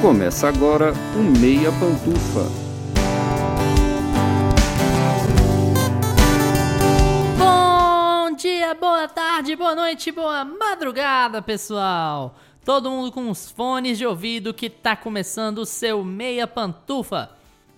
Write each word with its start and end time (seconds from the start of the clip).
Começa 0.00 0.46
agora 0.46 0.92
o 1.16 1.38
Meia 1.40 1.72
Pantufa. 1.72 2.46
Bom 7.36 8.36
dia, 8.36 8.74
boa 8.74 9.08
tarde, 9.08 9.56
boa 9.56 9.74
noite, 9.74 10.12
boa 10.12 10.44
madrugada, 10.44 11.42
pessoal! 11.42 12.36
Todo 12.64 12.88
mundo 12.88 13.10
com 13.10 13.28
os 13.28 13.50
fones 13.50 13.98
de 13.98 14.06
ouvido 14.06 14.54
que 14.54 14.70
tá 14.70 14.94
começando 14.94 15.58
o 15.58 15.66
seu 15.66 16.04
Meia 16.04 16.46
Pantufa. 16.46 17.30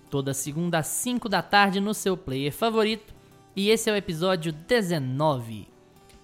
Toda 0.07 0.31
segunda 0.31 0.77
às 0.77 0.87
5 0.87 1.27
da 1.27 1.41
tarde 1.41 1.79
no 1.79 1.95
seu 1.95 2.15
player 2.15 2.53
favorito. 2.53 3.15
E 3.55 3.71
esse 3.71 3.89
é 3.89 3.93
o 3.93 3.97
episódio 3.97 4.53
19. 4.53 5.67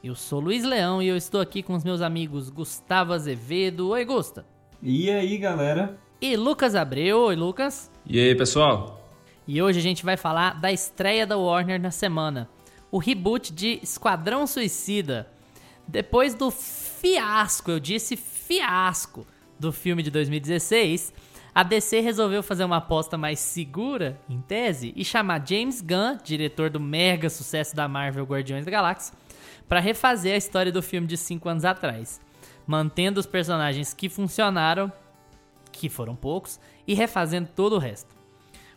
Eu 0.03 0.14
sou 0.14 0.39
Luiz 0.39 0.64
Leão 0.64 1.02
e 1.02 1.08
eu 1.08 1.17
estou 1.17 1.41
aqui 1.41 1.64
com 1.64 1.73
os 1.73 1.84
meus 1.84 2.02
amigos 2.02 2.52
Gustavo 2.52 3.14
Azevedo. 3.14 3.89
Oi, 3.89 4.05
Gusta. 4.05 4.56
E 4.81 5.09
aí, 5.09 5.38
galera? 5.40 5.98
E 6.22 6.38
Lucas 6.38 6.76
Abreu. 6.76 7.22
Oi, 7.22 7.36
Lucas. 7.36 7.91
E 8.05 8.20
aí, 8.20 8.36
pessoal? 8.36 9.02
E 9.48 9.59
hoje 9.59 9.80
a 9.80 9.81
gente 9.81 10.05
vai 10.05 10.16
falar 10.16 10.59
da 10.62 10.72
estreia 10.72 11.26
da 11.26 11.36
Warner 11.36 11.81
na 11.81 11.90
semana. 11.90 12.48
O 12.91 13.00
reboot 13.00 13.52
de 13.52 13.80
Esquadrão 13.81 14.45
Suicida. 14.45 15.27
Depois 15.88 16.36
do 16.36 16.52
fiasco, 16.52 17.72
eu 17.72 17.80
disse 17.80 18.16
fiasco, 18.16 19.26
do 19.59 19.72
filme 19.72 20.03
de 20.03 20.12
2016, 20.12 21.12
a 21.55 21.64
DC 21.64 22.00
resolveu 22.02 22.44
fazer 22.44 22.64
uma 22.64 22.78
aposta 22.78 23.17
mais 23.17 23.39
segura, 23.39 24.20
em 24.30 24.39
tese, 24.41 24.94
e 24.95 25.03
chamar 25.03 25.44
James 25.48 25.81
Gunn, 25.81 26.17
diretor 26.23 26.70
do 26.70 26.80
mega 26.80 27.31
sucesso 27.31 27.75
da 27.75 27.88
Marvel 27.88 28.25
Guardiões 28.25 28.64
da 28.64 28.70
Galáxia, 28.70 29.16
para 29.67 29.80
refazer 29.80 30.36
a 30.36 30.38
história 30.38 30.72
do 30.72 30.83
filme 30.83 31.08
de 31.08 31.17
5 31.17 31.50
anos 31.50 31.66
atrás, 31.66 32.22
mantendo 32.68 33.20
os 33.20 33.26
personagens 33.26 33.94
que 33.94 34.10
funcionaram, 34.10 34.92
que 35.72 35.90
foram 35.90 36.16
poucos, 36.16 36.60
e 36.86 36.94
refazendo 36.94 37.50
todo 37.56 37.73
o 37.73 37.80
resto. 37.80 38.16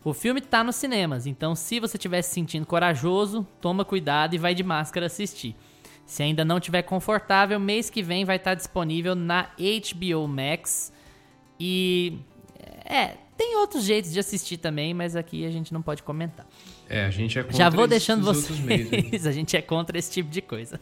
O 0.03 0.13
filme 0.13 0.41
tá 0.41 0.63
nos 0.63 0.77
cinemas, 0.77 1.27
então 1.27 1.53
se 1.53 1.79
você 1.79 1.97
estiver 1.97 2.21
se 2.23 2.33
sentindo 2.33 2.65
corajoso, 2.65 3.45
toma 3.59 3.85
cuidado 3.85 4.33
e 4.33 4.37
vai 4.39 4.55
de 4.55 4.63
máscara 4.63 5.05
assistir. 5.05 5.55
Se 6.05 6.23
ainda 6.23 6.43
não 6.43 6.57
estiver 6.57 6.81
confortável, 6.81 7.59
mês 7.59 7.89
que 7.89 8.01
vem 8.01 8.25
vai 8.25 8.37
estar 8.37 8.55
disponível 8.55 9.13
na 9.13 9.51
HBO 9.57 10.27
Max. 10.27 10.91
E 11.59 12.17
é, 12.83 13.15
tem 13.37 13.55
outros 13.57 13.83
jeitos 13.83 14.11
de 14.11 14.19
assistir 14.19 14.57
também, 14.57 14.93
mas 14.93 15.15
aqui 15.15 15.45
a 15.45 15.51
gente 15.51 15.71
não 15.71 15.81
pode 15.81 16.01
comentar. 16.01 16.45
É, 16.89 17.05
a 17.05 17.09
gente 17.09 17.37
é 17.37 17.43
contra 17.43 17.57
Já 17.57 17.69
vou 17.69 17.87
deixando 17.87 18.23
vocês. 18.23 19.25
a 19.25 19.31
gente 19.31 19.55
é 19.55 19.61
contra 19.61 19.97
esse 19.97 20.11
tipo 20.11 20.29
de 20.29 20.41
coisa. 20.41 20.79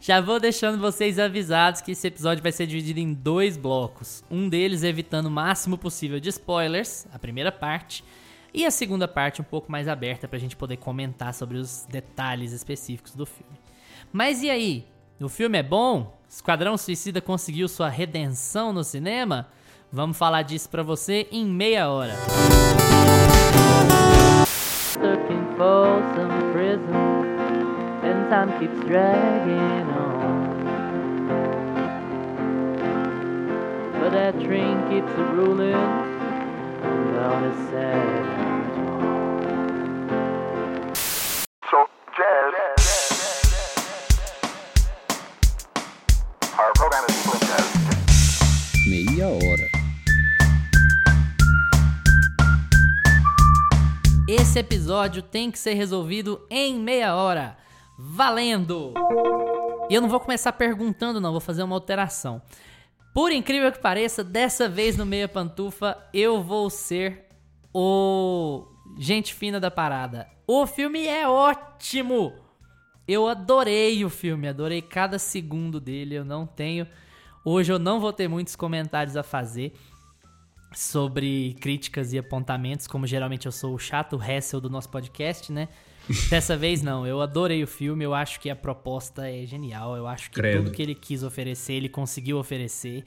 Já 0.00 0.20
vou 0.20 0.38
deixando 0.38 0.78
vocês 0.78 1.18
avisados 1.18 1.80
que 1.80 1.92
esse 1.92 2.06
episódio 2.06 2.42
vai 2.42 2.52
ser 2.52 2.66
dividido 2.66 3.00
em 3.00 3.12
dois 3.12 3.56
blocos. 3.56 4.22
Um 4.30 4.48
deles 4.48 4.82
evitando 4.82 5.26
o 5.26 5.30
máximo 5.30 5.78
possível 5.78 6.20
de 6.20 6.28
spoilers, 6.28 7.06
a 7.12 7.18
primeira 7.18 7.50
parte, 7.50 8.04
e 8.52 8.64
a 8.64 8.70
segunda 8.70 9.06
parte 9.06 9.40
um 9.40 9.44
pouco 9.44 9.70
mais 9.70 9.88
aberta 9.88 10.28
pra 10.28 10.38
gente 10.38 10.56
poder 10.56 10.76
comentar 10.76 11.34
sobre 11.34 11.58
os 11.58 11.86
detalhes 11.88 12.52
específicos 12.52 13.14
do 13.14 13.26
filme. 13.26 13.58
Mas 14.12 14.42
e 14.42 14.50
aí? 14.50 14.86
O 15.20 15.28
filme 15.28 15.58
é 15.58 15.62
bom? 15.62 16.18
Esquadrão 16.28 16.76
Suicida 16.76 17.20
conseguiu 17.20 17.68
sua 17.68 17.88
redenção 17.88 18.72
no 18.72 18.84
cinema? 18.84 19.48
Vamos 19.90 20.16
falar 20.16 20.42
disso 20.42 20.68
pra 20.68 20.82
você 20.82 21.26
em 21.30 21.44
meia 21.46 21.88
hora. 21.88 22.14
Looking 23.88 24.15
time 28.28 28.58
keeps 28.58 28.74
dragging 28.86 29.86
on. 29.92 30.64
But 34.00 34.10
that 34.10 34.34
train 34.40 34.82
keeps 34.88 35.12
a 35.12 35.24
rolling 35.32 35.72
down 37.14 37.44
a 37.44 37.54
sad 37.70 38.26
So 41.70 41.86
jazz. 42.16 42.54
Our 46.58 46.72
program 46.74 47.04
is 47.08 47.14
split 47.14 47.42
jazz. 47.42 47.66
Meia 48.88 49.28
hora. 49.28 49.68
Esse 54.28 54.58
episódio 54.58 55.22
tem 55.22 55.52
que 55.52 55.58
ser 55.60 55.74
resolvido 55.74 56.44
em 56.50 56.80
meia 56.80 57.14
hora. 57.14 57.65
Valendo! 57.98 58.92
E 59.88 59.94
eu 59.94 60.00
não 60.00 60.08
vou 60.08 60.20
começar 60.20 60.52
perguntando, 60.52 61.20
não, 61.20 61.32
vou 61.32 61.40
fazer 61.40 61.62
uma 61.62 61.76
alteração. 61.76 62.42
Por 63.14 63.32
incrível 63.32 63.72
que 63.72 63.78
pareça, 63.78 64.22
dessa 64.22 64.68
vez 64.68 64.96
no 64.96 65.06
Meia 65.06 65.28
Pantufa, 65.28 65.96
eu 66.12 66.42
vou 66.42 66.68
ser 66.68 67.26
o 67.72 68.66
gente 68.98 69.34
fina 69.34 69.58
da 69.58 69.70
parada. 69.70 70.28
O 70.46 70.66
filme 70.66 71.06
é 71.06 71.26
ótimo! 71.26 72.34
Eu 73.08 73.28
adorei 73.28 74.04
o 74.04 74.10
filme, 74.10 74.48
adorei 74.48 74.82
cada 74.82 75.18
segundo 75.18 75.80
dele. 75.80 76.16
Eu 76.16 76.24
não 76.24 76.44
tenho. 76.46 76.86
Hoje 77.44 77.72
eu 77.72 77.78
não 77.78 78.00
vou 78.00 78.12
ter 78.12 78.28
muitos 78.28 78.56
comentários 78.56 79.16
a 79.16 79.22
fazer 79.22 79.72
sobre 80.74 81.54
críticas 81.60 82.12
e 82.12 82.18
apontamentos, 82.18 82.86
como 82.86 83.06
geralmente 83.06 83.46
eu 83.46 83.52
sou 83.52 83.74
o 83.74 83.78
chato 83.78 84.20
Hessel 84.20 84.60
do 84.60 84.68
nosso 84.68 84.90
podcast, 84.90 85.52
né? 85.52 85.68
Dessa 86.30 86.56
vez 86.56 86.82
não, 86.82 87.06
eu 87.06 87.20
adorei 87.20 87.62
o 87.62 87.66
filme, 87.66 88.04
eu 88.04 88.14
acho 88.14 88.40
que 88.40 88.48
a 88.48 88.56
proposta 88.56 89.28
é 89.28 89.44
genial, 89.44 89.96
eu 89.96 90.06
acho 90.06 90.30
que 90.30 90.36
Credo. 90.36 90.64
tudo 90.64 90.70
que 90.70 90.82
ele 90.82 90.94
quis 90.94 91.22
oferecer, 91.22 91.74
ele 91.74 91.88
conseguiu 91.88 92.38
oferecer. 92.38 93.04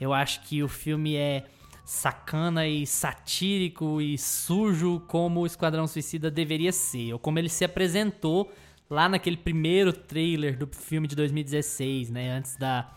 Eu 0.00 0.12
acho 0.12 0.42
que 0.42 0.62
o 0.62 0.68
filme 0.68 1.16
é 1.16 1.44
sacana 1.84 2.66
e 2.66 2.86
satírico 2.86 4.00
e 4.00 4.16
sujo 4.16 5.00
como 5.08 5.40
o 5.40 5.46
Esquadrão 5.46 5.86
Suicida 5.86 6.30
deveria 6.30 6.72
ser, 6.72 7.12
ou 7.12 7.18
como 7.18 7.38
ele 7.38 7.48
se 7.48 7.64
apresentou 7.64 8.52
lá 8.88 9.08
naquele 9.08 9.36
primeiro 9.36 9.92
trailer 9.92 10.56
do 10.56 10.66
filme 10.66 11.08
de 11.08 11.16
2016, 11.16 12.10
né, 12.10 12.30
antes 12.30 12.56
da 12.56 12.90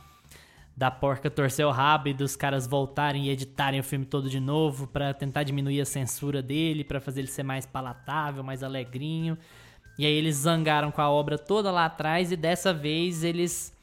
da 0.76 0.92
porca 0.92 1.30
torcer 1.30 1.66
o 1.66 1.72
rabo 1.72 2.10
e 2.10 2.14
dos 2.14 2.36
caras 2.36 2.68
voltarem 2.68 3.28
e 3.28 3.30
editarem 3.30 3.80
o 3.80 3.84
filme 3.84 4.06
todo 4.06 4.30
de 4.30 4.40
novo 4.40 4.88
pra 4.88 5.14
tentar 5.14 5.44
diminuir 5.44 5.80
a 5.80 5.86
censura 5.86 6.42
dele, 6.42 6.84
pra 6.84 7.00
fazer 7.00 7.22
ele 7.22 7.30
ser 7.30 7.44
mais 7.44 7.66
palatável, 7.66 8.44
mais 8.44 8.62
alegrinho. 8.62 9.38
E 9.98 10.06
aí 10.06 10.12
eles 10.12 10.36
zangaram 10.36 10.92
com 10.92 11.02
a 11.02 11.10
obra 11.10 11.38
toda 11.38 11.72
lá 11.72 11.86
atrás 11.86 12.32
e 12.32 12.36
dessa 12.36 12.74
vez 12.74 13.24
eles 13.24 13.74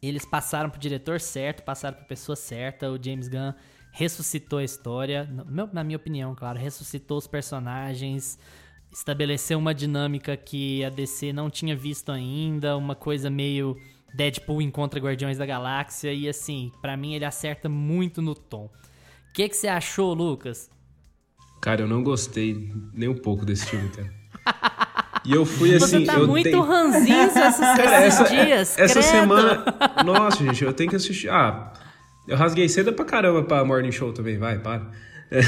eles 0.00 0.24
passaram 0.24 0.70
pro 0.70 0.78
diretor 0.78 1.20
certo, 1.20 1.62
passaram 1.64 1.96
pra 1.96 2.06
pessoa 2.06 2.36
certa. 2.36 2.90
O 2.90 3.02
James 3.02 3.28
Gunn 3.28 3.52
ressuscitou 3.90 4.60
a 4.60 4.64
história, 4.64 5.28
na 5.72 5.82
minha 5.82 5.96
opinião, 5.96 6.34
claro, 6.34 6.58
ressuscitou 6.58 7.18
os 7.18 7.26
personagens, 7.26 8.38
estabeleceu 8.92 9.58
uma 9.58 9.74
dinâmica 9.74 10.36
que 10.36 10.84
a 10.84 10.88
DC 10.88 11.32
não 11.32 11.50
tinha 11.50 11.74
visto 11.74 12.12
ainda, 12.12 12.76
uma 12.76 12.94
coisa 12.94 13.28
meio 13.28 13.76
Deadpool 14.14 14.62
encontra 14.62 14.98
Guardiões 15.00 15.38
da 15.38 15.46
Galáxia 15.46 16.12
e 16.12 16.28
assim, 16.28 16.72
pra 16.80 16.96
mim 16.96 17.14
ele 17.14 17.24
acerta 17.24 17.68
muito 17.68 18.20
no 18.22 18.34
tom. 18.34 18.64
O 19.30 19.32
que 19.32 19.48
que 19.48 19.56
você 19.56 19.68
achou, 19.68 20.14
Lucas? 20.14 20.70
Cara, 21.60 21.82
eu 21.82 21.88
não 21.88 22.02
gostei 22.02 22.72
nem 22.92 23.08
um 23.08 23.14
pouco 23.16 23.44
desse 23.44 23.66
filme, 23.66 23.88
cara. 23.90 24.12
E 25.24 25.32
eu 25.32 25.44
fui 25.44 25.74
assim. 25.74 26.00
Você 26.00 26.04
tá 26.06 26.14
eu 26.18 26.26
muito 26.26 26.44
tenho- 26.44 26.62
ranzinho 26.62 27.22
esses, 27.26 27.56
Cara, 27.58 28.06
esses 28.06 28.20
essa, 28.20 28.24
dias. 28.34 28.78
essa 28.78 29.00
credo. 29.00 29.04
semana. 29.10 29.64
Nossa, 30.04 30.44
gente, 30.44 30.64
eu 30.64 30.72
tenho 30.72 30.88
que 30.90 30.96
assistir. 30.96 31.28
Ah, 31.28 31.72
eu 32.26 32.36
rasguei 32.36 32.68
cedo 32.68 32.92
pra 32.92 33.04
caramba 33.04 33.42
pra 33.42 33.64
Morning 33.64 33.92
Show 33.92 34.12
também, 34.12 34.38
vai, 34.38 34.58
para. 34.58 34.90
É. 35.30 35.40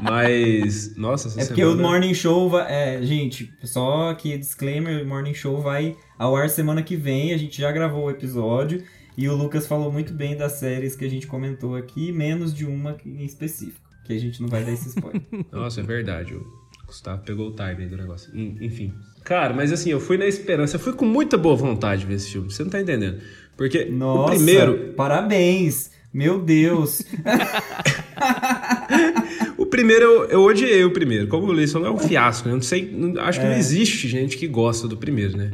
Mas, 0.00 0.96
nossa, 0.96 1.28
essa 1.28 1.40
É 1.40 1.46
porque 1.46 1.60
semana... 1.62 1.78
o 1.80 1.82
Morning 1.82 2.14
Show 2.14 2.48
vai. 2.50 2.66
É, 2.72 3.02
gente, 3.02 3.52
só 3.64 4.10
aqui 4.10 4.36
disclaimer: 4.38 5.02
o 5.02 5.06
Morning 5.08 5.34
Show 5.34 5.60
vai 5.60 5.96
ao 6.18 6.34
ar 6.36 6.48
semana 6.48 6.82
que 6.82 6.96
vem. 6.96 7.32
A 7.32 7.36
gente 7.36 7.60
já 7.60 7.70
gravou 7.72 8.04
o 8.06 8.10
episódio. 8.10 8.82
E 9.16 9.28
o 9.28 9.34
Lucas 9.36 9.66
falou 9.66 9.92
muito 9.92 10.12
bem 10.14 10.36
das 10.36 10.52
séries 10.52 10.96
que 10.96 11.04
a 11.04 11.10
gente 11.10 11.26
comentou 11.26 11.76
aqui, 11.76 12.10
menos 12.10 12.54
de 12.54 12.64
uma 12.64 12.96
em 13.04 13.24
específico. 13.24 13.80
Que 14.04 14.14
a 14.14 14.18
gente 14.18 14.40
não 14.40 14.48
vai 14.48 14.64
dar 14.64 14.72
esse 14.72 14.88
spoiler. 14.88 15.20
Nossa, 15.52 15.80
é 15.80 15.84
verdade. 15.84 16.34
O 16.34 16.46
Gustavo 16.86 17.22
pegou 17.22 17.48
o 17.48 17.52
time 17.52 17.76
aí 17.82 17.86
do 17.86 17.96
negócio. 17.96 18.34
En- 18.34 18.56
Enfim. 18.60 18.92
Cara, 19.22 19.52
mas 19.54 19.70
assim, 19.70 19.90
eu 19.90 20.00
fui 20.00 20.16
na 20.16 20.26
esperança. 20.26 20.76
Eu 20.76 20.80
fui 20.80 20.94
com 20.94 21.04
muita 21.04 21.36
boa 21.36 21.54
vontade 21.54 22.06
ver 22.06 22.14
esse 22.14 22.30
filme. 22.32 22.50
Você 22.50 22.62
não 22.64 22.70
tá 22.70 22.80
entendendo. 22.80 23.20
Porque 23.56 23.84
Nossa, 23.84 24.32
o 24.32 24.36
primeiro. 24.36 24.94
parabéns! 24.96 25.90
Meu 26.12 26.40
Deus! 26.42 27.02
O 29.56 29.66
primeiro 29.66 30.04
eu, 30.04 30.24
eu 30.24 30.42
odiei 30.42 30.84
o 30.84 30.90
primeiro. 30.90 31.28
Como 31.28 31.50
o 31.50 31.68
falou, 31.68 31.88
é 31.88 31.90
um 31.90 31.98
fiasco. 31.98 32.46
né? 32.48 32.52
Eu 32.52 32.56
não 32.56 32.62
sei. 32.62 32.90
não- 32.92 33.20
acho 33.22 33.40
que 33.40 33.46
não 33.46 33.54
existe 33.54 34.08
gente 34.08 34.36
que 34.36 34.46
gosta 34.48 34.88
do 34.88 34.96
primeiro, 34.96 35.36
né? 35.36 35.52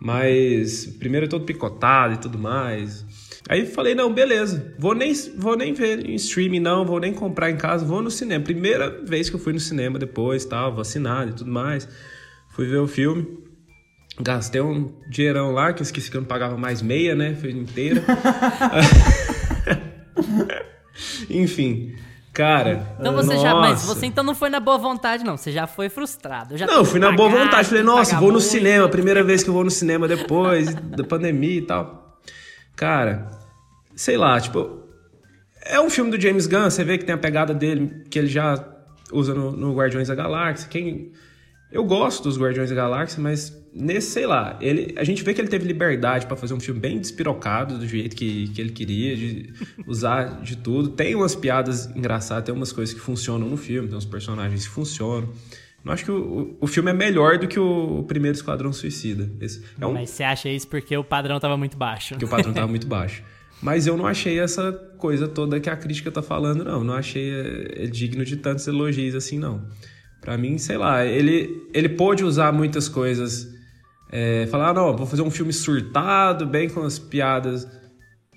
Mas 0.00 0.86
o 0.86 0.98
primeiro 0.98 1.26
é 1.26 1.28
todo 1.28 1.44
picotado 1.44 2.14
e 2.14 2.16
tudo 2.16 2.38
mais. 2.38 3.04
Aí 3.48 3.66
falei, 3.66 3.94
não, 3.94 4.12
beleza. 4.12 4.74
Vou 4.78 4.94
nem, 4.94 5.12
vou 5.36 5.56
nem 5.56 5.74
ver 5.74 6.06
em 6.08 6.14
streaming, 6.14 6.60
não. 6.60 6.84
Vou 6.86 6.98
nem 6.98 7.12
comprar 7.12 7.50
em 7.50 7.56
casa. 7.56 7.84
Vou 7.84 8.00
no 8.00 8.10
cinema. 8.10 8.42
Primeira 8.42 8.88
vez 9.04 9.28
que 9.28 9.36
eu 9.36 9.40
fui 9.40 9.52
no 9.52 9.60
cinema 9.60 9.98
depois, 9.98 10.44
tal, 10.44 10.74
vacinado 10.74 11.30
e 11.30 11.34
tudo 11.34 11.50
mais. 11.50 11.86
Fui 12.48 12.66
ver 12.66 12.78
o 12.78 12.88
filme. 12.88 13.26
Gastei 14.22 14.60
um 14.60 14.90
dinheirão 15.08 15.52
lá, 15.52 15.72
que 15.72 15.80
eu 15.80 15.84
esqueci 15.84 16.10
que 16.10 16.16
eu 16.16 16.20
não 16.22 16.28
pagava 16.28 16.56
mais 16.56 16.80
meia, 16.82 17.14
né? 17.14 17.34
Foi 17.34 17.50
inteira. 17.50 18.02
Enfim, 21.30 21.94
cara. 22.40 22.96
Então 22.98 23.14
você 23.14 23.38
já. 23.38 23.54
Mas 23.54 23.82
nossa. 23.82 23.94
você 23.94 24.06
então 24.06 24.24
não 24.24 24.34
foi 24.34 24.48
na 24.48 24.60
boa 24.60 24.78
vontade, 24.78 25.22
não. 25.22 25.36
Você 25.36 25.52
já 25.52 25.66
foi 25.66 25.88
frustrado. 25.88 26.56
Já 26.56 26.66
Não, 26.66 26.84
fui 26.84 26.98
na 26.98 27.12
boa 27.12 27.30
pagar, 27.30 27.44
vontade. 27.44 27.68
Falei, 27.68 27.82
nossa, 27.82 28.16
vou 28.16 28.28
no 28.28 28.34
muito. 28.34 28.46
cinema. 28.46 28.88
Primeira 28.88 29.22
vez 29.22 29.42
que 29.42 29.50
eu 29.50 29.54
vou 29.54 29.64
no 29.64 29.70
cinema 29.70 30.08
depois 30.08 30.74
da 30.74 31.04
pandemia 31.04 31.58
e 31.58 31.62
tal. 31.62 32.18
Cara, 32.74 33.30
sei 33.94 34.16
lá, 34.16 34.40
tipo. 34.40 34.80
É 35.62 35.78
um 35.78 35.90
filme 35.90 36.10
do 36.10 36.18
James 36.18 36.46
Gunn, 36.46 36.70
você 36.70 36.82
vê 36.82 36.96
que 36.96 37.04
tem 37.04 37.14
a 37.14 37.18
pegada 37.18 37.52
dele 37.52 38.04
que 38.10 38.18
ele 38.18 38.28
já 38.28 38.54
usa 39.12 39.34
no, 39.34 39.52
no 39.52 39.74
Guardiões 39.74 40.08
da 40.08 40.14
Galáxia. 40.14 40.68
Quem. 40.68 41.12
Eu 41.70 41.84
gosto 41.84 42.24
dos 42.24 42.38
Guardiões 42.38 42.68
da 42.68 42.74
Galáxia, 42.74 43.22
mas 43.22 43.56
nesse, 43.72 44.10
sei 44.10 44.26
lá, 44.26 44.58
ele, 44.60 44.92
a 44.96 45.04
gente 45.04 45.22
vê 45.22 45.32
que 45.32 45.40
ele 45.40 45.48
teve 45.48 45.66
liberdade 45.66 46.26
pra 46.26 46.36
fazer 46.36 46.54
um 46.54 46.60
filme 46.60 46.80
bem 46.80 46.98
despirocado 46.98 47.78
do 47.78 47.86
jeito 47.86 48.16
que, 48.16 48.48
que 48.48 48.60
ele 48.60 48.70
queria, 48.70 49.16
de 49.16 49.52
usar 49.86 50.42
de 50.42 50.56
tudo. 50.56 50.88
Tem 50.88 51.14
umas 51.14 51.34
piadas 51.34 51.86
engraçadas, 51.94 52.44
tem 52.44 52.54
umas 52.54 52.72
coisas 52.72 52.92
que 52.94 53.00
funcionam 53.00 53.48
no 53.48 53.56
filme, 53.56 53.88
tem 53.88 53.96
uns 53.96 54.04
personagens 54.04 54.66
que 54.66 54.70
funcionam. 54.72 55.32
Não 55.84 55.92
acho 55.92 56.04
que 56.04 56.10
o, 56.10 56.56
o, 56.60 56.66
filme 56.66 56.90
é 56.90 56.94
melhor 56.94 57.38
do 57.38 57.48
que 57.48 57.58
o, 57.58 58.04
primeiro 58.06 58.36
Esquadrão 58.36 58.72
Suicida. 58.72 59.30
Esse 59.40 59.62
é 59.80 59.86
um, 59.86 59.92
Mas 59.92 60.10
você 60.10 60.22
acha 60.24 60.48
isso 60.48 60.68
porque 60.68 60.94
o 60.94 61.04
padrão 61.04 61.40
tava 61.40 61.56
muito 61.56 61.76
baixo. 61.76 62.16
que 62.16 62.24
o 62.24 62.28
padrão 62.28 62.52
tava 62.52 62.66
muito 62.68 62.86
baixo. 62.86 63.22
Mas 63.62 63.86
eu 63.86 63.96
não 63.96 64.06
achei 64.06 64.38
essa 64.38 64.72
coisa 64.98 65.28
toda 65.28 65.60
que 65.60 65.70
a 65.70 65.76
crítica 65.76 66.10
tá 66.10 66.22
falando, 66.22 66.64
não. 66.64 66.82
Não 66.82 66.94
achei 66.94 67.30
é, 67.30 67.84
é 67.84 67.86
digno 67.86 68.24
de 68.24 68.36
tantos 68.36 68.66
elogios 68.66 69.14
assim, 69.14 69.38
não. 69.38 69.66
Pra 70.20 70.36
mim, 70.36 70.58
sei 70.58 70.76
lá, 70.76 71.04
ele, 71.04 71.66
ele 71.72 71.88
pôde 71.88 72.24
usar 72.24 72.52
muitas 72.52 72.88
coisas. 72.88 73.48
É, 74.12 74.46
falar, 74.50 74.70
ah, 74.70 74.74
não, 74.74 74.96
vou 74.96 75.06
fazer 75.06 75.22
um 75.22 75.30
filme 75.30 75.52
surtado, 75.52 76.44
bem 76.44 76.68
com 76.68 76.82
as 76.82 76.98
piadas, 76.98 77.66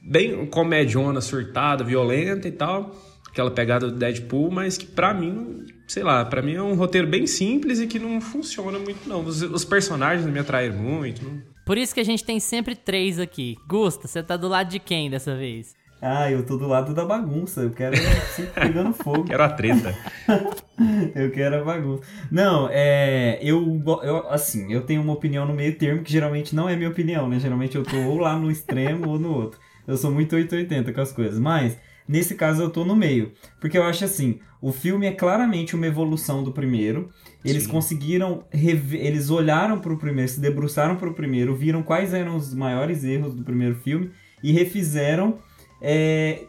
bem 0.01 0.45
comediona, 0.45 1.19
surtada, 1.19 1.83
violenta 1.83 2.47
e 2.47 2.51
tal. 2.51 2.95
Aquela 3.27 3.49
pegada 3.49 3.89
do 3.89 3.97
Deadpool, 3.97 4.51
mas 4.51 4.77
que 4.77 4.85
pra 4.85 5.11
mim, 5.11 5.65
sei 5.87 6.03
lá, 6.03 6.23
pra 6.23 6.41
mim 6.41 6.53
é 6.53 6.61
um 6.61 6.75
roteiro 6.75 7.07
bem 7.07 7.25
simples 7.25 7.79
e 7.79 7.87
que 7.87 7.97
não 7.97 8.21
funciona 8.21 8.77
muito, 8.77 9.09
não. 9.09 9.25
Os, 9.25 9.41
os 9.41 9.65
personagens 9.65 10.23
não 10.23 10.31
me 10.31 10.39
atraíram 10.39 10.77
muito. 10.77 11.23
Não... 11.25 11.41
Por 11.65 11.77
isso 11.77 11.93
que 11.93 11.99
a 11.99 12.05
gente 12.05 12.23
tem 12.23 12.39
sempre 12.39 12.75
três 12.75 13.19
aqui. 13.19 13.55
Gusta, 13.67 14.07
você 14.07 14.21
tá 14.21 14.37
do 14.37 14.47
lado 14.47 14.69
de 14.69 14.79
quem 14.79 15.09
dessa 15.09 15.35
vez? 15.35 15.73
Ah, 16.05 16.29
eu 16.29 16.45
tô 16.45 16.57
do 16.57 16.67
lado 16.67 16.93
da 16.93 17.05
bagunça. 17.05 17.61
Eu 17.61 17.71
quero 17.71 17.95
se 18.35 18.43
pegando 18.47 18.91
fogo. 19.01 19.23
Quero 19.23 19.41
a 19.41 19.47
treta. 19.47 19.95
eu 21.15 21.31
quero 21.31 21.61
a 21.61 21.63
bagunça. 21.63 22.03
Não, 22.29 22.67
é. 22.69 23.39
Eu, 23.41 23.81
eu. 24.03 24.29
Assim, 24.29 24.73
eu 24.73 24.81
tenho 24.81 25.01
uma 25.01 25.13
opinião 25.13 25.45
no 25.45 25.53
meio 25.53 25.77
termo 25.77 26.03
que 26.03 26.11
geralmente 26.11 26.53
não 26.53 26.67
é 26.67 26.75
minha 26.75 26.89
opinião, 26.89 27.29
né? 27.29 27.39
Geralmente 27.39 27.77
eu 27.77 27.83
tô 27.83 27.95
ou 27.95 28.17
lá 28.17 28.37
no 28.37 28.51
extremo 28.51 29.07
ou 29.07 29.17
no 29.17 29.33
outro. 29.33 29.57
Eu 29.87 29.95
sou 29.95 30.11
muito 30.11 30.35
880 30.35 30.91
com 30.91 30.99
as 30.99 31.13
coisas. 31.13 31.39
Mas, 31.39 31.77
nesse 32.05 32.35
caso, 32.35 32.61
eu 32.61 32.69
tô 32.69 32.83
no 32.83 32.97
meio. 32.97 33.31
Porque 33.61 33.77
eu 33.77 33.83
acho 33.83 34.03
assim: 34.03 34.41
o 34.61 34.73
filme 34.73 35.07
é 35.07 35.11
claramente 35.13 35.73
uma 35.73 35.87
evolução 35.87 36.43
do 36.43 36.51
primeiro. 36.51 37.11
Eles 37.45 37.63
Sim. 37.63 37.69
conseguiram. 37.69 38.43
Eles 38.51 39.29
olharam 39.29 39.79
pro 39.79 39.97
primeiro, 39.97 40.29
se 40.29 40.41
debruçaram 40.41 40.97
pro 40.97 41.13
primeiro, 41.13 41.55
viram 41.55 41.81
quais 41.81 42.13
eram 42.13 42.35
os 42.35 42.53
maiores 42.53 43.05
erros 43.05 43.33
do 43.33 43.43
primeiro 43.43 43.75
filme 43.75 44.11
e 44.43 44.51
refizeram. 44.51 45.39
É, 45.83 46.45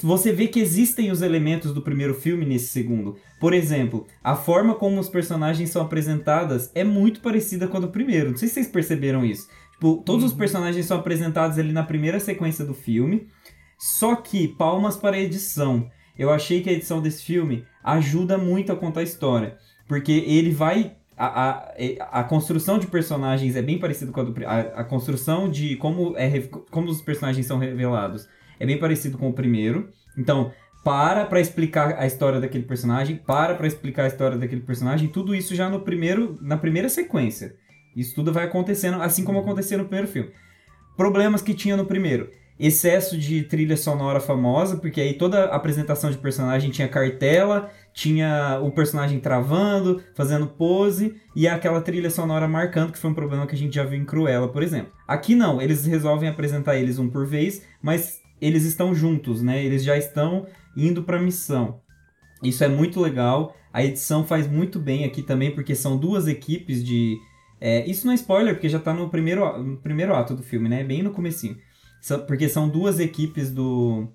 você 0.00 0.32
vê 0.32 0.48
que 0.48 0.58
existem 0.58 1.10
os 1.10 1.20
elementos 1.20 1.74
do 1.74 1.82
primeiro 1.82 2.14
filme 2.14 2.46
nesse 2.46 2.68
segundo. 2.68 3.18
Por 3.38 3.52
exemplo, 3.52 4.06
a 4.24 4.34
forma 4.34 4.74
como 4.74 4.98
os 4.98 5.10
personagens 5.10 5.68
são 5.68 5.82
apresentadas 5.82 6.70
é 6.74 6.82
muito 6.82 7.20
parecida 7.20 7.68
com 7.68 7.76
a 7.76 7.80
do 7.80 7.88
primeiro. 7.88 8.30
Não 8.30 8.38
sei 8.38 8.48
se 8.48 8.54
vocês 8.54 8.68
perceberam 8.68 9.22
isso. 9.22 9.48
Tipo, 9.72 10.02
todos 10.06 10.24
os 10.24 10.32
personagens 10.32 10.86
são 10.86 10.98
apresentados 10.98 11.58
ali 11.58 11.72
na 11.72 11.82
primeira 11.82 12.18
sequência 12.18 12.64
do 12.64 12.72
filme. 12.72 13.26
Só 13.78 14.16
que, 14.16 14.48
palmas 14.48 14.96
para 14.96 15.16
a 15.16 15.20
edição. 15.20 15.90
Eu 16.18 16.30
achei 16.30 16.62
que 16.62 16.70
a 16.70 16.72
edição 16.72 17.02
desse 17.02 17.22
filme 17.22 17.66
ajuda 17.84 18.38
muito 18.38 18.72
a 18.72 18.76
contar 18.76 19.00
a 19.00 19.04
história. 19.04 19.58
Porque 19.86 20.12
ele 20.12 20.52
vai. 20.52 20.96
A, 21.18 21.26
a, 21.26 22.20
a 22.20 22.24
construção 22.24 22.78
de 22.78 22.86
personagens 22.86 23.54
é 23.56 23.60
bem 23.60 23.78
parecida 23.78 24.10
com 24.10 24.20
a 24.20 24.24
do. 24.24 24.46
A, 24.46 24.60
a 24.60 24.84
construção 24.84 25.50
de 25.50 25.76
como, 25.76 26.16
é, 26.16 26.40
como 26.70 26.88
os 26.88 27.02
personagens 27.02 27.44
são 27.44 27.58
revelados 27.58 28.26
é 28.62 28.66
bem 28.66 28.78
parecido 28.78 29.18
com 29.18 29.28
o 29.28 29.32
primeiro. 29.32 29.90
Então, 30.16 30.52
para 30.84 31.26
pra 31.26 31.40
explicar 31.40 31.96
a 31.98 32.06
história 32.06 32.40
daquele 32.40 32.62
personagem, 32.62 33.16
para 33.16 33.56
pra 33.56 33.66
explicar 33.66 34.04
a 34.04 34.06
história 34.06 34.38
daquele 34.38 34.60
personagem, 34.60 35.08
tudo 35.08 35.34
isso 35.34 35.52
já 35.54 35.68
no 35.68 35.80
primeiro, 35.80 36.38
na 36.40 36.56
primeira 36.56 36.88
sequência. 36.88 37.56
Isso 37.96 38.14
tudo 38.14 38.32
vai 38.32 38.44
acontecendo 38.44 39.02
assim 39.02 39.24
como 39.24 39.40
acontecia 39.40 39.76
no 39.76 39.84
primeiro 39.84 40.06
filme. 40.06 40.30
Problemas 40.96 41.42
que 41.42 41.54
tinha 41.54 41.76
no 41.76 41.84
primeiro. 41.84 42.30
Excesso 42.56 43.18
de 43.18 43.42
trilha 43.42 43.76
sonora 43.76 44.20
famosa, 44.20 44.76
porque 44.76 45.00
aí 45.00 45.14
toda 45.14 45.46
apresentação 45.46 46.08
de 46.10 46.18
personagem 46.18 46.70
tinha 46.70 46.86
cartela, 46.86 47.68
tinha 47.92 48.60
o 48.62 48.70
personagem 48.70 49.18
travando, 49.18 50.00
fazendo 50.14 50.46
pose, 50.46 51.16
e 51.34 51.48
aquela 51.48 51.80
trilha 51.80 52.10
sonora 52.10 52.46
marcando, 52.46 52.92
que 52.92 52.98
foi 52.98 53.10
um 53.10 53.14
problema 53.14 53.46
que 53.46 53.56
a 53.56 53.58
gente 53.58 53.74
já 53.74 53.82
viu 53.82 53.98
em 53.98 54.04
Cruella, 54.04 54.46
por 54.46 54.62
exemplo. 54.62 54.92
Aqui 55.08 55.34
não, 55.34 55.60
eles 55.60 55.84
resolvem 55.84 56.28
apresentar 56.28 56.76
eles 56.76 57.00
um 57.00 57.10
por 57.10 57.26
vez, 57.26 57.66
mas 57.82 58.21
eles 58.42 58.64
estão 58.64 58.92
juntos, 58.92 59.40
né? 59.40 59.64
Eles 59.64 59.84
já 59.84 59.96
estão 59.96 60.46
indo 60.76 61.04
pra 61.04 61.22
missão. 61.22 61.80
Isso 62.42 62.64
é 62.64 62.68
muito 62.68 63.00
legal. 63.00 63.54
A 63.72 63.84
edição 63.84 64.26
faz 64.26 64.50
muito 64.50 64.80
bem 64.80 65.04
aqui 65.04 65.22
também, 65.22 65.54
porque 65.54 65.76
são 65.76 65.96
duas 65.96 66.26
equipes 66.26 66.82
de. 66.84 67.16
é, 67.60 67.88
isso 67.88 68.04
não 68.04 68.12
é 68.12 68.16
spoiler, 68.16 68.54
porque 68.54 68.68
já 68.68 68.80
tá 68.80 68.92
no 68.92 69.08
primeiro, 69.08 69.62
no 69.62 69.76
primeiro 69.76 70.12
ato 70.12 70.34
do 70.34 70.42
filme, 70.42 70.68
né? 70.68 70.82
Bem 70.82 71.04
no 71.04 71.12
comecinho. 71.12 71.56
Porque 72.26 72.48
são 72.48 72.68
duas 72.68 72.98
equipes 72.98 73.52
do, 73.52 74.08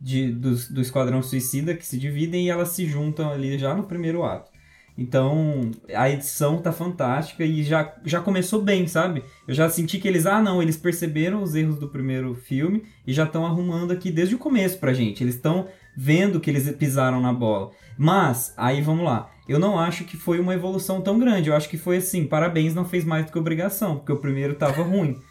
de, 0.00 0.32
do, 0.32 0.56
do 0.72 0.80
Esquadrão 0.80 1.22
Suicida 1.22 1.74
que 1.74 1.84
se 1.84 1.98
dividem 1.98 2.46
e 2.46 2.50
elas 2.50 2.70
se 2.70 2.86
juntam 2.86 3.30
ali 3.30 3.58
já 3.58 3.74
no 3.74 3.84
primeiro 3.84 4.24
ato. 4.24 4.50
Então, 4.96 5.72
a 5.92 6.08
edição 6.08 6.58
tá 6.58 6.70
fantástica 6.70 7.44
e 7.44 7.64
já, 7.64 7.92
já 8.04 8.20
começou 8.20 8.62
bem, 8.62 8.86
sabe? 8.86 9.24
Eu 9.46 9.52
já 9.52 9.68
senti 9.68 9.98
que 9.98 10.06
eles, 10.06 10.24
ah 10.24 10.40
não, 10.40 10.62
eles 10.62 10.76
perceberam 10.76 11.42
os 11.42 11.54
erros 11.54 11.78
do 11.78 11.88
primeiro 11.88 12.34
filme 12.34 12.84
e 13.04 13.12
já 13.12 13.24
estão 13.24 13.44
arrumando 13.44 13.90
aqui 13.90 14.12
desde 14.12 14.36
o 14.36 14.38
começo 14.38 14.78
pra 14.78 14.92
gente. 14.92 15.22
Eles 15.22 15.34
estão 15.34 15.66
vendo 15.96 16.38
que 16.38 16.48
eles 16.48 16.70
pisaram 16.76 17.20
na 17.20 17.32
bola. 17.32 17.70
Mas, 17.98 18.54
aí 18.56 18.80
vamos 18.80 19.04
lá. 19.04 19.30
Eu 19.48 19.58
não 19.58 19.78
acho 19.78 20.04
que 20.04 20.16
foi 20.16 20.38
uma 20.38 20.54
evolução 20.54 21.00
tão 21.00 21.18
grande. 21.18 21.48
Eu 21.48 21.56
acho 21.56 21.68
que 21.68 21.76
foi 21.76 21.96
assim, 21.96 22.24
parabéns, 22.24 22.74
não 22.74 22.84
fez 22.84 23.04
mais 23.04 23.26
do 23.26 23.32
que 23.32 23.38
obrigação, 23.38 23.96
porque 23.96 24.12
o 24.12 24.18
primeiro 24.18 24.54
tava 24.54 24.82
ruim. 24.82 25.16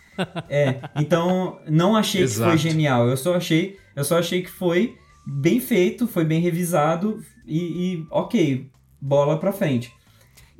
É, 0.47 0.79
então 0.95 1.57
não 1.67 1.95
achei 1.95 2.21
que 2.21 2.27
foi 2.27 2.43
Exato. 2.43 2.57
genial. 2.57 3.07
Eu 3.07 3.17
só 3.17 3.35
achei, 3.35 3.79
eu 3.95 4.03
só 4.03 4.19
achei 4.19 4.43
que 4.43 4.49
foi 4.51 4.95
bem 5.25 5.59
feito, 5.59 6.07
foi 6.07 6.23
bem 6.23 6.39
revisado 6.39 7.19
e, 7.47 7.57
e 7.57 8.07
ok, 8.11 8.69
bola 9.07 9.37
pra 9.39 9.51
frente. 9.51 9.91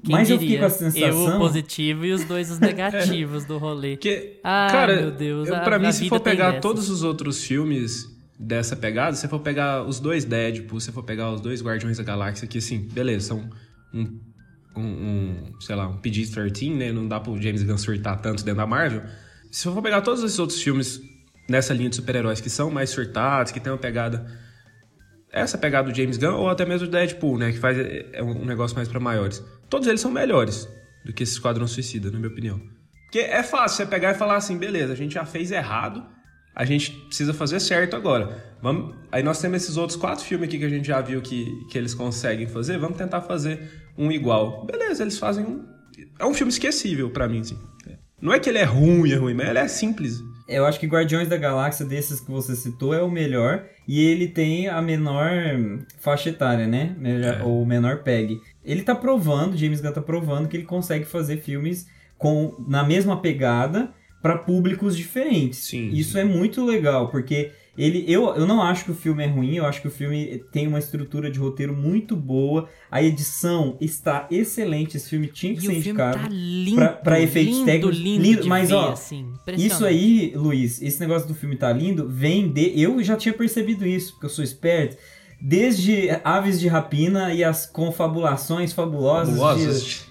Quem 0.03 0.13
Mas 0.15 0.29
eu 0.29 0.37
diria? 0.37 0.57
fiquei 0.57 0.59
com 0.59 0.65
a 0.65 0.87
Eu 0.87 0.89
o 0.89 0.91
sensação. 1.17 1.39
positivo 1.39 2.05
e 2.05 2.11
os 2.11 2.25
dois 2.25 2.51
os 2.51 2.59
negativos 2.59 3.45
do 3.45 3.57
rolê. 3.57 3.91
Porque, 3.95 4.39
Ah, 4.43 4.67
cara, 4.69 4.95
meu 4.97 5.11
Deus, 5.11 5.47
eu, 5.47 5.55
a- 5.55 5.59
pra 5.61 5.77
a 5.77 5.79
mim, 5.79 5.91
se 5.93 6.03
vida 6.03 6.09
for 6.09 6.19
pegar 6.21 6.47
dessas. 6.47 6.61
todos 6.61 6.89
os 6.89 7.03
outros 7.03 7.41
filmes 7.43 8.05
dessa 8.37 8.75
pegada, 8.75 9.15
se 9.15 9.25
for 9.29 9.39
pegar 9.39 9.83
os 9.87 10.01
dois 10.01 10.25
Deadpool, 10.25 10.81
se 10.81 10.91
for 10.91 11.03
pegar 11.03 11.31
os 11.31 11.39
dois 11.39 11.61
Guardiões 11.63 11.97
da 11.97 12.03
Galáxia, 12.03 12.45
que 12.47 12.57
assim, 12.57 12.79
beleza, 12.91 13.27
são 13.29 13.49
um, 13.93 14.19
um, 14.75 14.81
um, 14.81 15.53
sei 15.61 15.75
lá, 15.75 15.87
um 15.87 15.97
PG-13, 15.97 16.75
né? 16.75 16.91
Não 16.91 17.07
dá 17.07 17.19
pro 17.21 17.41
James 17.41 17.63
Gunn 17.63 17.77
surtar 17.77 18.19
tanto 18.21 18.43
dentro 18.43 18.57
da 18.57 18.67
Marvel. 18.67 19.03
Se 19.49 19.67
eu 19.67 19.73
for 19.73 19.81
pegar 19.81 20.01
todos 20.01 20.21
esses 20.23 20.37
outros 20.39 20.61
filmes 20.61 20.99
nessa 21.47 21.73
linha 21.73 21.89
de 21.89 21.95
super-heróis 21.95 22.41
que 22.41 22.49
são 22.49 22.69
mais 22.69 22.89
surtados, 22.89 23.53
que 23.53 23.59
tem 23.61 23.71
uma 23.71 23.77
pegada 23.79 24.25
essa 25.33 25.57
pegada 25.57 25.91
do 25.91 25.95
James 25.95 26.17
Gunn 26.17 26.35
ou 26.35 26.49
até 26.49 26.63
mesmo 26.63 26.87
do 26.87 26.91
Deadpool, 26.91 27.39
né, 27.39 27.51
que 27.51 27.57
faz 27.57 27.75
é 27.77 28.21
um 28.21 28.45
negócio 28.45 28.75
mais 28.75 28.87
pra 28.87 28.99
maiores. 28.99 29.43
Todos 29.69 29.87
eles 29.87 29.99
são 29.99 30.11
melhores 30.11 30.69
do 31.03 31.11
que 31.11 31.23
esse 31.23 31.33
Esquadrão 31.33 31.67
Suicida, 31.67 32.11
na 32.11 32.19
minha 32.19 32.29
opinião. 32.29 32.61
Porque 33.05 33.19
é 33.19 33.41
fácil 33.41 33.77
você 33.77 33.85
pegar 33.85 34.11
e 34.11 34.13
falar 34.13 34.35
assim, 34.35 34.57
beleza, 34.57 34.93
a 34.93 34.95
gente 34.95 35.15
já 35.15 35.25
fez 35.25 35.51
errado, 35.51 36.05
a 36.55 36.63
gente 36.63 36.91
precisa 36.91 37.33
fazer 37.33 37.59
certo 37.59 37.95
agora. 37.95 38.55
Vamos... 38.61 38.95
Aí 39.11 39.23
nós 39.23 39.41
temos 39.41 39.63
esses 39.63 39.75
outros 39.75 39.97
quatro 39.97 40.23
filmes 40.23 40.47
aqui 40.47 40.59
que 40.59 40.65
a 40.65 40.69
gente 40.69 40.87
já 40.87 41.01
viu 41.01 41.21
que, 41.21 41.47
que 41.69 41.77
eles 41.77 41.95
conseguem 41.95 42.47
fazer, 42.47 42.77
vamos 42.77 42.97
tentar 42.97 43.21
fazer 43.21 43.59
um 43.97 44.11
igual. 44.11 44.65
Beleza, 44.65 45.03
eles 45.03 45.17
fazem 45.17 45.43
um... 45.43 45.65
É 46.19 46.25
um 46.25 46.33
filme 46.33 46.51
esquecível 46.51 47.09
pra 47.09 47.27
mim, 47.27 47.41
assim. 47.41 47.57
Não 48.21 48.31
é 48.31 48.39
que 48.39 48.49
ele 48.49 48.59
é 48.59 48.63
ruim, 48.63 49.11
é 49.11 49.15
ruim, 49.15 49.33
mas 49.33 49.49
ele 49.49 49.59
é 49.59 49.67
simples. 49.67 50.23
Eu 50.47 50.65
acho 50.65 50.79
que 50.79 50.87
Guardiões 50.87 51.27
da 51.29 51.37
Galáxia, 51.37 51.85
desses 51.85 52.19
que 52.19 52.29
você 52.31 52.55
citou, 52.55 52.93
é 52.93 53.01
o 53.01 53.09
melhor. 53.09 53.63
E 53.87 54.03
ele 54.05 54.27
tem 54.27 54.67
a 54.67 54.81
menor 54.81 55.29
faixa 55.99 56.29
etária, 56.29 56.67
né? 56.67 56.95
Melhor- 56.97 57.39
É. 57.41 57.43
Ou 57.43 57.65
menor 57.65 58.03
PEG. 58.03 58.39
Ele 58.63 58.81
tá 58.83 58.93
provando, 58.95 59.57
James 59.57 59.81
Gunn 59.81 59.91
tá 59.91 60.01
provando 60.01 60.47
que 60.47 60.57
ele 60.57 60.65
consegue 60.65 61.05
fazer 61.05 61.37
filmes 61.37 61.87
com 62.17 62.55
na 62.67 62.83
mesma 62.83 63.19
pegada 63.21 63.91
para 64.21 64.37
públicos 64.37 64.95
diferentes. 64.95 65.59
Sim, 65.65 65.89
Isso 65.91 66.17
é 66.17 66.23
muito 66.23 66.63
legal, 66.65 67.09
porque 67.09 67.51
ele 67.77 68.05
eu, 68.07 68.25
eu 68.35 68.45
não 68.45 68.61
acho 68.61 68.85
que 68.85 68.91
o 68.91 68.95
filme 68.95 69.23
é 69.23 69.27
ruim, 69.27 69.55
eu 69.55 69.65
acho 69.65 69.81
que 69.81 69.87
o 69.87 69.91
filme 69.91 70.43
tem 70.51 70.67
uma 70.67 70.77
estrutura 70.79 71.31
de 71.31 71.39
roteiro 71.39 71.75
muito 71.75 72.15
boa. 72.15 72.69
A 72.91 73.01
edição 73.01 73.77
está 73.81 74.27
excelente, 74.29 74.97
esse 74.97 75.09
filme 75.09 75.27
tinha 75.27 75.53
que 75.53 75.59
E 75.59 75.65
ser 75.65 75.73
indicado. 75.77 76.19
tá 76.19 76.27
lindo, 76.29 76.75
pra- 76.75 76.89
pra 76.89 77.19
efeitos 77.19 77.53
lindo, 77.55 77.65
técnicos, 77.65 77.97
lindo, 77.97 78.23
lindo, 78.23 78.47
mas, 78.47 78.69
ver, 78.69 78.75
ó, 78.75 78.91
assim, 78.91 79.33
Isso 79.57 79.85
aí, 79.85 80.33
Luiz, 80.35 80.81
esse 80.81 80.99
negócio 80.99 81.27
do 81.27 81.33
filme 81.33 81.55
tá 81.55 81.71
lindo, 81.73 82.07
vem 82.09 82.47
de. 82.47 82.79
Eu 82.79 83.01
já 83.03 83.15
tinha 83.15 83.33
percebido 83.33 83.85
isso, 83.87 84.11
porque 84.13 84.25
eu 84.27 84.29
sou 84.29 84.43
esperto. 84.43 84.97
Desde 85.45 86.09
Aves 86.23 86.57
de 86.57 86.69
Rapina 86.69 87.33
e 87.33 87.43
as 87.43 87.65
confabulações 87.65 88.71
fabulosas. 88.71 89.37
Fabulosas. 89.37 90.05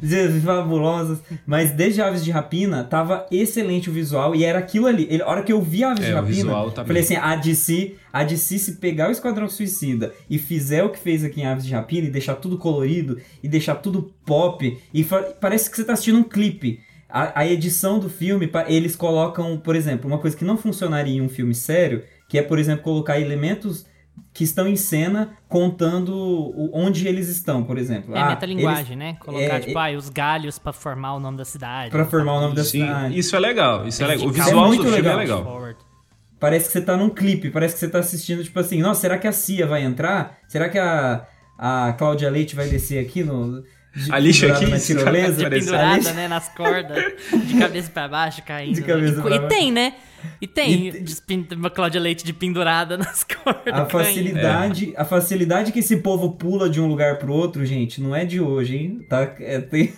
De, 0.00 0.28
de- 0.32 0.40
fabulosas. 0.40 1.18
Mas 1.46 1.70
desde 1.72 2.00
Aves 2.00 2.24
de 2.24 2.30
Rapina, 2.30 2.82
tava 2.82 3.26
excelente 3.30 3.90
o 3.90 3.92
visual 3.92 4.34
e 4.34 4.42
era 4.42 4.58
aquilo 4.58 4.86
ali. 4.86 5.06
Ele- 5.10 5.22
a 5.22 5.28
hora 5.28 5.42
que 5.42 5.52
eu 5.52 5.60
vi 5.60 5.84
Aves 5.84 6.02
É, 6.02 6.06
de 6.06 6.12
Rapina, 6.14 6.70
tá 6.70 6.84
falei 6.84 7.02
assim, 7.02 7.16
a 7.16 7.36
DC, 7.36 7.94
a 8.10 8.24
DC 8.24 8.58
se 8.58 8.72
pegar 8.76 9.10
o 9.10 9.12
Esquadrão 9.12 9.50
Suicida 9.50 10.14
e 10.30 10.38
fizer 10.38 10.82
o 10.82 10.88
que 10.88 10.98
fez 10.98 11.22
aqui 11.22 11.42
em 11.42 11.46
Aves 11.46 11.66
de 11.66 11.74
Rapina 11.74 12.06
e 12.08 12.10
deixar 12.10 12.36
tudo 12.36 12.56
colorido 12.56 13.18
e 13.42 13.48
deixar 13.48 13.74
tudo 13.74 14.10
pop 14.24 14.78
e 14.94 15.06
parece 15.38 15.68
que 15.68 15.76
você 15.76 15.84
tá 15.84 15.92
assistindo 15.92 16.18
um 16.18 16.24
clipe. 16.24 16.80
A, 17.06 17.40
a 17.40 17.46
edição 17.46 17.98
do 17.98 18.08
filme, 18.08 18.48
eles 18.68 18.96
colocam, 18.96 19.58
por 19.58 19.76
exemplo, 19.76 20.06
uma 20.08 20.18
coisa 20.18 20.34
que 20.36 20.44
não 20.44 20.56
funcionaria 20.56 21.16
em 21.16 21.20
um 21.20 21.28
filme 21.28 21.54
sério, 21.54 22.04
que 22.28 22.38
é, 22.38 22.42
por 22.42 22.56
exemplo, 22.58 22.84
colocar 22.84 23.18
elementos 23.20 23.84
que 24.32 24.44
estão 24.44 24.66
em 24.68 24.76
cena 24.76 25.36
contando 25.48 26.52
onde 26.72 27.06
eles 27.06 27.28
estão, 27.28 27.64
por 27.64 27.78
exemplo. 27.78 28.14
É 28.16 28.20
Ah, 28.20 28.28
metalinguagem, 28.30 28.96
né? 28.96 29.16
Colocar, 29.20 29.42
é, 29.56 29.60
tipo, 29.60 29.78
ah, 29.78 29.90
os 29.96 30.08
galhos 30.08 30.58
pra 30.58 30.72
formar 30.72 31.14
o 31.14 31.20
nome 31.20 31.36
da 31.38 31.44
cidade. 31.44 31.90
Pra 31.90 32.04
formar 32.04 32.34
o 32.34 32.40
nome 32.40 32.54
da 32.54 32.64
Sim, 32.64 32.80
cidade. 32.82 33.18
isso 33.18 33.34
é 33.34 33.38
legal. 33.38 33.86
Isso 33.86 34.02
é 34.02 34.06
legal. 34.06 34.26
O 34.28 34.30
visual 34.32 34.66
muito 34.68 34.82
do 34.82 34.88
filme 34.88 34.96
legal. 35.02 35.14
é 35.14 35.16
legal. 35.22 35.44
Forward. 35.44 35.78
Parece 36.38 36.66
que 36.66 36.72
você 36.72 36.80
tá 36.80 36.96
num 36.96 37.10
clipe, 37.10 37.50
parece 37.50 37.74
que 37.74 37.80
você 37.80 37.88
tá 37.88 37.98
assistindo, 37.98 38.42
tipo 38.42 38.58
assim, 38.58 38.80
nossa, 38.80 39.02
será 39.02 39.18
que 39.18 39.26
a 39.26 39.32
Cia 39.32 39.66
vai 39.66 39.82
entrar? 39.84 40.38
Será 40.48 40.68
que 40.70 40.78
a, 40.78 41.26
a 41.58 41.92
Cláudia 41.98 42.30
Leite 42.30 42.56
vai 42.56 42.66
descer 42.68 42.98
aqui 43.04 43.22
no. 43.22 43.62
De- 43.94 44.12
A 44.12 44.18
lixa 44.18 44.46
aqui, 44.52 44.66
tirolesa? 44.80 45.44
De 45.44 45.50
pendurada, 45.50 46.12
né? 46.12 46.28
Nas 46.28 46.48
cordas, 46.48 47.04
de 47.44 47.58
cabeça 47.58 47.90
pra 47.90 48.08
baixo, 48.08 48.42
caindo. 48.44 48.74
De 48.74 48.80
né? 48.82 48.86
cabeça 48.86 49.18
e, 49.18 49.22
pra 49.22 49.34
e 49.34 49.38
baixo. 49.38 49.48
tem, 49.48 49.72
né? 49.72 49.94
E 50.40 50.46
tem 50.46 50.88
E- 50.88 51.54
uma 51.56 51.70
Cláudia 51.70 52.00
Leite 52.00 52.24
de 52.24 52.32
pendurada 52.32 52.96
nas 52.98 53.24
cordas. 53.24 53.72
A 53.72 53.86
facilidade, 53.86 54.92
a 54.96 55.04
facilidade 55.04 55.72
que 55.72 55.78
esse 55.80 55.96
povo 55.98 56.32
pula 56.32 56.68
de 56.68 56.80
um 56.80 56.86
lugar 56.86 57.18
pro 57.18 57.32
outro, 57.32 57.64
gente, 57.64 58.00
não 58.00 58.14
é 58.14 58.24
de 58.24 58.40
hoje, 58.40 58.76
hein? 58.76 59.06
Tá, 59.08 59.22
é, 59.40 59.60
tem- 59.60 59.92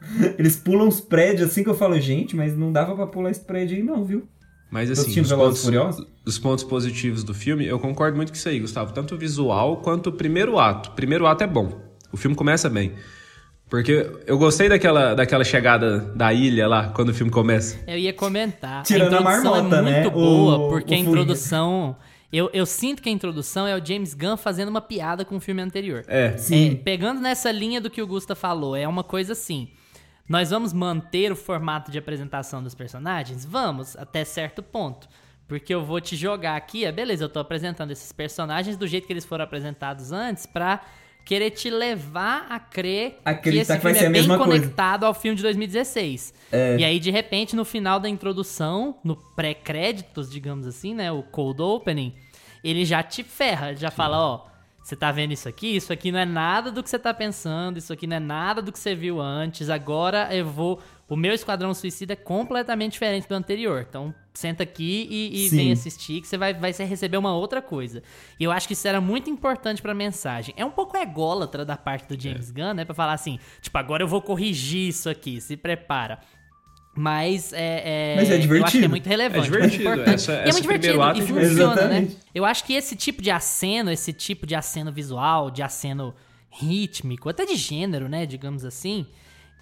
Eles 0.38 0.56
pulam 0.56 0.86
os 0.88 1.00
prédios 1.00 1.50
assim 1.50 1.62
que 1.64 1.70
eu 1.70 1.74
falo, 1.74 1.98
gente, 2.00 2.36
mas 2.36 2.56
não 2.56 2.70
dava 2.72 2.94
pra 2.94 3.06
pular 3.06 3.30
esse 3.30 3.40
prédio 3.40 3.76
aí 3.76 3.82
não, 3.82 4.04
viu? 4.04 4.26
Mas 4.70 4.90
assim, 4.90 5.20
os 5.20 5.32
pontos, 5.32 5.68
os 6.24 6.38
pontos 6.38 6.64
positivos 6.64 7.22
do 7.24 7.32
filme, 7.32 7.66
eu 7.66 7.78
concordo 7.78 8.16
muito 8.16 8.30
com 8.30 8.36
isso 8.36 8.48
aí, 8.48 8.58
Gustavo. 8.60 8.92
Tanto 8.92 9.14
o 9.14 9.18
visual 9.18 9.76
quanto 9.78 10.08
o 10.08 10.12
primeiro 10.12 10.58
ato. 10.58 10.90
O 10.90 10.92
primeiro 10.92 11.24
ato 11.26 11.44
é 11.44 11.46
bom. 11.46 11.80
O 12.12 12.16
filme 12.16 12.36
começa 12.36 12.68
bem. 12.68 12.92
Porque 13.68 14.08
eu 14.26 14.38
gostei 14.38 14.68
daquela, 14.68 15.14
daquela 15.14 15.42
chegada 15.44 15.98
da 16.14 16.32
ilha 16.32 16.68
lá, 16.68 16.88
quando 16.90 17.08
o 17.08 17.14
filme 17.14 17.32
começa. 17.32 17.78
Eu 17.86 17.98
ia 17.98 18.12
comentar. 18.12 18.84
Tirando 18.84 19.14
a 19.14 19.18
a 19.18 19.20
introdução 19.20 19.52
marmota, 19.54 19.76
é 19.76 19.82
muito 19.82 19.94
né? 19.96 20.10
boa, 20.10 20.56
O- 20.56 20.68
porque 20.68 20.94
o 20.94 20.96
a 20.96 21.00
introdução. 21.00 21.96
Eu, 22.32 22.50
eu 22.52 22.66
sinto 22.66 23.02
que 23.02 23.08
a 23.08 23.12
introdução 23.12 23.66
é 23.66 23.76
o 23.76 23.84
James 23.84 24.14
Gunn 24.14 24.36
fazendo 24.36 24.68
uma 24.68 24.80
piada 24.80 25.24
com 25.24 25.36
o 25.36 25.40
filme 25.40 25.62
anterior. 25.62 26.04
É. 26.06 26.36
Sim. 26.36 26.72
É, 26.72 26.74
pegando 26.76 27.20
nessa 27.20 27.50
linha 27.50 27.80
do 27.80 27.88
que 27.90 28.00
o 28.02 28.06
Gusta 28.06 28.34
falou, 28.34 28.76
é 28.76 28.86
uma 28.86 29.02
coisa 29.04 29.32
assim. 29.32 29.68
Nós 30.28 30.50
vamos 30.50 30.72
manter 30.72 31.30
o 31.32 31.36
formato 31.36 31.90
de 31.90 31.98
apresentação 31.98 32.62
dos 32.62 32.74
personagens? 32.74 33.44
Vamos, 33.44 33.96
até 33.96 34.24
certo 34.24 34.62
ponto. 34.62 35.08
Porque 35.48 35.72
eu 35.72 35.84
vou 35.84 36.00
te 36.00 36.16
jogar 36.16 36.56
aqui, 36.56 36.84
é 36.84 36.90
beleza, 36.90 37.24
eu 37.24 37.28
tô 37.28 37.38
apresentando 37.38 37.92
esses 37.92 38.10
personagens 38.10 38.76
do 38.76 38.86
jeito 38.88 39.06
que 39.06 39.12
eles 39.12 39.24
foram 39.24 39.44
apresentados 39.44 40.10
antes 40.10 40.44
pra 40.46 40.80
querer 41.26 41.50
te 41.50 41.68
levar 41.68 42.46
a 42.48 42.58
crer 42.60 43.10
que 43.10 43.16
Acreditar 43.24 43.74
esse 43.74 43.76
que 43.78 43.82
vai 43.82 43.92
filme 43.92 43.98
ser 43.98 44.04
é 44.04 44.08
bem 44.10 44.22
mesma 44.22 44.38
coisa. 44.38 44.52
conectado 44.60 45.04
ao 45.04 45.12
filme 45.12 45.36
de 45.36 45.42
2016. 45.42 46.32
É. 46.52 46.76
E 46.78 46.84
aí, 46.84 47.00
de 47.00 47.10
repente, 47.10 47.56
no 47.56 47.64
final 47.64 47.98
da 47.98 48.08
introdução, 48.08 48.96
no 49.02 49.16
pré-créditos, 49.34 50.30
digamos 50.30 50.66
assim, 50.68 50.94
né, 50.94 51.10
o 51.10 51.24
cold 51.24 51.60
opening, 51.60 52.14
ele 52.62 52.84
já 52.84 53.02
te 53.02 53.24
ferra, 53.24 53.70
ele 53.70 53.76
já 53.80 53.90
fala, 53.90 54.16
ó, 54.18 54.46
você 54.86 54.94
tá 54.94 55.10
vendo 55.10 55.32
isso 55.32 55.48
aqui? 55.48 55.74
Isso 55.74 55.92
aqui 55.92 56.12
não 56.12 56.20
é 56.20 56.24
nada 56.24 56.70
do 56.70 56.80
que 56.80 56.88
você 56.88 56.96
tá 56.96 57.12
pensando, 57.12 57.76
isso 57.76 57.92
aqui 57.92 58.06
não 58.06 58.18
é 58.18 58.20
nada 58.20 58.62
do 58.62 58.70
que 58.70 58.78
você 58.78 58.94
viu 58.94 59.20
antes. 59.20 59.68
Agora 59.68 60.32
eu 60.32 60.46
vou. 60.46 60.80
O 61.08 61.16
meu 61.16 61.34
Esquadrão 61.34 61.74
Suicida 61.74 62.12
é 62.12 62.16
completamente 62.16 62.92
diferente 62.92 63.28
do 63.28 63.34
anterior. 63.34 63.84
Então, 63.88 64.14
senta 64.32 64.62
aqui 64.62 65.08
e, 65.10 65.46
e 65.46 65.48
vem 65.48 65.72
assistir, 65.72 66.20
que 66.20 66.28
você 66.28 66.38
vai, 66.38 66.54
vai 66.54 66.70
receber 66.70 67.16
uma 67.16 67.34
outra 67.34 67.60
coisa. 67.60 68.00
E 68.38 68.44
eu 68.44 68.52
acho 68.52 68.68
que 68.68 68.74
isso 68.74 68.86
era 68.86 69.00
muito 69.00 69.28
importante 69.28 69.82
pra 69.82 69.92
mensagem. 69.92 70.54
É 70.56 70.64
um 70.64 70.70
pouco 70.70 70.96
ególatra 70.96 71.64
da 71.64 71.76
parte 71.76 72.06
do 72.06 72.20
James 72.20 72.52
Gunn, 72.52 72.74
né? 72.74 72.84
Pra 72.84 72.94
falar 72.94 73.14
assim, 73.14 73.40
tipo, 73.60 73.76
agora 73.78 74.04
eu 74.04 74.08
vou 74.08 74.22
corrigir 74.22 74.88
isso 74.88 75.10
aqui, 75.10 75.40
se 75.40 75.56
prepara. 75.56 76.20
Mas 76.96 77.52
é, 77.52 78.14
é- 78.14 78.16
Mas 78.16 78.30
é 78.30 78.32
Eu 78.32 78.32
acho 78.32 78.32
que 78.32 78.32
é 78.34 78.38
divertido. 78.38 78.88
muito 78.88 79.06
relevante. 79.06 79.38
É 79.38 79.42
divertido, 79.50 79.84
muito 79.84 80.00
importante. 80.00 80.14
essa- 80.14 80.32
e 80.32 80.36
é 80.36 80.52
muito 80.52 80.66
primeiro 80.68 80.80
divertido. 80.92 81.18
E 81.18 81.20
é 81.20 81.26
funciona, 81.26 81.48
divertido. 81.48 81.66
né? 81.66 81.98
Exatamente. 81.98 82.16
Eu 82.34 82.44
acho 82.44 82.64
que 82.64 82.72
esse 82.72 82.96
tipo 82.96 83.22
de 83.22 83.30
aceno, 83.30 83.90
esse 83.92 84.12
tipo 84.12 84.46
de 84.46 84.54
aceno 84.54 84.90
visual, 84.90 85.50
de 85.50 85.62
aceno 85.62 86.14
rítmico, 86.50 87.28
até 87.28 87.44
de 87.44 87.54
gênero, 87.54 88.08
né, 88.08 88.24
digamos 88.24 88.64
assim, 88.64 89.04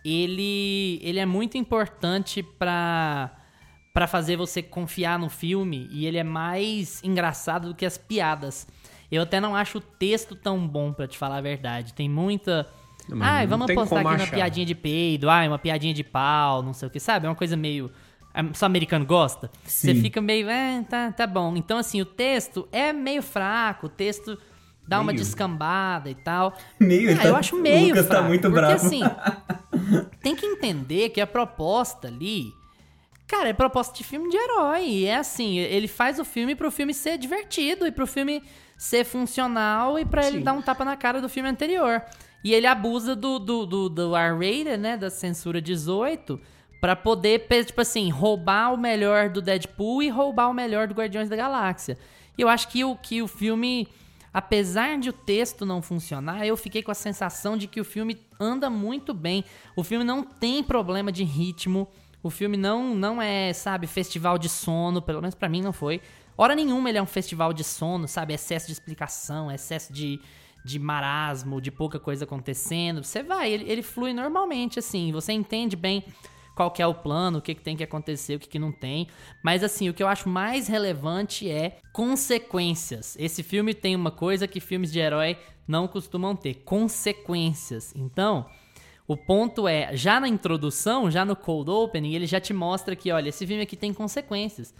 ele, 0.05 1.01
ele 1.03 1.19
é 1.19 1.27
muito 1.27 1.57
importante 1.59 2.43
pra, 2.43 3.37
pra 3.93 4.07
fazer 4.07 4.37
você 4.37 4.63
confiar 4.63 5.19
no 5.19 5.29
filme 5.29 5.89
e 5.91 6.07
ele 6.07 6.19
é 6.19 6.25
mais 6.25 7.03
engraçado 7.03 7.69
do 7.69 7.75
que 7.75 7.85
as 7.87 7.99
piadas. 7.99 8.67
Eu 9.11 9.23
até 9.23 9.41
não 9.41 9.57
acho 9.57 9.79
o 9.79 9.81
texto 9.81 10.35
tão 10.37 10.67
bom, 10.67 10.93
pra 10.93 11.07
te 11.09 11.17
falar 11.19 11.39
a 11.39 11.41
verdade. 11.41 11.93
Tem 11.95 12.09
muita... 12.09 12.67
Não, 13.09 13.19
mas 13.19 13.29
Ai, 13.29 13.47
vamos 13.47 13.69
apostar 13.71 13.99
aqui 13.99 14.09
uma 14.09 14.15
achar. 14.15 14.35
piadinha 14.35 14.65
de 14.67 14.75
peido, 14.75 15.29
ai, 15.29 15.47
uma 15.47 15.59
piadinha 15.59 15.93
de 15.93 16.03
pau, 16.03 16.63
não 16.63 16.73
sei 16.73 16.89
o 16.89 16.91
que, 16.91 16.99
sabe? 16.99 17.27
É 17.27 17.29
uma 17.29 17.35
coisa 17.37 17.57
meio... 17.57 17.91
é, 18.35 18.41
Só 18.55 18.65
americano 18.67 19.05
gosta? 19.05 19.51
Você 19.65 19.95
Sim. 19.95 20.01
fica 20.01 20.21
meio, 20.23 20.49
é, 20.49 20.83
tá, 20.89 21.13
tá 21.13 21.27
bom. 21.27 21.55
Então, 21.57 21.77
assim, 21.79 22.01
o 22.01 22.07
texto 22.07 22.67
é 22.73 22.93
meio 22.93 23.23
fraco, 23.23 23.87
o 23.87 23.91
texto 23.91 24.39
dá 24.89 24.99
uma 25.01 25.13
Meio. 25.13 25.19
descambada 25.19 26.09
e 26.11 26.15
tal. 26.15 26.55
Meio, 26.81 27.13
ah, 27.15 27.17
tá- 27.23 27.29
eu 27.29 27.37
acho 27.37 27.57
o 27.57 27.61
meio 27.61 27.89
Lucas 27.89 28.07
tá 28.07 28.15
fraco, 28.15 28.29
muito 28.29 28.43
porque, 28.43 28.57
bravo. 28.57 28.75
assim, 28.87 29.01
tem 30.23 30.35
que 30.35 30.47
entender 30.47 31.11
que 31.11 31.21
a 31.21 31.27
proposta 31.27 32.09
ali... 32.09 32.53
Cara, 33.27 33.49
é 33.49 33.53
proposta 33.55 33.97
de 33.97 34.05
filme 34.05 34.29
de 34.31 34.37
herói. 34.37 34.85
E 34.87 35.07
é 35.07 35.17
assim, 35.17 35.59
ele 35.59 35.89
faz 35.89 36.19
o 36.19 36.25
filme 36.25 36.55
pro 36.55 36.71
filme 36.71 36.93
ser 36.93 37.17
divertido 37.17 37.87
e 37.87 37.91
pro 37.93 38.07
filme 38.07 38.43
ser 38.77 39.03
funcional 39.05 39.99
e 39.99 40.05
pra 40.05 40.27
ele 40.27 40.41
dar 40.41 40.53
um 40.53 40.61
tapa 40.61 40.85
na 40.85 40.95
cara 40.97 41.21
do 41.23 41.29
filme 41.29 41.49
anterior. 41.49 42.03
E 42.45 42.53
ele 42.53 42.67
abusa 42.67 43.17
do, 43.17 43.39
do, 43.39 43.65
do, 43.65 43.89
do 43.89 44.15
R-rated, 44.15 44.77
né? 44.77 44.99
Da 44.99 45.09
censura 45.09 45.63
18, 45.63 46.39
pra 46.79 46.95
poder, 46.95 47.49
tipo 47.65 47.81
assim, 47.81 48.11
roubar 48.11 48.75
o 48.75 48.77
melhor 48.77 49.31
do 49.31 49.41
Deadpool 49.41 50.03
e 50.03 50.11
roubar 50.11 50.51
o 50.51 50.55
melhor 50.55 50.87
do 50.87 50.95
Guardiões 50.95 51.31
da 51.31 51.37
Galáxia. 51.37 51.97
E 52.37 52.43
eu 52.43 52.49
acho 52.49 52.69
que 52.69 52.85
o, 52.85 52.95
que 52.97 53.23
o 53.23 53.27
filme, 53.27 53.89
apesar 54.33 54.99
de 54.99 55.09
o 55.09 55.13
texto 55.13 55.65
não 55.65 55.81
funcionar, 55.81 56.47
eu 56.47 56.55
fiquei 56.55 56.83
com 56.83 56.91
a 56.91 56.95
sensação 56.95 57.57
de 57.57 57.67
que 57.67 57.81
o 57.81 57.85
filme 57.85 58.21
anda 58.39 58.69
muito 58.69 59.15
bem. 59.15 59.43
O 59.75 59.83
filme 59.83 60.05
não 60.05 60.23
tem 60.23 60.63
problema 60.63 61.11
de 61.11 61.25
ritmo. 61.25 61.89
O 62.23 62.29
filme 62.29 62.59
não, 62.59 62.95
não 62.95 63.23
é, 63.23 63.55
sabe, 63.55 63.87
festival 63.87 64.37
de 64.37 64.51
sono, 64.51 65.01
pelo 65.01 65.23
menos 65.23 65.35
pra 65.35 65.49
mim 65.49 65.63
não 65.63 65.73
foi. 65.73 66.03
Hora 66.37 66.55
nenhuma 66.55 66.91
ele 66.91 66.99
é 66.99 67.03
um 67.03 67.07
festival 67.07 67.55
de 67.55 67.65
sono, 67.65 68.07
sabe? 68.07 68.35
Excesso 68.35 68.67
de 68.67 68.73
explicação, 68.73 69.51
excesso 69.51 69.93
de, 69.93 70.21
de 70.65 70.79
marasmo, 70.79 71.61
de 71.61 71.71
pouca 71.71 72.01
coisa 72.01 72.25
acontecendo. 72.25 73.05
Você 73.05 73.23
vai, 73.23 73.53
ele, 73.53 73.71
ele 73.71 73.83
flui 73.83 74.15
normalmente, 74.15 74.79
assim. 74.79 75.13
Você 75.13 75.33
entende 75.33 75.77
bem 75.77 76.05
qual 76.55 76.71
que 76.71 76.81
é 76.81 76.87
o 76.87 76.95
plano, 76.95 77.39
o 77.39 77.43
que, 77.43 77.55
que 77.55 77.61
tem 77.61 77.77
que 77.77 77.85
acontecer, 77.85 78.37
o 78.37 78.39
que, 78.39 78.49
que 78.49 78.59
não 78.59 78.73
tem. 78.73 79.09
Mas, 79.43 79.63
assim, 79.63 79.89
o 79.89 79.95
que 79.95 80.03
eu 80.03 80.09
acho 80.09 80.29
mais 80.29 80.67
relevante 80.67 81.51
é 81.51 81.79
consequências. 81.93 83.17
Esse 83.19 83.43
filme 83.43 83.75
tem 83.75 83.95
uma 83.95 84.11
coisa 84.11 84.49
que 84.49 84.61
filmes 84.61 84.91
de 84.91 84.99
herói 84.99 85.37
não 85.69 85.87
costumam 85.87 86.35
ter: 86.35 86.55
consequências. 86.65 87.93
Então. 87.95 88.47
O 89.07 89.19
ponto 89.19 89.69
é, 89.69 89.95
já 89.95 90.19
na 90.19 90.27
introdução, 90.27 91.11
já 91.11 91.27
no 91.27 91.37
cold 91.37 91.71
opening, 91.71 92.15
ele 92.15 92.27
já 92.27 92.41
te 92.41 92.55
mostra 92.55 92.97
que, 92.97 93.13
olha, 93.13 93.29
esse 93.29 93.47
filme 93.47 93.63
aqui 93.63 93.77
tem 93.77 93.93
consequências. 93.93 94.75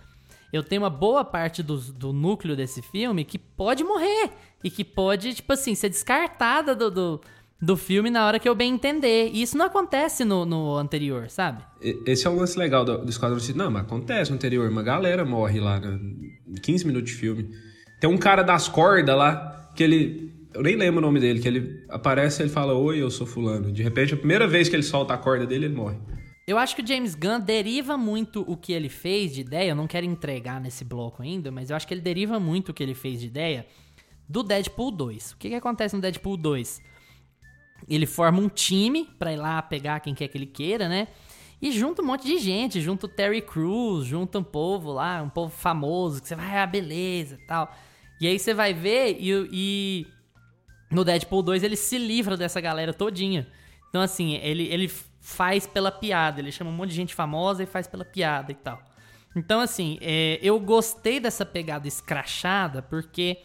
Eu 0.51 0.63
tenho 0.63 0.83
uma 0.83 0.89
boa 0.89 1.25
parte 1.25 1.65
do, 1.65 1.77
do 1.77 2.13
núcleo 2.13 2.55
desse 2.55 2.81
filme 2.81 3.25
que 3.25 3.37
pode 3.37 3.83
morrer. 3.83 4.31
E 4.65 4.71
que 4.71 4.83
pode, 4.83 5.35
tipo 5.35 5.53
assim, 5.53 5.75
ser 5.75 5.91
descartada 5.91 6.75
do, 6.75 6.91
do, 6.91 7.21
do 7.61 7.77
filme 7.77 8.11
na 8.11 8.27
hora 8.27 8.39
que 8.39 8.49
eu 8.49 8.55
bem 8.55 8.73
entender. 8.73 9.31
E 9.33 9.43
isso 9.43 9.59
não 9.59 9.67
acontece 9.67 10.25
no, 10.25 10.47
no 10.47 10.77
anterior, 10.77 11.29
sabe? 11.29 11.63
Esse 12.07 12.27
é 12.27 12.31
o 12.31 12.35
lance 12.35 12.59
legal 12.59 12.85
do, 12.85 13.05
do 13.05 13.11
Esquadrão 13.11 13.39
Suicida. 13.39 13.63
Não, 13.63 13.71
mas 13.71 13.83
acontece 13.83 14.31
no 14.31 14.37
anterior. 14.37 14.71
Uma 14.71 14.83
galera 14.83 15.25
morre 15.25 15.61
lá, 15.61 15.79
né? 15.79 15.99
15 16.63 16.87
minutos 16.87 17.13
de 17.13 17.17
filme. 17.17 17.51
Tem 18.01 18.09
um 18.09 18.17
cara 18.17 18.43
das 18.43 18.69
cordas 18.69 19.17
lá, 19.17 19.71
que 19.77 19.83
ele... 19.83 20.33
Eu 20.55 20.63
nem 20.63 20.77
lembro 20.77 20.99
o 20.99 21.03
nome 21.03 21.19
dele, 21.19 21.41
que 21.41 21.49
ele 21.49 21.85
aparece 21.89 22.41
e 22.41 22.45
ele 22.45 22.51
fala, 22.51 22.75
oi, 22.75 23.03
eu 23.03 23.11
sou 23.11 23.27
fulano. 23.27 23.73
De 23.73 23.83
repente, 23.83 24.15
a 24.15 24.17
primeira 24.17 24.47
vez 24.47 24.69
que 24.69 24.77
ele 24.77 24.85
solta 24.85 25.13
a 25.13 25.19
corda 25.19 25.45
dele, 25.45 25.67
ele 25.67 25.75
morre. 25.75 25.97
Eu 26.47 26.59
acho 26.59 26.77
que 26.77 26.83
o 26.83 26.87
James 26.87 27.15
Gunn 27.15 27.41
deriva 27.41 27.97
muito 27.97 28.45
o 28.47 28.57
que 28.57 28.73
ele 28.73 28.89
fez 28.89 29.35
de 29.35 29.41
ideia. 29.41 29.71
Eu 29.71 29.75
não 29.75 29.87
quero 29.87 30.07
entregar 30.07 30.61
nesse 30.61 30.85
bloco 30.85 31.23
ainda, 31.23 31.51
mas 31.51 31.71
eu 31.71 31.77
acho 31.77 31.89
que 31.89 31.95
ele 31.95 32.01
deriva 32.01 32.39
muito 32.39 32.69
o 32.69 32.75
que 32.75 32.83
ele 32.83 32.95
fez 32.95 33.19
de 33.21 33.27
ideia 33.27 33.67
do 34.29 34.43
Deadpool 34.43 34.91
2. 34.91 35.33
O 35.33 35.37
que, 35.37 35.49
que 35.51 35.55
acontece 35.55 35.95
no 35.95 36.03
Deadpool 36.03 36.37
2? 36.37 36.83
Ele 37.89 38.07
forma 38.07 38.41
um 38.41 38.49
time 38.49 39.05
pra 39.19 39.33
ir 39.33 39.37
lá 39.37 39.61
pegar 39.61 40.01
quem 40.01 40.15
quer 40.15 40.29
que 40.29 40.39
ele 40.39 40.47
queira, 40.47 40.89
né? 40.89 41.09
E 41.61 41.73
junta 41.73 42.03
um 42.03 42.07
monte 42.07 42.27
de 42.27 42.39
gente, 42.39 42.81
junta 42.81 43.07
o 43.07 43.09
Terry 43.09 43.41
Crews, 43.41 44.05
junta 44.07 44.39
um 44.39 44.45
povo 44.45 44.93
lá, 44.93 45.23
um 45.23 45.29
povo 45.29 45.51
famoso, 45.55 46.21
que 46.21 46.29
você 46.29 46.35
vai, 46.35 46.59
ah, 46.59 46.67
beleza 46.67 47.39
tal. 47.47 47.75
E 48.21 48.27
aí 48.27 48.39
você 48.39 48.55
vai 48.55 48.73
ver 48.73 49.17
e, 49.19 49.49
e 49.53 50.07
no 50.91 51.05
Deadpool 51.05 51.43
2 51.43 51.63
ele 51.63 51.77
se 51.77 51.99
livra 51.99 52.37
dessa 52.37 52.61
galera 52.61 52.93
todinha. 52.93 53.47
Então, 53.89 54.03
assim, 54.03 54.35
ele, 54.37 54.65
ele 54.65 54.91
faz 55.21 55.67
pela 55.67 55.91
piada. 55.91 56.41
Ele 56.41 56.53
chama 56.53 56.71
um 56.71 56.75
monte 56.75 56.91
de 56.91 56.97
gente 56.97 57.15
famosa 57.15 57.63
e 57.63 57.67
faz 57.67 57.87
pela 57.87 58.05
piada 58.05 58.53
e 58.53 58.55
tal. 58.55 58.83
Então, 59.37 59.61
assim, 59.61 59.99
é, 60.01 60.39
eu 60.43 60.59
gostei 60.61 61.19
dessa 61.19 61.47
pegada 61.47 61.89
escrachada 61.89 62.83
porque 62.83 63.39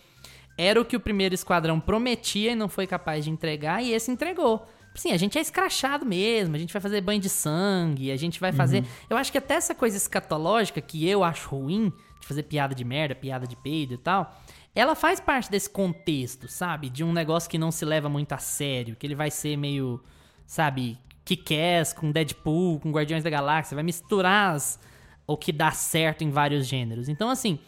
era 0.61 0.81
o 0.81 0.83
que 0.83 0.97
o 0.97 0.99
primeiro 0.99 1.33
esquadrão 1.33 1.79
prometia 1.79 2.51
e 2.51 2.55
não 2.55 2.67
foi 2.67 2.85
capaz 2.85 3.23
de 3.23 3.31
entregar, 3.31 3.81
e 3.81 3.93
esse 3.93 4.11
entregou. 4.11 4.67
Sim, 4.93 5.13
a 5.13 5.17
gente 5.17 5.37
é 5.37 5.41
escrachado 5.41 6.05
mesmo, 6.05 6.53
a 6.53 6.59
gente 6.59 6.73
vai 6.73 6.81
fazer 6.81 6.99
banho 6.99 7.21
de 7.21 7.29
sangue, 7.29 8.11
a 8.11 8.17
gente 8.17 8.41
vai 8.41 8.51
fazer. 8.51 8.83
Eu 9.09 9.15
acho 9.15 9.31
que 9.31 9.37
até 9.37 9.53
essa 9.53 9.73
coisa 9.73 9.95
escatológica 9.95 10.81
que 10.81 11.07
eu 11.07 11.23
acho 11.23 11.47
ruim, 11.47 11.93
de 12.19 12.27
fazer 12.27 12.43
piada 12.43 12.75
de 12.75 12.83
merda, 12.83 13.15
piada 13.15 13.47
de 13.47 13.55
peido 13.55 13.93
e 13.93 13.97
tal, 13.97 14.37
ela 14.75 14.95
faz 14.95 15.21
parte 15.21 15.49
desse 15.49 15.69
contexto, 15.69 16.49
sabe? 16.49 16.89
De 16.89 17.05
um 17.05 17.13
negócio 17.13 17.49
que 17.49 17.57
não 17.57 17.71
se 17.71 17.85
leva 17.85 18.09
muito 18.09 18.33
a 18.33 18.37
sério, 18.37 18.97
que 18.97 19.07
ele 19.07 19.15
vai 19.15 19.31
ser 19.31 19.55
meio, 19.55 20.03
sabe, 20.45 20.97
Kick-Ass 21.23 21.93
com 21.93 22.11
Deadpool, 22.11 22.81
com 22.81 22.91
Guardiões 22.91 23.23
da 23.23 23.29
Galáxia, 23.29 23.75
vai 23.75 23.83
misturar 23.83 24.55
as, 24.55 24.77
o 25.25 25.37
que 25.37 25.53
dá 25.53 25.71
certo 25.71 26.21
em 26.21 26.29
vários 26.29 26.67
gêneros. 26.67 27.07
Então, 27.07 27.29
assim, 27.29 27.59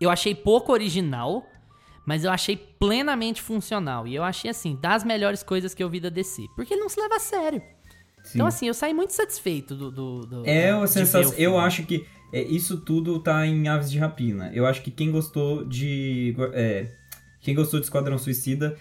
eu 0.00 0.10
achei 0.10 0.32
pouco 0.32 0.72
original, 0.72 1.44
mas 2.06 2.24
eu 2.24 2.30
achei 2.30 2.56
plenamente 2.56 3.40
funcional. 3.40 4.06
E 4.06 4.14
eu 4.14 4.22
achei, 4.22 4.50
assim, 4.50 4.76
das 4.80 5.04
melhores 5.04 5.42
coisas 5.42 5.74
que 5.74 5.82
eu 5.82 5.88
vi 5.88 6.00
da 6.00 6.08
DC. 6.08 6.46
Porque 6.54 6.74
ele 6.74 6.80
não 6.80 6.88
se 6.88 7.00
leva 7.00 7.16
a 7.16 7.20
sério. 7.20 7.62
Então, 8.34 8.46
assim, 8.46 8.66
eu 8.66 8.74
saí 8.74 8.94
muito 8.94 9.12
satisfeito 9.12 9.74
do. 9.74 9.90
do, 9.90 10.20
do 10.20 10.42
É 10.46 10.74
uma 10.74 10.86
de 10.86 10.92
sensação. 10.92 11.34
Eu 11.36 11.58
acho 11.58 11.84
que 11.84 12.06
é, 12.32 12.42
isso 12.42 12.78
tudo 12.78 13.18
tá 13.20 13.46
em 13.46 13.68
Aves 13.68 13.90
de 13.90 13.98
Rapina. 13.98 14.50
Eu 14.54 14.66
acho 14.66 14.82
que 14.82 14.90
quem 14.90 15.10
gostou 15.10 15.64
de. 15.64 16.34
é, 16.52 16.88
quem 17.40 17.54
gostou 17.54 17.78
de 17.78 17.86
Esquadrão 17.86 18.16
Suicida, 18.16 18.76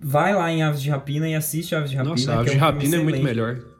vai 0.00 0.34
lá 0.34 0.50
em 0.50 0.62
Aves 0.62 0.80
de 0.80 0.90
Rapina 0.90 1.28
e 1.28 1.34
assiste 1.34 1.74
Aves 1.74 1.90
de 1.90 1.96
Rapina. 1.96 2.14
Nossa, 2.14 2.24
que 2.26 2.30
a 2.30 2.38
Aves 2.38 2.52
é 2.52 2.56
de 2.56 2.58
um 2.58 2.60
filme 2.60 2.72
Rapina 2.72 2.96
é 2.96 3.02
muito 3.02 3.16
excelente. 3.16 3.36
melhor. 3.36 3.72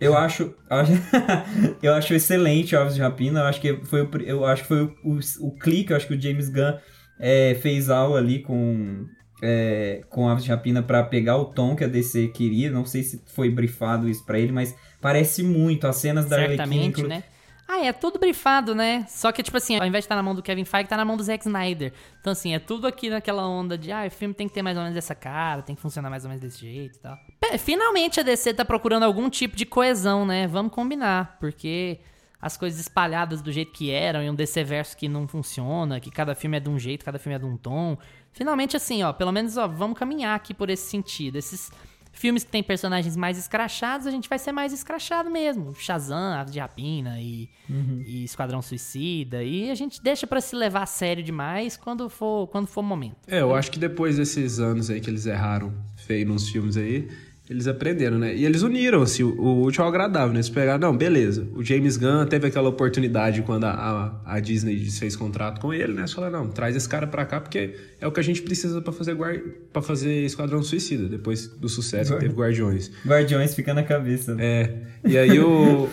Eu 0.00 0.16
acho, 0.16 0.54
eu 1.82 1.92
acho 1.92 2.14
excelente 2.14 2.76
Aves 2.76 2.94
de 2.94 3.00
Rapina. 3.00 3.40
Eu 3.40 3.46
acho 3.46 3.60
que 3.60 3.84
foi 3.84 4.02
o, 4.02 4.10
eu 4.22 4.44
acho 4.44 4.62
que 4.62 4.68
foi 4.68 4.82
o, 4.82 4.96
o, 5.04 5.18
o 5.40 5.58
clique. 5.58 5.92
Eu 5.92 5.96
acho 5.96 6.06
que 6.06 6.14
o 6.14 6.20
James 6.20 6.48
Gunn 6.48 6.78
é, 7.20 7.54
fez 7.60 7.90
algo 7.90 8.16
ali 8.16 8.40
com 8.40 9.06
é, 9.42 10.02
com 10.10 10.28
Aves 10.28 10.44
de 10.44 10.50
Rapina 10.50 10.82
pra 10.82 11.02
pegar 11.04 11.36
o 11.36 11.44
tom 11.46 11.76
que 11.76 11.84
a 11.84 11.88
DC 11.88 12.28
queria. 12.28 12.70
Não 12.70 12.84
sei 12.84 13.02
se 13.02 13.22
foi 13.26 13.48
brifado 13.50 14.08
isso 14.08 14.24
pra 14.24 14.38
ele, 14.38 14.52
mas 14.52 14.74
parece 15.00 15.42
muito 15.42 15.86
as 15.86 15.96
cenas 15.96 16.26
da 16.28 16.36
Arlequina. 16.36 16.56
Certamente, 16.66 16.88
inclu- 17.00 17.08
né? 17.08 17.22
Ah, 17.70 17.84
é 17.84 17.92
tudo 17.92 18.18
brifado, 18.18 18.74
né? 18.74 19.04
Só 19.10 19.30
que, 19.30 19.42
tipo 19.42 19.58
assim, 19.58 19.76
ao 19.78 19.86
invés 19.86 20.02
de 20.02 20.06
estar 20.06 20.16
na 20.16 20.22
mão 20.22 20.34
do 20.34 20.42
Kevin 20.42 20.64
Feige, 20.64 20.88
tá 20.88 20.96
na 20.96 21.04
mão 21.04 21.18
do 21.18 21.22
Zack 21.22 21.46
Snyder. 21.46 21.92
Então, 22.18 22.32
assim, 22.32 22.54
é 22.54 22.58
tudo 22.58 22.86
aqui 22.86 23.10
naquela 23.10 23.46
onda 23.46 23.76
de, 23.76 23.92
ah, 23.92 24.06
o 24.06 24.10
filme 24.10 24.32
tem 24.32 24.48
que 24.48 24.54
ter 24.54 24.62
mais 24.62 24.74
ou 24.78 24.82
menos 24.82 24.96
essa 24.96 25.14
cara, 25.14 25.60
tem 25.60 25.76
que 25.76 25.82
funcionar 25.82 26.08
mais 26.08 26.24
ou 26.24 26.30
menos 26.30 26.42
desse 26.42 26.60
jeito 26.60 26.96
e 26.96 27.00
tal. 27.00 27.18
Finalmente 27.58 28.18
a 28.18 28.22
DC 28.22 28.54
tá 28.54 28.64
procurando 28.64 29.02
algum 29.02 29.28
tipo 29.28 29.54
de 29.54 29.66
coesão, 29.66 30.24
né? 30.24 30.46
Vamos 30.46 30.72
combinar, 30.72 31.36
porque 31.38 31.98
as 32.40 32.56
coisas 32.56 32.78
espalhadas 32.78 33.42
do 33.42 33.50
jeito 33.50 33.72
que 33.72 33.90
eram 33.90 34.22
e 34.22 34.30
um 34.30 34.34
DC 34.34 34.62
verso 34.64 34.96
que 34.96 35.08
não 35.08 35.26
funciona, 35.26 35.98
que 35.98 36.10
cada 36.10 36.34
filme 36.34 36.56
é 36.56 36.60
de 36.60 36.68
um 36.68 36.78
jeito, 36.78 37.04
cada 37.04 37.18
filme 37.18 37.34
é 37.34 37.38
de 37.38 37.44
um 37.44 37.56
tom. 37.56 37.98
Finalmente, 38.32 38.76
assim, 38.76 39.02
ó, 39.02 39.12
pelo 39.12 39.32
menos, 39.32 39.56
ó, 39.56 39.66
vamos 39.66 39.98
caminhar 39.98 40.36
aqui 40.36 40.54
por 40.54 40.70
esse 40.70 40.88
sentido. 40.88 41.36
Esses 41.36 41.70
filmes 42.12 42.44
que 42.44 42.50
tem 42.50 42.62
personagens 42.62 43.16
mais 43.16 43.38
escrachados, 43.38 44.06
a 44.06 44.10
gente 44.10 44.28
vai 44.28 44.38
ser 44.38 44.52
mais 44.52 44.72
escrachado 44.72 45.30
mesmo. 45.30 45.74
Shazam, 45.74 46.34
Aves 46.34 46.52
de 46.52 46.58
Rapina 46.58 47.20
e, 47.20 47.48
e 48.06 48.24
Esquadrão 48.24 48.60
Suicida. 48.60 49.42
E 49.42 49.70
a 49.70 49.74
gente 49.74 50.02
deixa 50.02 50.26
pra 50.26 50.40
se 50.40 50.54
levar 50.54 50.82
a 50.82 50.86
sério 50.86 51.22
demais 51.22 51.76
quando 51.76 52.08
for, 52.08 52.48
quando 52.48 52.66
for 52.66 52.80
o 52.80 52.84
momento. 52.84 53.16
É, 53.26 53.40
eu 53.40 53.54
acho 53.54 53.70
que 53.70 53.78
depois 53.78 54.16
desses 54.16 54.58
anos 54.58 54.90
aí 54.90 55.00
que 55.00 55.08
eles 55.10 55.26
erraram 55.26 55.72
feio 55.96 56.26
nos 56.26 56.48
filmes 56.48 56.76
aí, 56.76 57.08
eles 57.50 57.66
aprenderam, 57.66 58.18
né? 58.18 58.34
E 58.34 58.44
eles 58.44 58.62
uniram, 58.62 59.00
assim, 59.00 59.22
o, 59.22 59.30
o 59.40 59.62
útil 59.62 59.82
ao 59.82 59.88
agradável, 59.88 60.28
né? 60.28 60.36
Eles 60.36 60.50
pegaram, 60.50 60.78
não, 60.78 60.96
beleza. 60.96 61.48
O 61.54 61.64
James 61.64 61.96
Gunn 61.96 62.26
teve 62.26 62.46
aquela 62.46 62.68
oportunidade 62.68 63.40
quando 63.42 63.64
a, 63.64 63.70
a, 64.24 64.34
a 64.34 64.40
Disney 64.40 64.78
fez 64.90 65.16
contrato 65.16 65.58
com 65.60 65.72
ele, 65.72 65.94
né? 65.94 66.02
Eles 66.02 66.12
falaram, 66.12 66.44
não, 66.44 66.50
traz 66.50 66.76
esse 66.76 66.88
cara 66.88 67.06
pra 67.06 67.24
cá 67.24 67.40
porque 67.40 67.74
é 68.00 68.06
o 68.06 68.12
que 68.12 68.20
a 68.20 68.22
gente 68.22 68.42
precisa 68.42 68.82
pra 68.82 68.92
fazer, 68.92 69.14
guar... 69.14 69.34
pra 69.72 69.80
fazer 69.80 70.24
Esquadrão 70.24 70.62
Suicida, 70.62 71.08
depois 71.08 71.46
do 71.46 71.68
sucesso 71.68 72.12
que 72.14 72.20
teve 72.20 72.34
Guardiões. 72.34 72.90
Guardiões 73.06 73.54
fica 73.54 73.72
na 73.72 73.82
cabeça. 73.82 74.34
né? 74.34 74.44
É, 74.44 74.74
e 75.06 75.16
aí 75.16 75.40
o, 75.40 75.88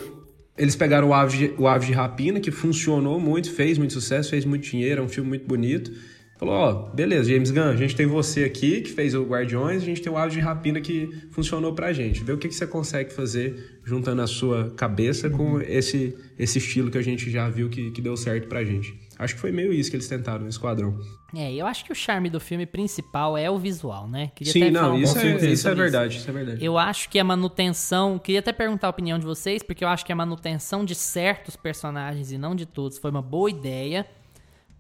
eles 0.58 0.76
pegaram 0.76 1.10
o 1.10 1.14
Aves, 1.14 1.38
de, 1.38 1.54
o 1.58 1.68
Aves 1.68 1.88
de 1.88 1.94
Rapina, 1.94 2.40
que 2.40 2.52
funcionou 2.52 3.20
muito, 3.20 3.52
fez 3.52 3.78
muito 3.78 3.94
sucesso, 3.94 4.30
fez 4.30 4.44
muito 4.44 4.64
dinheiro, 4.64 5.02
é 5.02 5.06
um 5.06 5.10
filme 5.10 5.30
muito 5.30 5.46
bonito. 5.48 5.92
Falou, 6.38 6.54
ó, 6.54 6.74
beleza, 6.94 7.32
James 7.32 7.50
Gunn, 7.50 7.70
a 7.70 7.76
gente 7.78 7.96
tem 7.96 8.06
você 8.06 8.44
aqui, 8.44 8.82
que 8.82 8.92
fez 8.92 9.16
o 9.16 9.24
Guardiões, 9.24 9.82
a 9.82 9.86
gente 9.86 10.02
tem 10.02 10.12
o 10.12 10.18
Aves 10.18 10.34
de 10.34 10.42
Rapina 10.42 10.82
que 10.82 11.10
funcionou 11.32 11.74
pra 11.74 11.94
gente. 11.94 12.24
Vê 12.24 12.34
o 12.34 12.38
que, 12.38 12.50
que 12.50 12.56
você 12.56 12.68
consegue 12.68 13.14
fazer 13.14 13.80
juntando 13.86 14.22
a 14.22 14.28
sua 14.28 14.70
cabeça 14.72 15.30
com 15.30 15.62
esse, 15.62 16.14
esse 16.38 16.58
estilo 16.58 16.92
que 16.92 16.98
a 16.98 17.02
gente 17.02 17.32
já 17.32 17.48
viu 17.50 17.70
que, 17.70 17.90
que 17.92 18.02
deu 18.02 18.18
certo 18.18 18.50
pra 18.50 18.66
gente. 18.66 19.00
Acho 19.18 19.36
que 19.36 19.40
foi 19.40 19.52
meio 19.52 19.72
isso 19.72 19.90
que 19.90 19.96
eles 19.96 20.10
tentaram 20.10 20.44
no 20.44 20.50
Esquadrão. 20.50 21.00
É, 21.34 21.54
eu 21.54 21.66
acho 21.66 21.86
que 21.86 21.92
o 21.92 21.96
charme 21.96 22.30
do 22.30 22.40
filme 22.40 22.66
principal 22.66 23.38
é 23.38 23.50
o 23.50 23.58
visual, 23.58 24.08
né? 24.08 24.32
Queria 24.36 24.52
Sim, 24.52 24.72
não, 24.72 24.98
isso 24.98 25.18
é, 25.18 25.52
isso 25.52 25.70
é 25.70 25.74
verdade, 25.76 26.18
isso 26.18 26.30
é 26.30 26.34
verdade. 26.34 26.66
Eu 26.66 26.78
acho 26.78 27.10
que 27.10 27.18
a 27.18 27.24
manutenção. 27.24 28.20
Queria 28.20 28.40
até 28.40 28.52
perguntar 28.52 28.88
a 28.88 28.90
opinião 28.90 29.18
de 29.18 29.26
vocês, 29.26 29.64
porque 29.64 29.86
eu 29.86 29.88
acho 29.88 30.06
que 30.06 30.12
a 30.12 30.16
manutenção 30.16 30.84
de 30.84 30.96
certos 30.96 31.56
personagens 31.56 32.32
e 32.32 32.38
não 32.38 32.54
de 32.54 32.66
todos 32.66 32.98
foi 32.98 33.10
uma 33.10 33.22
boa 33.22 33.50
ideia. 33.50 34.06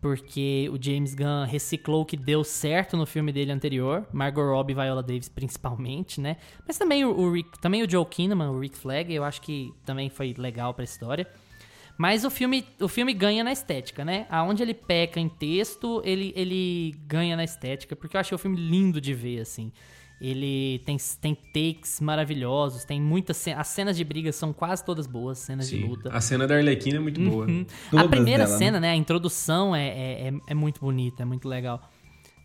Porque 0.01 0.69
o 0.71 0.81
James 0.81 1.15
Gunn 1.15 1.45
reciclou 1.45 2.01
o 2.01 2.05
que 2.05 2.15
deu 2.15 2.43
certo 2.43 2.95
no 2.95 3.05
filme 3.05 3.31
dele 3.31 3.51
anterior. 3.51 4.05
Margot 4.13 4.43
Robbie 4.43 4.73
e 4.73 4.75
Viola 4.75 5.01
Davis, 5.01 5.29
principalmente, 5.29 6.21
né? 6.21 6.37
Mas 6.67 6.77
também 6.77 7.03
o, 7.03 7.11
o 7.11 7.31
Rick, 7.31 7.59
também 7.59 7.81
o 7.81 7.89
Joe 7.89 8.05
Kinnaman, 8.05 8.51
o 8.51 8.59
Rick 8.59 8.77
Flag, 8.77 9.11
eu 9.13 9.23
acho 9.23 9.41
que 9.41 9.73
também 9.83 10.09
foi 10.09 10.35
legal 10.37 10.73
pra 10.73 10.83
história. 10.83 11.27
Mas 11.97 12.25
o 12.25 12.29
filme, 12.29 12.65
o 12.79 12.87
filme 12.87 13.13
ganha 13.13 13.43
na 13.43 13.51
estética, 13.51 14.03
né? 14.03 14.27
Aonde 14.29 14.61
ele 14.61 14.73
peca 14.73 15.19
em 15.19 15.29
texto, 15.29 16.01
ele, 16.03 16.33
ele 16.35 16.93
ganha 17.07 17.35
na 17.37 17.43
estética, 17.43 17.95
porque 17.95 18.17
eu 18.17 18.21
achei 18.21 18.35
o 18.35 18.39
filme 18.39 18.57
lindo 18.57 18.99
de 18.99 19.13
ver, 19.13 19.39
assim. 19.39 19.71
Ele 20.21 20.81
tem, 20.85 20.97
tem 21.21 21.35
takes 21.35 21.99
maravilhosos, 21.99 22.85
tem 22.85 23.01
muitas 23.01 23.35
cenas. 23.37 23.59
As 23.61 23.67
cenas 23.67 23.97
de 23.97 24.03
briga 24.03 24.31
são 24.31 24.53
quase 24.53 24.83
todas 24.83 25.07
boas, 25.07 25.39
cenas 25.39 25.69
de 25.69 25.75
Sim, 25.77 25.87
luta. 25.87 26.09
a 26.09 26.21
cena 26.21 26.47
da 26.47 26.55
Arlequina 26.55 26.97
é 26.97 26.99
muito 26.99 27.19
boa. 27.21 27.45
Uhum. 27.45 27.65
A 27.97 28.07
primeira 28.07 28.45
dela, 28.45 28.57
né? 28.57 28.65
cena, 28.65 28.79
né? 28.79 28.89
A 28.91 28.95
introdução 28.95 29.75
é, 29.75 29.87
é, 29.87 30.27
é, 30.29 30.33
é 30.47 30.53
muito 30.53 30.79
bonita, 30.79 31.23
é 31.23 31.25
muito 31.25 31.47
legal. 31.49 31.81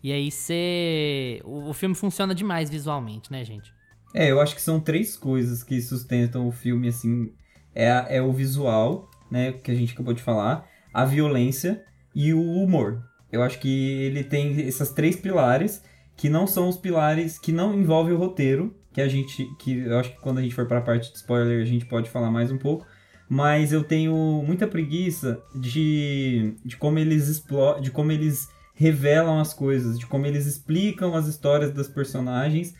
E 0.03 0.11
aí 0.11 0.29
você. 0.31 1.41
O, 1.45 1.69
o 1.69 1.73
filme 1.73 1.95
funciona 1.95 2.35
demais 2.35 2.69
visualmente, 2.69 3.31
né, 3.31 3.43
gente? 3.45 3.73
É, 4.13 4.29
eu 4.29 4.41
acho 4.41 4.53
que 4.55 4.61
são 4.61 4.79
três 4.79 5.15
coisas 5.15 5.63
que 5.63 5.79
sustentam 5.81 6.47
o 6.47 6.51
filme, 6.51 6.89
assim. 6.89 7.31
É, 7.73 7.89
a- 7.89 8.05
é 8.09 8.21
o 8.21 8.33
visual, 8.33 9.09
né, 9.29 9.53
que 9.53 9.71
a 9.71 9.75
gente 9.75 9.93
acabou 9.93 10.13
de 10.13 10.21
falar, 10.21 10.67
a 10.93 11.05
violência 11.05 11.83
e 12.13 12.33
o 12.33 12.41
humor. 12.41 13.01
Eu 13.31 13.41
acho 13.41 13.59
que 13.59 13.69
ele 14.01 14.25
tem 14.25 14.59
essas 14.67 14.91
três 14.91 15.15
pilares, 15.15 15.81
que 16.21 16.29
não 16.29 16.45
são 16.45 16.69
os 16.69 16.77
pilares 16.77 17.39
que 17.39 17.51
não 17.51 17.73
envolvem 17.73 18.13
o 18.13 18.17
roteiro, 18.17 18.75
que 18.93 19.01
a 19.01 19.07
gente, 19.07 19.43
que 19.57 19.79
eu 19.79 19.97
acho 19.97 20.11
que 20.11 20.21
quando 20.21 20.37
a 20.37 20.41
gente 20.43 20.53
for 20.53 20.67
para 20.67 20.77
a 20.77 20.81
parte 20.81 21.11
de 21.11 21.17
spoiler 21.17 21.59
a 21.59 21.65
gente 21.65 21.87
pode 21.87 22.11
falar 22.11 22.29
mais 22.29 22.51
um 22.51 22.59
pouco, 22.59 22.85
mas 23.27 23.73
eu 23.73 23.83
tenho 23.83 24.13
muita 24.45 24.67
preguiça 24.67 25.41
de, 25.55 26.53
de 26.63 26.77
como 26.77 26.99
eles 26.99 27.27
explo 27.27 27.81
de 27.81 27.89
como 27.89 28.11
eles 28.11 28.47
revelam 28.75 29.39
as 29.39 29.51
coisas, 29.51 29.97
de 29.97 30.05
como 30.05 30.27
eles 30.27 30.45
explicam 30.45 31.15
as 31.15 31.25
histórias 31.25 31.71
das 31.71 31.87
personagens 31.87 32.75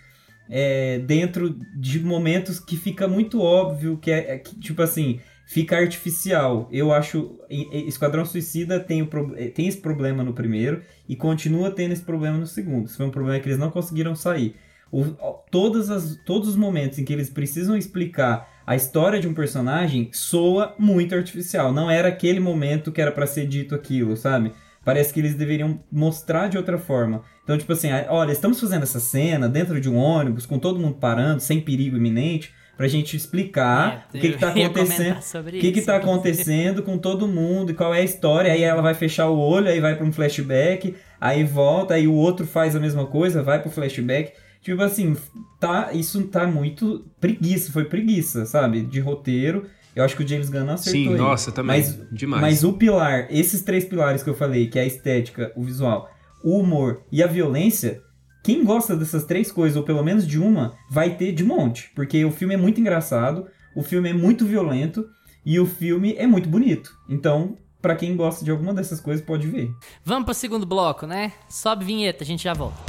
é, 0.48 1.00
dentro 1.00 1.58
de 1.76 2.00
momentos 2.00 2.60
que 2.60 2.78
fica 2.78 3.08
muito 3.08 3.42
óbvio 3.42 3.98
que 3.98 4.12
é, 4.12 4.36
é 4.36 4.38
que, 4.38 4.56
tipo 4.60 4.84
assim 4.84 5.20
fica 5.52 5.78
artificial. 5.78 6.70
Eu 6.72 6.94
acho 6.94 7.38
Esquadrão 7.50 8.24
Suicida 8.24 8.80
tem, 8.80 9.02
o, 9.02 9.10
eh, 9.36 9.50
tem 9.50 9.68
esse 9.68 9.80
problema 9.80 10.24
no 10.24 10.32
primeiro 10.32 10.82
e 11.10 11.14
continua 11.14 11.70
tendo 11.70 11.92
esse 11.92 12.04
problema 12.04 12.38
no 12.38 12.48
segundo. 12.48 12.86
Isso 12.86 12.96
foi 12.96 13.06
um 13.06 13.12
problema 13.12 13.38
que 13.38 13.50
eles 13.50 13.60
não 13.60 13.70
conseguiram 13.70 14.16
sair. 14.16 14.56
O, 14.90 15.04
todas 15.52 15.90
as, 15.90 16.18
todos 16.26 16.48
os 16.48 16.56
momentos 16.56 17.00
em 17.00 17.04
que 17.04 17.12
eles 17.12 17.30
precisam 17.30 17.76
explicar 17.76 18.50
a 18.66 18.78
história 18.78 19.20
de 19.20 19.28
um 19.28 19.34
personagem 19.34 20.10
soa 20.14 20.74
muito 20.80 21.14
artificial. 21.14 21.74
Não 21.74 21.92
era 21.92 22.08
aquele 22.08 22.40
momento 22.40 22.90
que 22.90 23.02
era 23.02 23.12
pra 23.12 23.28
ser 23.28 23.46
dito 23.46 23.76
aquilo, 23.76 24.16
sabe? 24.16 24.54
Parece 24.86 25.14
que 25.14 25.20
eles 25.20 25.36
deveriam 25.36 25.84
mostrar 25.92 26.48
de 26.48 26.58
outra 26.58 26.78
forma. 26.78 27.24
Então, 27.44 27.58
tipo 27.58 27.74
assim, 27.74 27.90
olha, 28.08 28.32
estamos 28.32 28.58
fazendo 28.58 28.84
essa 28.84 29.02
cena 29.02 29.50
dentro 29.50 29.82
de 29.82 29.90
um 29.90 29.98
ônibus, 29.98 30.46
com 30.46 30.58
todo 30.58 30.80
mundo 30.80 30.96
parando, 30.96 31.42
sem 31.42 31.60
perigo 31.60 31.98
iminente, 31.98 32.54
pra 32.82 32.88
gente 32.88 33.16
explicar 33.16 34.08
É, 34.12 34.18
o 34.18 34.22
que, 34.22 34.32
que 34.32 34.40
tá 34.40 34.50
acontecendo. 34.50 35.18
O 35.20 35.44
que, 35.52 35.72
que 35.72 35.78
isso. 35.78 35.86
tá 35.86 35.96
acontecendo 35.98 36.82
com 36.82 36.98
todo 36.98 37.28
mundo 37.28 37.70
e 37.70 37.76
qual 37.76 37.94
é 37.94 38.00
a 38.00 38.04
história. 38.04 38.52
Aí 38.52 38.64
ela 38.64 38.82
vai 38.82 38.96
fechar 38.96 39.30
o 39.30 39.38
olho, 39.38 39.68
aí 39.68 39.80
vai 39.80 39.96
pra 39.96 40.04
um 40.04 40.12
flashback, 40.12 40.96
aí 41.20 41.44
volta, 41.44 41.94
aí 41.94 42.08
o 42.08 42.14
outro 42.16 42.48
faz 42.48 42.76
a 42.76 42.80
mesma 42.80 43.06
coisa, 43.06 43.44
vai 43.44 43.62
pro 43.62 43.70
flashback. 43.70 44.34
Tipo 44.64 44.82
assim, 44.82 45.16
tá, 45.60 45.92
isso 45.94 46.24
tá 46.24 46.48
muito 46.48 47.06
preguiça, 47.20 47.72
foi 47.72 47.86
preguiça, 47.86 48.48
sabe? 48.48 48.82
De 48.82 49.00
roteiro. 49.00 49.68
Eu 49.96 50.04
acho 50.04 50.18
que 50.18 50.24
o 50.24 50.28
James 50.28 50.50
Gunn 50.50 50.66
não 50.66 50.74
acertou. 50.74 51.04
Sim, 51.04 51.10
aí. 51.10 51.18
nossa, 51.18 51.52
também. 51.52 51.78
Mas, 51.78 52.00
Demais. 52.12 52.42
mas 52.42 52.64
o 52.64 52.74
pilar, 52.74 53.28
esses 53.30 53.62
três 53.62 53.86
pilares 53.86 54.24
que 54.24 54.30
eu 54.32 54.36
falei, 54.36 54.66
que 54.66 54.80
é 54.80 54.82
a 54.82 54.86
estética, 54.88 55.52
o 55.56 55.62
visual, 55.64 56.10
o 56.44 56.58
humor 56.58 57.04
e 57.12 57.22
a 57.22 57.28
violência, 57.28 58.02
quem 58.44 58.64
gosta 58.64 58.96
dessas 58.96 59.24
três 59.24 59.52
coisas, 59.52 59.78
ou 59.78 59.84
pelo 59.84 60.04
menos 60.04 60.26
de 60.26 60.40
uma, 60.40 60.74
vai 60.90 61.16
ter 61.16 61.32
de 61.32 61.44
monte. 61.44 61.92
Porque 61.96 62.26
o 62.26 62.32
filme 62.32 62.56
é 62.56 62.58
muito 62.58 62.82
engraçado, 62.82 63.48
o 63.76 63.84
filme 63.84 64.10
é 64.10 64.14
muito 64.14 64.46
violento 64.46 65.08
e 65.46 65.60
o 65.60 65.66
filme 65.66 66.16
é 66.18 66.26
muito 66.26 66.50
bonito. 66.50 66.92
Então, 67.08 67.56
pra 67.82 67.96
quem 67.96 68.16
gosta 68.16 68.44
de 68.44 68.50
alguma 68.50 68.74
dessas 68.74 69.00
coisas, 69.00 69.24
pode 69.24 69.48
ver. 69.48 69.70
Vamos 70.04 70.26
pro 70.26 70.34
segundo 70.34 70.66
bloco, 70.66 71.06
né? 71.06 71.34
Sobe 71.48 71.86
vinheta, 71.86 72.24
a 72.24 72.28
gente 72.28 72.44
já 72.44 72.54
volta. 72.54 72.82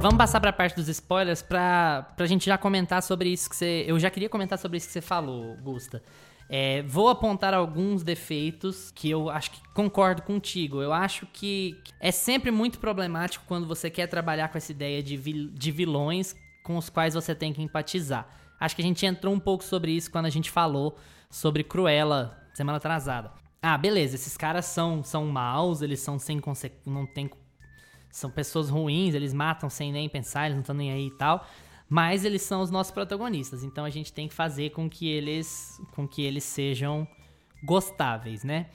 Vamos 0.00 0.16
passar 0.16 0.40
pra 0.40 0.50
parte 0.50 0.76
dos 0.76 0.88
spoilers 0.88 1.42
pra, 1.42 2.10
pra 2.16 2.24
gente 2.24 2.46
já 2.46 2.56
comentar 2.56 3.02
sobre 3.02 3.28
isso 3.28 3.50
que 3.50 3.56
você. 3.56 3.84
Eu 3.86 3.98
já 3.98 4.08
queria 4.08 4.30
comentar 4.30 4.58
sobre 4.58 4.78
isso 4.78 4.86
que 4.86 4.94
você 4.94 5.02
falou, 5.02 5.58
Gusta. 5.62 6.02
É, 6.52 6.82
vou 6.82 7.08
apontar 7.08 7.54
alguns 7.54 8.02
defeitos 8.02 8.90
que 8.90 9.08
eu 9.08 9.30
acho 9.30 9.52
que 9.52 9.60
concordo 9.72 10.22
contigo. 10.22 10.82
Eu 10.82 10.92
acho 10.92 11.24
que 11.26 11.80
é 12.00 12.10
sempre 12.10 12.50
muito 12.50 12.80
problemático 12.80 13.44
quando 13.46 13.68
você 13.68 13.88
quer 13.88 14.08
trabalhar 14.08 14.48
com 14.48 14.58
essa 14.58 14.72
ideia 14.72 15.00
de, 15.00 15.16
vil- 15.16 15.48
de 15.52 15.70
vilões 15.70 16.34
com 16.64 16.76
os 16.76 16.90
quais 16.90 17.14
você 17.14 17.36
tem 17.36 17.52
que 17.52 17.62
empatizar. 17.62 18.28
Acho 18.58 18.74
que 18.74 18.82
a 18.82 18.84
gente 18.84 19.06
entrou 19.06 19.32
um 19.32 19.38
pouco 19.38 19.62
sobre 19.62 19.92
isso 19.92 20.10
quando 20.10 20.26
a 20.26 20.30
gente 20.30 20.50
falou 20.50 20.98
sobre 21.30 21.62
Cruella 21.62 22.36
semana 22.52 22.78
atrasada. 22.78 23.30
Ah, 23.62 23.78
beleza, 23.78 24.16
esses 24.16 24.36
caras 24.36 24.64
são, 24.64 25.04
são 25.04 25.26
maus, 25.26 25.82
eles 25.82 26.00
são 26.00 26.18
sem 26.18 26.40
conse... 26.40 26.72
não 26.84 27.06
tem 27.06 27.30
são 28.10 28.28
pessoas 28.28 28.68
ruins, 28.68 29.14
eles 29.14 29.32
matam 29.32 29.70
sem 29.70 29.92
nem 29.92 30.08
pensar, 30.08 30.46
eles 30.46 30.56
não 30.56 30.62
estão 30.62 30.74
nem 30.74 30.90
aí 30.90 31.06
e 31.06 31.10
tal. 31.12 31.46
Mas 31.90 32.24
eles 32.24 32.42
são 32.42 32.60
os 32.60 32.70
nossos 32.70 32.92
protagonistas, 32.92 33.64
então 33.64 33.84
a 33.84 33.90
gente 33.90 34.12
tem 34.12 34.28
que 34.28 34.34
fazer 34.34 34.70
com 34.70 34.88
que 34.88 35.08
eles, 35.08 35.80
com 35.90 36.06
que 36.06 36.22
eles 36.22 36.44
sejam 36.44 37.06
gostáveis, 37.64 38.44
né? 38.44 38.66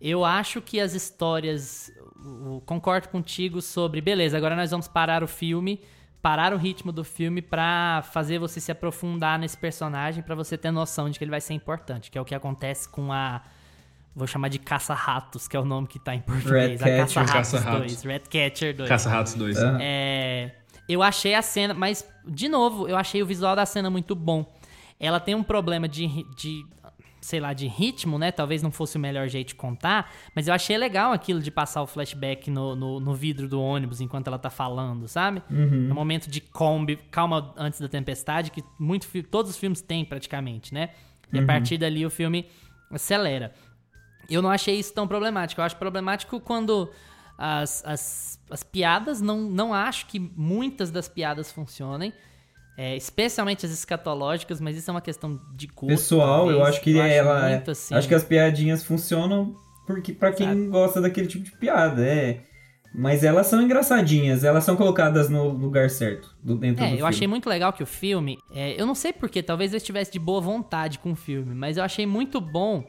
Eu 0.00 0.24
acho 0.24 0.62
que 0.62 0.80
as 0.80 0.94
histórias, 0.94 1.92
eu 2.16 2.62
concordo 2.64 3.10
contigo 3.10 3.60
sobre, 3.60 4.00
beleza, 4.00 4.38
agora 4.38 4.56
nós 4.56 4.70
vamos 4.70 4.88
parar 4.88 5.22
o 5.22 5.28
filme, 5.28 5.82
parar 6.22 6.54
o 6.54 6.56
ritmo 6.56 6.92
do 6.92 7.04
filme 7.04 7.42
pra 7.42 8.02
fazer 8.10 8.38
você 8.38 8.58
se 8.58 8.72
aprofundar 8.72 9.38
nesse 9.38 9.58
personagem, 9.58 10.22
pra 10.22 10.34
você 10.34 10.56
ter 10.56 10.70
noção 10.70 11.10
de 11.10 11.18
que 11.18 11.24
ele 11.24 11.30
vai 11.30 11.42
ser 11.42 11.52
importante, 11.52 12.10
que 12.10 12.16
é 12.16 12.20
o 12.20 12.24
que 12.24 12.34
acontece 12.34 12.88
com 12.88 13.12
a 13.12 13.42
vou 14.14 14.26
chamar 14.26 14.48
de 14.48 14.58
Caça-Ratos, 14.58 15.46
que 15.46 15.54
é 15.54 15.60
o 15.60 15.64
nome 15.64 15.86
que 15.86 15.98
tá 15.98 16.14
em 16.14 16.22
português, 16.22 16.80
a 16.80 16.86
Ratcatcher. 16.86 17.22
Caça-Ratos 17.26 17.52
Caça-Ratos. 17.52 18.02
2, 18.02 18.02
Ratcatcher 18.04 18.74
2. 18.74 18.88
Caça-Ratos 18.88 19.34
2. 19.34 19.58
Ah. 19.58 19.78
É, 19.78 20.52
eu 20.88 21.02
achei 21.02 21.34
a 21.34 21.42
cena, 21.42 21.74
mas 21.74 22.06
de 22.26 22.48
novo, 22.48 22.88
eu 22.88 22.96
achei 22.96 23.22
o 23.22 23.26
visual 23.26 23.56
da 23.56 23.66
cena 23.66 23.90
muito 23.90 24.14
bom. 24.14 24.52
Ela 24.98 25.20
tem 25.20 25.34
um 25.34 25.42
problema 25.42 25.88
de, 25.88 26.24
de 26.36 26.64
sei 27.20 27.40
lá, 27.40 27.52
de 27.52 27.66
ritmo, 27.66 28.18
né? 28.18 28.30
Talvez 28.30 28.62
não 28.62 28.70
fosse 28.70 28.96
o 28.96 29.00
melhor 29.00 29.28
jeito 29.28 29.48
de 29.48 29.54
contar, 29.56 30.12
mas 30.34 30.46
eu 30.46 30.54
achei 30.54 30.78
legal 30.78 31.12
aquilo 31.12 31.40
de 31.40 31.50
passar 31.50 31.82
o 31.82 31.86
flashback 31.86 32.50
no, 32.50 32.76
no, 32.76 33.00
no 33.00 33.14
vidro 33.14 33.48
do 33.48 33.60
ônibus 33.60 34.00
enquanto 34.00 34.28
ela 34.28 34.38
tá 34.38 34.48
falando, 34.48 35.08
sabe? 35.08 35.42
No 35.88 35.94
momento 35.94 36.30
de 36.30 36.40
combi, 36.40 36.96
calma 37.10 37.52
antes 37.56 37.80
da 37.80 37.88
tempestade, 37.88 38.50
que 38.50 38.62
muito, 38.78 39.08
todos 39.24 39.50
os 39.50 39.56
filmes 39.56 39.82
têm 39.82 40.04
praticamente, 40.04 40.72
né? 40.72 40.90
E 41.32 41.38
a 41.38 41.44
partir 41.44 41.78
dali 41.78 42.06
o 42.06 42.10
filme 42.10 42.46
acelera. 42.92 43.52
Eu 44.30 44.40
não 44.40 44.50
achei 44.50 44.78
isso 44.78 44.94
tão 44.94 45.06
problemático. 45.08 45.60
Eu 45.60 45.64
acho 45.64 45.76
problemático 45.76 46.40
quando 46.40 46.90
as, 47.38 47.82
as, 47.84 48.40
as 48.50 48.62
piadas, 48.62 49.20
não, 49.20 49.40
não 49.42 49.72
acho 49.74 50.06
que 50.06 50.18
muitas 50.36 50.90
das 50.90 51.08
piadas 51.08 51.50
funcionem. 51.52 52.12
é, 52.78 52.94
especialmente 52.96 53.64
as 53.64 53.72
escatológicas, 53.72 54.60
mas 54.60 54.76
isso 54.76 54.90
é 54.90 54.92
uma 54.92 55.00
questão 55.00 55.40
de 55.54 55.66
gosto. 55.66 55.86
Pessoal, 55.86 56.50
eu 56.50 56.58
talvez. 56.58 56.68
acho 56.76 56.80
que 56.82 56.98
ela. 56.98 57.48
muito 57.48 57.70
assim. 57.70 57.94
Acho 57.94 58.06
que 58.08 58.14
as 58.14 58.24
piadinhas 58.24 58.84
funcionam 58.84 59.54
porque 59.86 60.12
para 60.12 60.32
quem 60.32 60.46
Sabe? 60.46 60.66
gosta 60.66 61.00
daquele 61.00 61.26
tipo 61.26 61.44
de 61.44 61.52
piada, 61.52 62.04
é. 62.04 62.40
Mas 62.98 63.22
elas 63.22 63.46
são 63.46 63.60
engraçadinhas, 63.60 64.42
elas 64.42 64.64
são 64.64 64.74
colocadas 64.74 65.28
no 65.28 65.48
lugar 65.50 65.90
certo, 65.90 66.34
do, 66.42 66.56
dentro 66.56 66.76
do 66.76 66.82
É, 66.82 66.92
eu 66.92 66.96
filme. 66.96 67.08
achei 67.08 67.26
muito 67.28 67.46
legal 67.48 67.72
que 67.72 67.82
o 67.82 67.86
filme. 67.86 68.38
é, 68.54 68.80
eu 68.80 68.86
não 68.86 68.94
sei 68.94 69.12
porquê, 69.12 69.42
talvez 69.42 69.72
eu 69.72 69.76
estivesse 69.76 70.12
de 70.12 70.18
boa 70.18 70.40
vontade 70.40 70.98
com 70.98 71.12
o 71.12 71.16
filme, 71.16 71.54
mas 71.54 71.76
eu 71.76 71.84
achei 71.84 72.06
muito 72.06 72.40
bom 72.40 72.84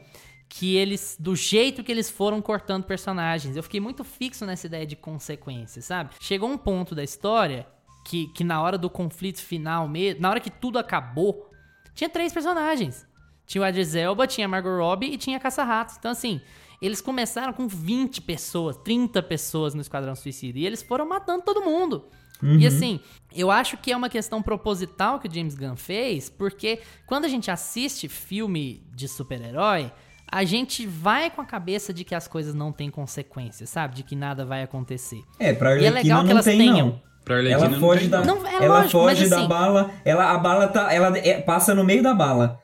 que 0.48 0.76
eles. 0.76 1.16
Do 1.18 1.36
jeito 1.36 1.84
que 1.84 1.92
eles 1.92 2.10
foram 2.10 2.40
cortando 2.40 2.84
personagens. 2.84 3.56
Eu 3.56 3.62
fiquei 3.62 3.80
muito 3.80 4.04
fixo 4.04 4.46
nessa 4.46 4.66
ideia 4.66 4.86
de 4.86 4.96
consequência, 4.96 5.82
sabe? 5.82 6.10
Chegou 6.20 6.48
um 6.48 6.58
ponto 6.58 6.94
da 6.94 7.04
história 7.04 7.66
que, 8.04 8.28
que 8.28 8.42
na 8.42 8.62
hora 8.62 8.78
do 8.78 8.88
conflito 8.88 9.40
final 9.40 9.86
mesmo, 9.86 10.22
na 10.22 10.30
hora 10.30 10.40
que 10.40 10.50
tudo 10.50 10.78
acabou, 10.78 11.50
tinha 11.94 12.08
três 12.08 12.32
personagens. 12.32 13.06
Tinha 13.46 13.62
o 13.62 13.66
Idris 13.66 13.94
Elba, 13.94 14.26
tinha 14.26 14.46
a 14.46 14.48
Margot 14.48 14.76
Robbie 14.76 15.12
e 15.12 15.18
tinha 15.18 15.38
a 15.38 15.40
Caça-Ratos. 15.40 15.96
Então, 15.98 16.10
assim, 16.10 16.40
eles 16.82 17.00
começaram 17.00 17.52
com 17.52 17.66
20 17.66 18.20
pessoas, 18.22 18.76
30 18.76 19.22
pessoas 19.22 19.74
no 19.74 19.80
Esquadrão 19.80 20.14
Suicida. 20.14 20.58
E 20.58 20.66
eles 20.66 20.82
foram 20.82 21.08
matando 21.08 21.44
todo 21.44 21.62
mundo. 21.62 22.04
E 22.42 22.66
assim, 22.66 23.00
eu 23.34 23.50
acho 23.50 23.76
que 23.76 23.90
é 23.90 23.96
uma 23.96 24.08
questão 24.08 24.40
proposital 24.40 25.18
que 25.18 25.26
o 25.26 25.32
James 25.32 25.56
Gunn 25.56 25.76
fez, 25.76 26.28
porque 26.30 26.80
quando 27.04 27.24
a 27.24 27.28
gente 27.28 27.50
assiste 27.50 28.08
filme 28.08 28.86
de 28.94 29.08
super-herói, 29.08 29.90
a 30.30 30.44
gente 30.44 30.86
vai 30.86 31.30
com 31.30 31.40
a 31.40 31.44
cabeça 31.44 31.92
de 31.92 32.04
que 32.04 32.14
as 32.14 32.28
coisas 32.28 32.54
não 32.54 32.70
têm 32.72 32.90
consequências, 32.90 33.68
sabe? 33.70 33.94
De 33.96 34.02
que 34.02 34.14
nada 34.16 34.44
vai 34.44 34.62
acontecer. 34.62 35.20
É, 35.38 35.52
pra 35.52 35.70
E 35.80 35.84
é 35.84 35.88
Arlequina 35.88 36.00
legal 36.02 36.18
que 36.20 36.24
não 36.24 36.30
elas 36.32 36.44
tem, 36.44 36.58
tenham. 36.58 36.86
não. 36.88 37.02
Pra 37.24 37.36
Arlequina 37.36 37.60
Ela 37.60 37.68
não 37.70 37.80
foge 37.80 38.00
tem, 38.02 38.10
da. 38.10 38.24
Não, 38.24 38.46
é 38.46 38.54
ela 38.64 38.76
lógico, 38.78 38.90
foge 38.92 39.20
mas 39.22 39.30
da 39.30 39.36
assim- 39.38 39.48
bala. 39.48 39.90
Ela, 40.04 40.30
a 40.32 40.38
bala 40.38 40.68
tá. 40.68 40.92
Ela 40.92 41.16
é- 41.18 41.40
passa 41.40 41.74
no 41.74 41.84
meio 41.84 42.02
da 42.02 42.14
bala. 42.14 42.58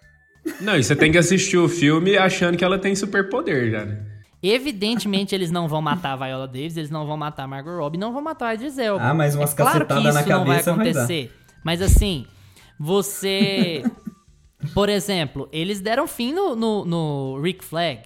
Não, 0.61 0.77
e 0.77 0.83
você 0.85 0.95
tem 0.97 1.11
que 1.13 1.19
assistir 1.19 1.57
o 1.59 1.69
filme 1.69 2.17
achando 2.17 2.57
que 2.57 2.65
ela 2.65 2.79
tem 2.79 2.95
superpoder 2.95 3.71
já, 3.71 3.85
né? 3.85 4.03
Evidentemente, 4.43 5.35
eles 5.35 5.51
não 5.51 5.67
vão 5.69 5.81
matar 5.81 6.13
a 6.13 6.17
Viola 6.17 6.47
Davis, 6.47 6.77
eles 6.77 6.91
não 6.91 7.07
vão 7.07 7.17
matar 7.17 7.45
a 7.45 7.47
Margot 7.47 7.77
Robbie, 7.79 7.97
não 7.99 8.13
vão 8.13 8.21
matar 8.23 8.49
a 8.49 8.55
Idris 8.55 8.77
Elba. 8.79 9.03
Ah, 9.03 9.15
mas 9.15 9.35
umas 9.35 9.53
é 9.53 9.57
claro 9.57 9.81
que 9.81 9.87
cacetadas 9.95 10.17
isso 10.21 10.29
na 10.29 10.37
não 10.39 10.45
vai 10.45 10.57
cabeça 10.57 10.73
vai 10.75 10.85
dar. 10.85 10.91
acontecer. 11.01 11.33
Mas 11.65 11.81
assim, 11.81 12.27
você... 12.79 13.83
Por 14.73 14.89
exemplo, 14.89 15.49
eles 15.53 15.81
deram 15.81 16.07
fim 16.07 16.33
no, 16.33 16.55
no, 16.55 16.85
no 16.85 17.41
Rick 17.43 17.65
Flag. 17.65 18.01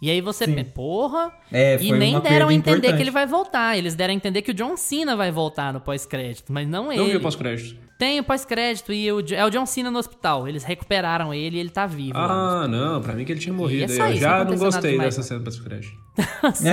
E 0.00 0.10
aí 0.10 0.20
você 0.20 0.44
Sim. 0.44 0.54
pensa, 0.54 0.70
porra, 0.70 1.32
É, 1.50 1.76
e 1.80 1.90
nem 1.90 2.20
deram 2.20 2.48
a 2.48 2.54
entender 2.54 2.76
importante. 2.78 2.96
que 2.96 3.02
ele 3.02 3.10
vai 3.10 3.26
voltar. 3.26 3.76
Eles 3.76 3.96
deram 3.96 4.12
a 4.12 4.16
entender 4.16 4.42
que 4.42 4.52
o 4.52 4.54
John 4.54 4.76
Cena 4.76 5.16
vai 5.16 5.32
voltar 5.32 5.72
no 5.72 5.80
pós-crédito, 5.80 6.52
mas 6.52 6.68
não 6.68 6.92
ele. 6.92 7.00
Não 7.00 7.08
vi 7.08 7.16
o 7.16 7.20
pós-crédito. 7.20 7.87
Tem 7.98 8.20
o 8.20 8.22
pós-crédito 8.22 8.92
e 8.92 9.10
o, 9.10 9.18
é 9.34 9.44
o 9.44 9.50
John 9.50 9.66
Cena 9.66 9.90
no 9.90 9.98
hospital. 9.98 10.46
Eles 10.46 10.62
recuperaram 10.62 11.34
ele 11.34 11.56
e 11.56 11.60
ele 11.60 11.68
tá 11.68 11.84
vivo. 11.84 12.16
Ah, 12.16 12.68
não, 12.68 13.02
pra 13.02 13.12
mim 13.12 13.24
que 13.24 13.32
ele 13.32 13.40
tinha 13.40 13.52
morrido. 13.52 13.80
E 13.82 13.84
é 13.86 13.88
só 13.96 14.06
Eu 14.06 14.12
isso, 14.12 14.20
já 14.20 14.44
não 14.44 14.56
gostei 14.56 14.92
demais, 14.92 15.16
dessa 15.16 15.26
cena 15.26 15.40
pós-crédito. 15.42 15.92
Sim. 16.54 16.68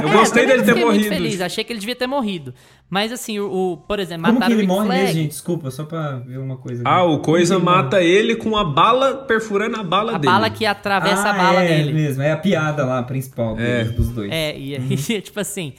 Eu 0.00 0.08
É, 0.08 0.12
gostei 0.12 0.46
dele 0.46 0.62
ter 0.62 0.68
fiquei 0.68 0.84
muito 0.84 0.96
morrido. 1.00 1.14
feliz. 1.14 1.40
Achei 1.40 1.64
que 1.64 1.72
ele 1.72 1.80
devia 1.80 1.96
ter 1.96 2.06
morrido. 2.06 2.54
Mas 2.88 3.10
assim, 3.10 3.40
o, 3.40 3.50
o- 3.50 3.76
por 3.78 3.98
exemplo, 3.98 4.26
Como 4.26 4.34
que 4.36 4.40
mataram 4.40 4.58
ele 4.60 4.66
morre 4.68 4.86
Flag. 4.86 5.00
mesmo, 5.02 5.14
gente? 5.16 5.28
Desculpa, 5.30 5.70
só 5.72 5.84
pra 5.84 6.18
ver 6.18 6.38
uma 6.38 6.56
coisa. 6.56 6.82
aqui. 6.82 6.90
Ah, 6.90 7.02
o 7.02 7.18
Coisa 7.18 7.54
Como 7.56 7.66
que 7.66 7.72
ele 7.72 7.82
mata 7.82 8.02
ele 8.02 8.36
com 8.36 8.56
a 8.56 8.62
bala 8.64 9.14
perfurando 9.26 9.76
a 9.80 9.82
bala 9.82 10.14
A 10.14 10.18
dele. 10.18 10.32
bala 10.32 10.50
que 10.50 10.64
atravessa 10.64 11.30
ah, 11.30 11.30
a 11.30 11.36
bala 11.36 11.64
é 11.64 11.78
dele. 11.78 11.92
mesmo, 11.92 12.22
é 12.22 12.30
a 12.30 12.36
piada 12.36 12.84
lá 12.84 13.02
principal 13.02 13.58
É. 13.58 13.82
dos 13.84 14.08
dois. 14.10 14.30
É, 14.30 14.56
e 14.56 14.76
aí, 14.76 14.96
tipo 15.20 15.40
assim. 15.40 15.72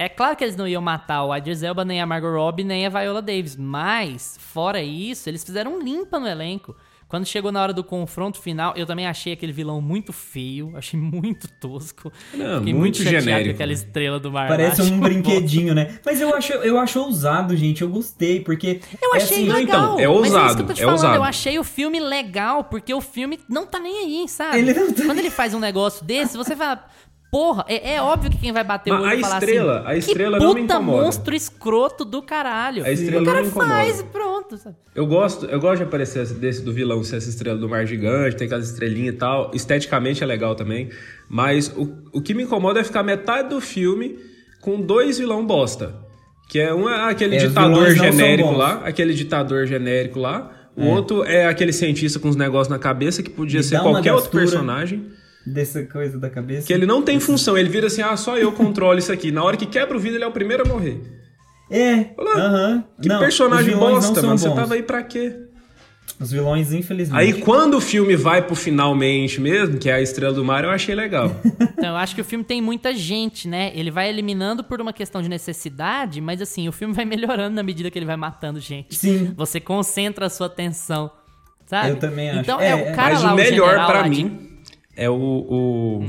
É 0.00 0.08
claro 0.08 0.34
que 0.34 0.42
eles 0.42 0.56
não 0.56 0.66
iam 0.66 0.80
matar 0.80 1.24
o 1.24 1.36
Idris 1.36 1.62
Elba, 1.62 1.84
nem 1.84 2.00
a 2.00 2.06
Margot 2.06 2.32
Robbie, 2.32 2.64
nem 2.64 2.86
a 2.86 2.88
Viola 2.88 3.20
Davis. 3.20 3.54
Mas, 3.54 4.38
fora 4.40 4.82
isso, 4.82 5.28
eles 5.28 5.44
fizeram 5.44 5.74
um 5.76 5.78
limpa 5.78 6.18
no 6.18 6.26
elenco. 6.26 6.74
Quando 7.06 7.26
chegou 7.26 7.52
na 7.52 7.60
hora 7.60 7.74
do 7.74 7.84
confronto 7.84 8.40
final, 8.40 8.72
eu 8.76 8.86
também 8.86 9.06
achei 9.06 9.34
aquele 9.34 9.52
vilão 9.52 9.78
muito 9.82 10.10
feio. 10.10 10.72
Achei 10.74 10.96
muito 10.98 11.48
tosco. 11.60 12.10
Não, 12.32 12.60
Fiquei 12.60 12.72
muito 12.72 12.96
chateado 12.96 13.24
genérico. 13.24 13.50
com 13.50 13.54
aquela 13.56 13.72
estrela 13.74 14.18
do 14.18 14.32
mar. 14.32 14.48
Parece 14.48 14.80
um 14.80 14.98
brinquedinho, 14.98 15.74
né? 15.74 15.98
Mas 16.02 16.18
eu 16.18 16.34
acho, 16.34 16.52
eu 16.54 16.78
acho 16.78 16.98
ousado, 16.98 17.54
gente. 17.54 17.82
Eu 17.82 17.90
gostei, 17.90 18.40
porque. 18.40 18.80
Eu 19.02 19.12
é 19.12 19.16
achei 19.18 19.36
assim, 19.36 19.46
não, 19.48 19.56
legal. 19.56 19.98
então, 19.98 20.00
é 20.00 20.06
mas 20.06 20.16
é 20.16 20.28
isso 20.28 20.34
ousado, 20.38 20.54
que 20.56 20.62
eu 20.62 20.66
tô 20.66 20.72
te 20.72 20.80
é 20.80 20.84
falando. 20.84 20.96
ousado. 20.96 21.16
Eu 21.16 21.24
achei 21.24 21.58
o 21.58 21.64
filme 21.64 22.00
legal, 22.00 22.64
porque 22.64 22.94
o 22.94 23.02
filme 23.02 23.38
não 23.46 23.66
tá 23.66 23.78
nem 23.78 23.98
aí, 23.98 24.28
sabe? 24.30 24.60
Ele 24.60 24.72
não 24.72 24.90
tá- 24.94 25.04
Quando 25.04 25.18
ele 25.18 25.30
faz 25.30 25.52
um 25.52 25.58
negócio 25.60 26.02
desse, 26.06 26.38
você 26.38 26.56
fala. 26.56 26.86
Porra, 27.30 27.64
é, 27.68 27.94
é 27.94 28.02
óbvio 28.02 28.28
que 28.30 28.38
quem 28.38 28.50
vai 28.52 28.64
bater 28.64 28.90
Mas 28.92 29.00
o 29.00 29.02
olho 29.04 29.12
a 29.12 29.14
e 29.16 29.20
falar 29.20 29.38
estrela- 29.38 29.78
assim, 29.80 29.88
a 29.88 29.96
estrela 29.96 30.38
que 30.38 30.44
não 30.44 30.54
me 30.54 30.60
puta 30.62 30.74
incomoda. 30.74 31.02
monstro 31.04 31.34
escroto 31.34 32.04
do 32.04 32.20
caralho. 32.22 32.84
A 32.84 32.90
estrela 32.90 33.22
o 33.22 33.24
não 33.24 33.32
cara 33.32 33.42
me 33.42 33.48
incomoda. 33.48 33.70
faz 33.70 34.00
e 34.00 34.04
pronto, 34.04 34.56
sabe? 34.58 34.76
Eu 34.94 35.06
gosto, 35.06 35.46
eu 35.46 35.60
gosto 35.60 35.76
de 35.76 35.82
aparecer 35.84 36.26
desse 36.34 36.62
do 36.62 36.72
vilão 36.72 37.04
ser 37.04 37.18
essa 37.18 37.28
estrela 37.28 37.56
do 37.56 37.68
mar 37.68 37.86
gigante, 37.86 38.34
tem 38.36 38.46
aquelas 38.46 38.68
estrelinhas 38.68 39.14
e 39.14 39.18
tal. 39.18 39.52
Esteticamente 39.54 40.24
é 40.24 40.26
legal 40.26 40.56
também. 40.56 40.88
Mas 41.28 41.68
o, 41.76 41.88
o 42.12 42.20
que 42.20 42.34
me 42.34 42.42
incomoda 42.42 42.80
é 42.80 42.84
ficar 42.84 43.04
metade 43.04 43.48
do 43.50 43.60
filme 43.60 44.18
com 44.60 44.80
dois 44.80 45.18
vilão 45.18 45.46
bosta. 45.46 45.94
Que 46.48 46.58
é 46.58 46.74
um 46.74 46.88
é 46.90 47.08
aquele 47.08 47.36
É, 47.36 47.38
ditador 47.46 47.84
não 47.84 47.90
genérico 47.94 48.50
lá, 48.50 48.82
aquele 48.84 49.14
ditador 49.14 49.66
genérico 49.66 50.18
lá. 50.18 50.50
O 50.76 50.84
outro 50.86 51.22
é 51.24 51.46
aquele 51.46 51.72
cientista 51.72 52.18
com 52.18 52.28
os 52.28 52.34
negócios 52.34 52.68
na 52.68 52.78
cabeça 52.78 53.22
que 53.22 53.30
podia 53.30 53.58
Me 53.60 53.64
ser 53.64 53.78
qualquer 53.80 54.12
outro 54.14 54.30
personagem. 54.30 55.06
Dessa 55.52 55.82
coisa 55.84 56.18
da 56.18 56.30
cabeça. 56.30 56.66
Que 56.66 56.72
ele 56.72 56.86
não 56.86 57.02
tem 57.02 57.18
função, 57.20 57.56
ele 57.58 57.68
vira 57.68 57.86
assim, 57.88 58.02
ah, 58.02 58.16
só 58.16 58.36
eu 58.38 58.52
controlo 58.52 58.98
isso 58.98 59.12
aqui. 59.12 59.30
Na 59.30 59.42
hora 59.42 59.56
que 59.56 59.66
quebra 59.66 59.96
o 59.96 60.00
vidro, 60.00 60.16
ele 60.18 60.24
é 60.24 60.26
o 60.26 60.32
primeiro 60.32 60.62
a 60.64 60.66
morrer. 60.66 61.00
É, 61.70 62.06
Olha 62.18 62.30
lá, 62.30 62.46
aham. 62.46 62.84
Que 63.00 63.08
Não, 63.08 63.20
personagem 63.20 63.76
bosta, 63.76 64.20
mano. 64.22 64.36
Você 64.38 64.48
bons. 64.48 64.54
tava 64.56 64.74
aí 64.74 64.82
pra 64.82 65.02
quê? 65.02 65.32
Os 66.18 66.32
vilões, 66.32 66.72
infelizmente. 66.72 67.18
Aí 67.18 67.32
quando 67.40 67.74
o 67.78 67.80
filme 67.80 68.14
vai 68.16 68.42
pro 68.42 68.54
finalmente 68.54 69.40
mesmo, 69.40 69.78
que 69.78 69.88
é 69.88 69.94
a 69.94 70.02
Estrela 70.02 70.34
do 70.34 70.44
Mar, 70.44 70.64
eu 70.64 70.70
achei 70.70 70.94
legal. 70.94 71.34
Então, 71.80 71.92
eu 71.92 71.96
acho 71.96 72.14
que 72.14 72.20
o 72.20 72.24
filme 72.24 72.44
tem 72.44 72.60
muita 72.60 72.94
gente, 72.94 73.48
né? 73.48 73.72
Ele 73.74 73.90
vai 73.90 74.10
eliminando 74.10 74.62
por 74.62 74.82
uma 74.82 74.92
questão 74.92 75.22
de 75.22 75.30
necessidade, 75.30 76.20
mas 76.20 76.42
assim, 76.42 76.68
o 76.68 76.72
filme 76.72 76.92
vai 76.92 77.06
melhorando 77.06 77.54
na 77.56 77.62
medida 77.62 77.90
que 77.90 77.98
ele 77.98 78.04
vai 78.04 78.16
matando 78.18 78.60
gente. 78.60 78.94
Sim. 78.94 79.32
Você 79.34 79.58
concentra 79.60 80.26
a 80.26 80.28
sua 80.28 80.46
atenção, 80.48 81.10
sabe? 81.64 81.88
Eu 81.90 81.96
também 81.96 82.28
acho. 82.28 82.40
Então, 82.40 82.60
É, 82.60 82.66
é, 82.66 82.70
é. 82.72 82.92
o 82.92 82.94
cara 82.94 83.14
Mas 83.14 83.22
lá, 83.22 83.32
o 83.32 83.36
melhor 83.36 84.02
de- 84.04 84.10
mim 84.10 84.49
é 85.00 85.08
o, 85.08 85.14
o 85.14 86.04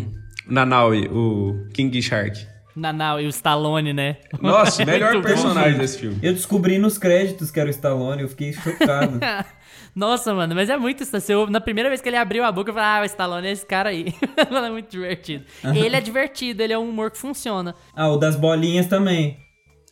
Nanaui, 0.48 1.08
o 1.08 1.68
King 1.74 2.02
Shark. 2.02 2.46
Nanau 2.76 3.20
e 3.20 3.26
o 3.26 3.30
Stallone, 3.30 3.92
né? 3.94 4.18
Nossa, 4.42 4.84
É 4.84 4.86
melhor 4.86 5.14
muito 5.14 5.24
bom. 5.24 5.30
personagem 5.34 5.78
desse 5.78 5.98
filme. 6.00 6.18
Eu 6.22 6.34
descobri 6.34 6.78
nos 6.78 6.98
créditos 6.98 7.52
que 7.52 7.60
era 7.60 7.68
o 7.68 7.72
Stallone, 7.72 8.22
eu 8.22 8.30
fiquei 8.30 8.54
chocado. 8.54 9.20
Nossa, 9.96 10.34
mano, 10.34 10.56
mas 10.56 10.70
é 10.70 10.78
muito 10.78 11.04
isso. 11.04 11.12
Você 11.12 11.34
Na 11.50 11.60
primeira 11.60 11.90
vez 11.90 12.02
que 12.02 12.08
ele 12.08 12.16
abriu 12.16 12.44
a 12.46 12.52
boca, 12.52 12.70
eu 12.70 12.74
falei, 12.74 12.90
ah, 12.90 13.02
o 13.02 13.06
Stallone 13.06 13.48
é 13.48 13.52
esse 13.52 13.66
cara 13.66 13.90
aí. 13.90 14.14
É 14.38 14.70
muito 14.70 14.90
divertido. 14.90 15.44
Ele 15.64 15.96
é 15.96 16.02
divertido, 16.02 16.62
ele 16.64 16.72
é 16.74 16.78
um 16.78 16.88
humor 16.90 17.12
que 17.12 17.18
funciona. 17.18 17.76
ah, 17.96 18.10
o 18.10 18.18
das 18.18 18.36
bolinhas 18.36 18.88
também. 18.88 19.38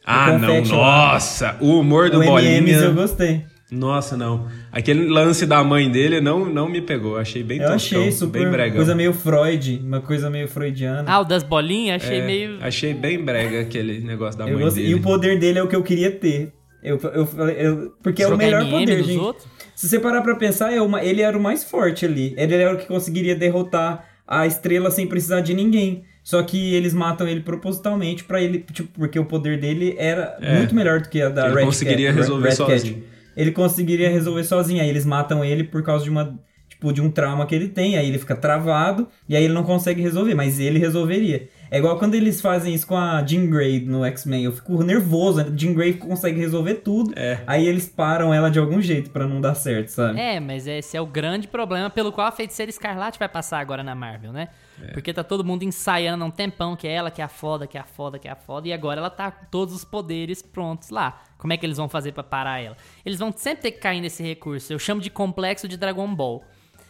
Ah, 0.06 0.38
não, 0.38 0.62
nossa, 0.62 1.58
o 1.60 1.80
humor 1.80 2.10
do 2.10 2.20
o 2.20 2.24
M&M's 2.24 2.82
eu 2.82 2.94
Bolinha. 2.94 3.02
gostei. 3.02 3.46
Nossa, 3.72 4.18
não. 4.18 4.48
Aquele 4.72 5.08
lance 5.08 5.46
da 5.46 5.64
mãe 5.64 5.90
dele 5.92 6.20
não, 6.20 6.44
não 6.46 6.68
me 6.68 6.82
pegou. 6.82 7.18
Achei 7.18 7.44
bem 7.44 7.60
Eu 7.60 7.70
achei 7.74 8.00
bem 8.00 8.12
super 8.12 8.50
brega. 8.50 8.76
coisa 8.76 8.96
meio 8.96 9.14
Freud, 9.14 9.80
uma 9.84 10.02
coisa 10.02 10.30
meio 10.30 10.48
freudiana. 10.48 11.04
Ah, 11.06 11.20
o 11.20 11.24
das 11.24 11.44
bolinhas, 11.44 12.04
achei 12.04 12.20
É, 12.20 12.26
meio... 12.26 12.58
Achei 12.62 12.94
bem 12.94 13.24
brega 13.24 13.62
aquele 13.62 14.00
negócio 14.00 14.40
da 14.40 14.48
Eu 14.48 14.56
mãe 14.56 14.64
gostei- 14.64 14.84
dele. 14.84 14.96
E 14.96 15.00
o 15.00 15.02
poder 15.04 15.38
dele 15.40 15.60
é 15.60 15.64
o 15.64 15.68
que 15.68 15.76
eu 15.76 15.84
queria 15.84 16.10
ter. 16.12 16.52
Eu, 16.82 16.98
eu, 17.14 17.28
eu- 17.50 17.94
porque 18.02 18.24
é 18.24 18.28
o 18.28 18.36
melhor 18.38 18.62
MM 18.62 18.72
poder, 18.88 19.04
gente. 19.04 19.20
outros? 19.20 19.46
Se 19.76 19.88
você 19.88 20.00
parar 20.00 20.22
pra 20.22 20.36
pensar, 20.36 20.74
é 20.74 20.82
uma, 20.82 21.04
ele 21.04 21.22
era 21.22 21.38
o 21.38 21.42
mais 21.42 21.64
forte 21.64 22.06
ali. 22.06 22.34
Ele 22.38 22.56
era 22.56 22.74
o 22.74 22.78
que 22.78 22.86
conseguiria 22.88 23.36
derrotar 23.36 24.04
a 24.28 24.48
estrela 24.48 24.90
sem 24.90 25.06
precisar 25.06 25.42
de 25.42 25.54
ninguém. 25.54 26.04
Só 26.24 26.42
que 26.44 26.74
eles 26.76 26.94
matam 26.94 27.28
ele 27.28 27.40
propositalmente 27.42 28.24
pra 28.24 28.42
ele, 28.42 28.64
tipo, 28.74 28.90
porque 29.00 29.18
o 29.20 29.26
poder 29.26 29.60
dele 29.60 29.96
era 29.98 30.38
É. 30.42 30.58
muito 30.58 30.74
melhor 30.76 31.02
do 31.02 31.10
que 31.10 31.22
a 31.22 31.30
da 31.30 31.48
Ele 31.48 31.56
Red 31.56 31.66
conseguiria 31.66 32.08
Cat, 32.10 32.18
resolver 32.20 32.50
Red 32.50 32.56
Cat. 32.58 33.04
Ele 33.40 33.52
conseguiria 33.52 34.10
resolver 34.10 34.44
sozinho. 34.44 34.82
Aí 34.82 34.90
eles 34.90 35.06
matam 35.06 35.44
ele 35.46 35.64
por 35.64 35.82
causa 35.84 36.04
de 36.04 36.10
uma 36.10 36.38
tipo 36.70 36.94
de 36.94 37.02
um 37.02 37.10
trauma 37.10 37.46
que 37.46 37.54
ele 37.56 37.68
tem, 37.68 37.98
aí 37.98 38.08
ele 38.08 38.20
fica 38.20 38.36
travado 38.36 39.08
e 39.28 39.36
aí 39.36 39.44
ele 39.44 39.54
não 39.54 39.64
consegue 39.64 40.02
resolver, 40.02 40.34
mas 40.36 40.60
ele 40.60 40.80
resolveria. 40.80 41.50
É 41.72 41.78
igual 41.78 41.98
quando 42.00 42.16
eles 42.16 42.40
fazem 42.40 42.74
isso 42.74 42.88
com 42.88 42.96
a 42.96 43.22
Jean 43.26 43.48
Grey 43.48 43.82
no 43.82 44.06
X-Men, 44.06 44.46
eu 44.46 44.52
fico 44.54 44.82
nervoso, 44.84 45.42
a 45.42 45.44
Jean 45.56 45.74
Grey 45.74 45.94
consegue 45.94 46.40
resolver 46.40 46.76
tudo, 46.76 47.12
É. 47.18 47.40
aí 47.46 47.68
eles 47.68 47.88
param 47.88 48.34
ela 48.34 48.50
de 48.50 48.60
algum 48.60 48.82
jeito 48.82 49.10
pra 49.10 49.28
não 49.28 49.42
dar 49.42 49.56
certo, 49.56 49.90
sabe? 49.90 50.20
É, 50.20 50.40
mas 50.40 50.68
esse 50.68 50.96
é 50.96 51.02
o 51.02 51.06
grande 51.06 51.48
problema 51.48 51.90
pelo 51.90 52.12
qual 52.12 52.28
a 52.28 52.32
Feiticeira 52.32 52.70
Escarlate 52.70 53.20
vai 53.20 53.28
passar 53.28 53.60
agora 53.60 53.84
na 53.84 53.94
Marvel, 53.94 54.32
né? 54.32 54.48
É. 54.82 54.94
Porque 54.94 55.12
tá 55.12 55.24
todo 55.24 55.44
mundo 55.44 55.64
ensaiando 55.64 56.24
há 56.24 56.28
um 56.28 56.32
tempão 56.32 56.76
que 56.76 56.88
é 56.88 56.94
ela 56.94 57.12
que 57.12 57.22
é 57.22 57.26
a 57.26 57.30
foda, 57.30 57.68
que 57.68 57.78
é 57.78 57.82
a 57.82 57.86
foda, 57.86 58.18
que 58.18 58.28
é 58.28 58.32
a 58.32 58.36
foda, 58.36 58.68
e 58.68 58.74
agora 58.74 59.00
ela 59.00 59.10
tá 59.10 59.30
com 59.32 59.46
todos 59.52 59.76
os 59.76 59.84
poderes 59.84 60.42
prontos 60.42 60.90
lá. 60.92 61.22
Como 61.40 61.52
é 61.52 61.58
que 61.58 61.66
eles 61.66 61.78
vão 61.78 61.90
fazer 61.90 62.12
pra 62.12 62.22
parar 62.22 62.62
ela? 62.62 62.78
Eles 63.04 63.18
vão 63.18 63.34
sempre 63.36 63.64
ter 63.64 63.72
que 63.72 63.80
cair 63.80 64.02
nesse 64.02 64.22
recurso. 64.22 64.72
Eu 64.72 64.78
chamo 64.78 65.02
de 65.02 65.10
complexo 65.10 65.68
de 65.68 65.76
Dragon 65.78 66.14
Ball. 66.14 66.44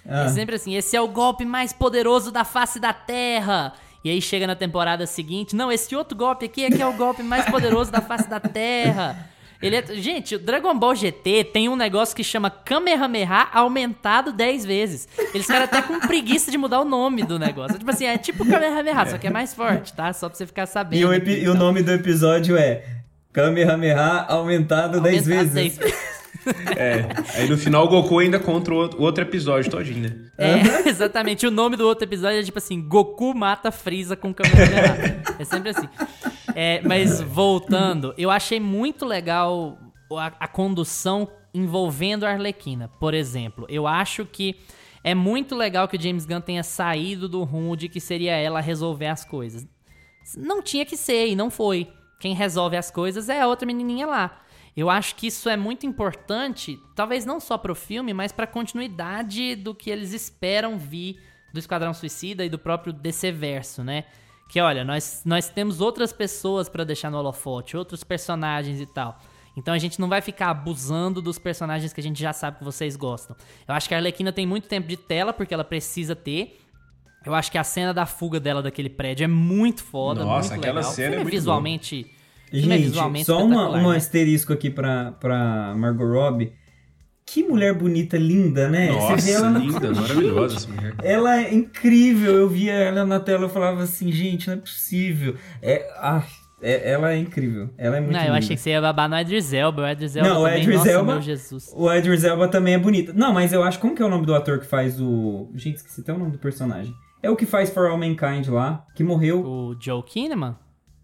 Ah. 0.06 0.24
É 0.26 0.30
sempre 0.30 0.56
assim, 0.56 0.76
esse 0.76 0.96
é 0.98 1.02
o 1.02 1.08
golpe 1.08 1.46
mais 1.46 1.72
poderoso 1.72 2.32
da 2.32 2.44
face 2.44 2.80
da 2.80 2.92
Terra. 2.92 3.74
E 4.04 4.10
aí 4.10 4.22
chega 4.22 4.48
na 4.48 4.56
temporada 4.56 5.06
seguinte, 5.06 5.56
não, 5.56 5.72
esse 5.72 5.96
outro 5.96 6.18
golpe 6.18 6.46
aqui 6.46 6.66
é 6.66 6.70
que 6.72 6.82
é 6.82 6.88
o 6.88 6.94
golpe 6.94 7.22
mais 7.22 7.46
poderoso 7.46 7.92
da 7.92 8.02
face 8.02 8.28
da 8.30 8.40
Terra. 8.40 9.30
Ele 9.62 9.76
é... 9.76 9.86
Gente, 9.96 10.36
o 10.36 10.40
Dragon 10.40 10.74
Ball 10.80 10.96
GT 10.96 11.44
tem 11.52 11.68
um 11.68 11.76
negócio 11.76 12.16
que 12.16 12.24
chama 12.24 12.50
Kamehameha 12.50 13.50
aumentado 13.52 14.32
10 14.32 14.66
vezes. 14.66 15.08
Eles 15.34 15.46
ficaram 15.46 15.66
até 15.66 15.82
com 15.82 16.00
preguiça 16.00 16.50
de 16.50 16.58
mudar 16.58 16.80
o 16.80 16.86
nome 16.86 17.24
do 17.24 17.38
negócio. 17.38 17.78
Tipo 17.78 17.92
assim, 17.92 18.06
é 18.06 18.18
tipo 18.18 18.46
Kamehameha, 18.46 19.06
só 19.06 19.18
que 19.18 19.28
é 19.28 19.30
mais 19.30 19.54
forte, 19.54 19.94
tá? 19.94 20.12
Só 20.14 20.30
pra 20.30 20.38
você 20.38 20.48
ficar 20.48 20.66
sabendo. 20.66 21.02
E 21.02 21.06
o, 21.06 21.14
epi- 21.14 21.42
e 21.44 21.50
o 21.50 21.54
nome 21.54 21.84
do 21.84 21.92
episódio 21.92 22.56
é 22.58 22.84
Kamehameha 23.42 24.26
aumentado 24.28 25.02
10 25.02 25.30
Aumentado 25.30 25.50
vezes. 25.50 25.78
10 25.78 25.78
vezes. 25.78 26.10
É. 26.76 27.06
Aí 27.36 27.50
no 27.50 27.58
final 27.58 27.86
o 27.86 27.90
Goku 27.90 28.18
ainda 28.18 28.40
contra 28.40 28.74
o 28.74 28.78
outro, 28.78 29.00
o 29.00 29.04
outro 29.04 29.24
episódio 29.24 29.70
todinho, 29.70 30.10
né? 30.10 30.16
É, 30.38 30.88
exatamente. 30.90 31.46
O 31.46 31.52
nome 31.52 31.76
do 31.76 31.86
outro 31.86 32.06
episódio 32.06 32.40
é 32.40 32.44
tipo 32.44 32.58
assim: 32.58 32.82
Goku 32.82 33.36
mata 33.36 33.72
Freeza 33.72 34.16
com 34.16 34.34
Kamehameha. 34.34 35.22
É 35.38 35.44
sempre 35.44 35.72
assim. 35.72 35.88
É, 36.56 36.82
mas 36.84 37.22
voltando, 37.22 38.14
eu 38.18 38.32
achei 38.32 38.60
muito 38.60 39.06
legal 39.06 39.78
a, 40.14 40.28
a 40.40 40.48
condução 40.48 41.28
envolvendo 41.54 42.26
a 42.26 42.32
Arlequina. 42.32 42.90
Por 43.00 43.14
exemplo, 43.14 43.66
eu 43.70 43.86
acho 43.86 44.26
que 44.26 44.56
é 45.04 45.14
muito 45.16 45.56
legal 45.56 45.88
que 45.88 45.98
o 45.98 46.02
James 46.02 46.26
Gunn 46.26 46.42
tenha 46.42 46.64
saído 46.64 47.28
do 47.28 47.44
rumo 47.44 47.76
de 47.76 47.90
que 47.90 48.00
seria 48.00 48.36
ela 48.36 48.62
resolver 48.62 49.08
as 49.08 49.26
coisas. 49.26 49.68
Não 50.38 50.62
tinha 50.62 50.86
que 50.86 50.98
ser 50.98 51.28
e 51.28 51.36
não 51.36 51.50
foi. 51.50 51.88
Quem 52.20 52.36
resolve 52.36 52.76
as 52.76 52.92
coisas 52.92 53.30
é 53.30 53.42
a 53.42 53.48
outra 53.48 53.66
menininha 53.66 54.06
lá. 54.06 54.42
Eu 54.76 54.90
acho 54.90 55.16
que 55.16 55.28
isso 55.28 55.50
é 55.50 55.58
muito 55.58 55.86
importante, 55.86 56.80
talvez 56.96 57.26
não 57.26 57.40
só 57.40 57.58
pro 57.58 57.74
filme, 57.74 58.14
mas 58.14 58.32
pra 58.32 58.46
continuidade 58.46 59.56
do 59.56 59.74
que 59.74 59.90
eles 59.90 60.14
esperam 60.14 60.78
vir 60.78 61.20
do 61.52 61.60
Esquadrão 61.60 61.94
Suicida 61.94 62.46
e 62.46 62.50
do 62.50 62.60
próprio 62.60 62.94
DC 62.94 63.32
Verso, 63.32 63.84
né? 63.84 64.06
Que 64.50 64.60
olha, 64.60 64.84
nós, 64.84 65.24
nós 65.26 65.50
temos 65.50 65.82
outras 65.82 66.12
pessoas 66.14 66.70
pra 66.70 66.84
deixar 66.84 67.10
no 67.10 67.18
holofote, 67.18 67.78
outros 67.78 68.04
personagens 68.04 68.80
e 68.80 68.86
tal. 68.86 69.20
Então 69.56 69.74
a 69.74 69.78
gente 69.78 70.00
não 70.00 70.08
vai 70.08 70.22
ficar 70.22 70.50
abusando 70.50 71.22
dos 71.22 71.38
personagens 71.38 71.92
que 71.92 72.00
a 72.00 72.04
gente 72.04 72.20
já 72.20 72.34
sabe 72.34 72.58
que 72.58 72.64
vocês 72.64 72.96
gostam. 72.96 73.36
Eu 73.68 73.74
acho 73.74 73.88
que 73.88 73.94
a 73.94 73.98
Arlequina 73.98 74.32
tem 74.32 74.46
muito 74.46 74.68
tempo 74.68 74.88
de 74.88 74.98
tela, 74.98 75.34
porque 75.34 75.54
ela 75.54 75.64
precisa 75.64 76.16
ter. 76.16 76.60
Eu 77.26 77.34
acho 77.36 77.52
que 77.52 77.58
a 77.58 77.64
cena 77.64 77.94
da 77.94 78.06
fuga 78.06 78.40
dela 78.40 78.62
daquele 78.62 78.90
prédio 78.90 79.24
é 79.26 79.28
muito 79.28 79.84
foda, 79.84 80.24
Nossa, 80.24 80.52
muito 80.54 80.62
aquela 80.64 80.80
legal. 80.80 80.92
cena 80.94 81.08
o 81.08 81.10
é 81.10 81.12
filme 81.12 81.24
muito 81.24 81.36
visualmente. 81.36 82.12
o 82.52 82.56
é 82.56 82.60
Gente, 82.60 82.82
visualmente 82.84 83.26
só 83.26 83.44
uma, 83.46 83.70
um 83.70 83.90
né? 83.92 83.98
asterisco 83.98 84.54
aqui 84.54 84.70
pra, 84.70 85.12
pra 85.14 85.74
Margot 85.76 86.06
Robbie. 86.06 86.54
Que 87.26 87.44
mulher 87.44 87.76
bonita, 87.76 88.18
linda, 88.18 88.68
né? 88.70 88.88
Você 88.88 88.98
vê 88.98 89.02
Nossa, 89.12 89.32
ela 89.32 89.50
na- 89.52 89.60
linda, 89.60 89.92
maravilhosa 89.92 90.56
essa 90.56 90.68
mulher. 90.68 90.96
Ela 91.04 91.42
é 91.44 91.54
incrível, 91.54 92.36
eu 92.38 92.50
via 92.50 92.74
ela 92.74 93.06
na 93.06 93.20
tela 93.20 93.46
e 93.46 93.50
falava 93.50 93.84
assim, 93.84 94.12
gente, 94.12 94.48
não 94.48 94.56
é 94.56 94.58
possível. 94.58 95.36
É, 95.62 95.88
ah, 95.98 96.24
é- 96.60 96.92
ela 96.92 97.12
é 97.14 97.18
incrível, 97.20 97.70
ela 97.78 97.98
é 97.98 98.00
muito 98.00 98.14
Não, 98.14 98.20
eu 98.22 98.26
linda. 98.28 98.38
achei 98.40 98.56
que 98.56 98.62
você 98.64 98.72
ia 98.72 98.82
babar 98.82 99.08
no 99.08 99.16
Idris 99.20 99.54
Elba. 99.54 99.84
O 99.84 99.88
Idris 99.92 100.16
Elba 100.16 100.28
Não, 100.30 100.42
o 100.42 100.46
também, 100.46 100.62
Idris 100.64 100.78
nossa, 100.78 100.90
Elba- 100.92 101.12
meu 101.14 101.22
Jesus. 101.22 101.72
O 101.76 101.94
Idris 101.94 102.24
Elba 102.24 102.48
também 102.48 102.74
é 102.74 102.80
bonito. 102.80 103.14
Não, 103.14 103.32
mas 103.32 103.54
eu 103.54 103.62
acho, 103.62 103.78
como 103.78 103.94
que 103.96 104.02
é 104.02 104.06
o 104.06 104.10
nome 104.10 104.26
do 104.26 104.34
ator 104.34 104.58
que 104.60 104.66
faz 104.66 105.00
o... 105.00 105.52
Gente, 105.54 105.76
esqueci 105.76 106.02
até 106.02 106.12
o 106.12 106.18
nome 106.18 106.32
do 106.32 106.40
personagem. 106.40 106.96
É 107.22 107.30
o 107.30 107.36
que 107.36 107.46
faz 107.46 107.70
For 107.70 107.88
All 107.90 107.98
Mankind 107.98 108.48
lá, 108.48 108.86
que 108.96 109.04
morreu, 109.04 109.46
O 109.46 109.76
Joe 109.80 110.02
Kinnaman? 110.04 110.58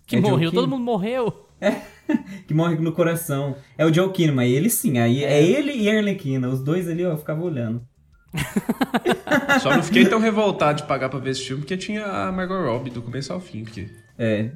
Que 0.07 0.15
É 0.15 0.21
Joe 0.21 0.31
morreu, 0.31 0.51
todo 0.51 0.67
mundo 0.67 0.83
morreu. 0.83 1.45
que 2.47 2.53
morre 2.53 2.75
no 2.75 2.91
coração. 2.91 3.55
É 3.77 3.85
o 3.85 3.93
Joe 3.93 4.11
Kinnaman, 4.11 4.45
ele 4.45 4.69
sim, 4.69 4.97
aí 4.97 5.23
é, 5.23 5.43
ele 5.43 5.73
e 5.73 5.89
a 5.89 5.97
Arlequina, 5.97 6.47
os 6.47 6.61
dois 6.61 6.87
ali, 6.87 7.05
ó, 7.05 7.11
eu 7.11 7.17
ficava 7.17 7.41
olhando. 7.41 7.85
Só 9.61 9.75
não 9.75 9.83
fiquei 9.83 10.05
tão 10.05 10.19
revoltado 10.19 10.81
de 10.81 10.87
pagar 10.87 11.09
pra 11.09 11.19
ver 11.19 11.31
esse 11.31 11.41
filme 11.41 11.61
porque 11.61 11.77
tinha 11.77 12.05
a 12.05 12.31
Margot 12.31 12.61
Robbie 12.65 12.89
do 12.89 13.01
começo 13.01 13.31
ao 13.31 13.39
fim. 13.39 13.63
Porque... 13.63 13.87
É. 14.17 14.51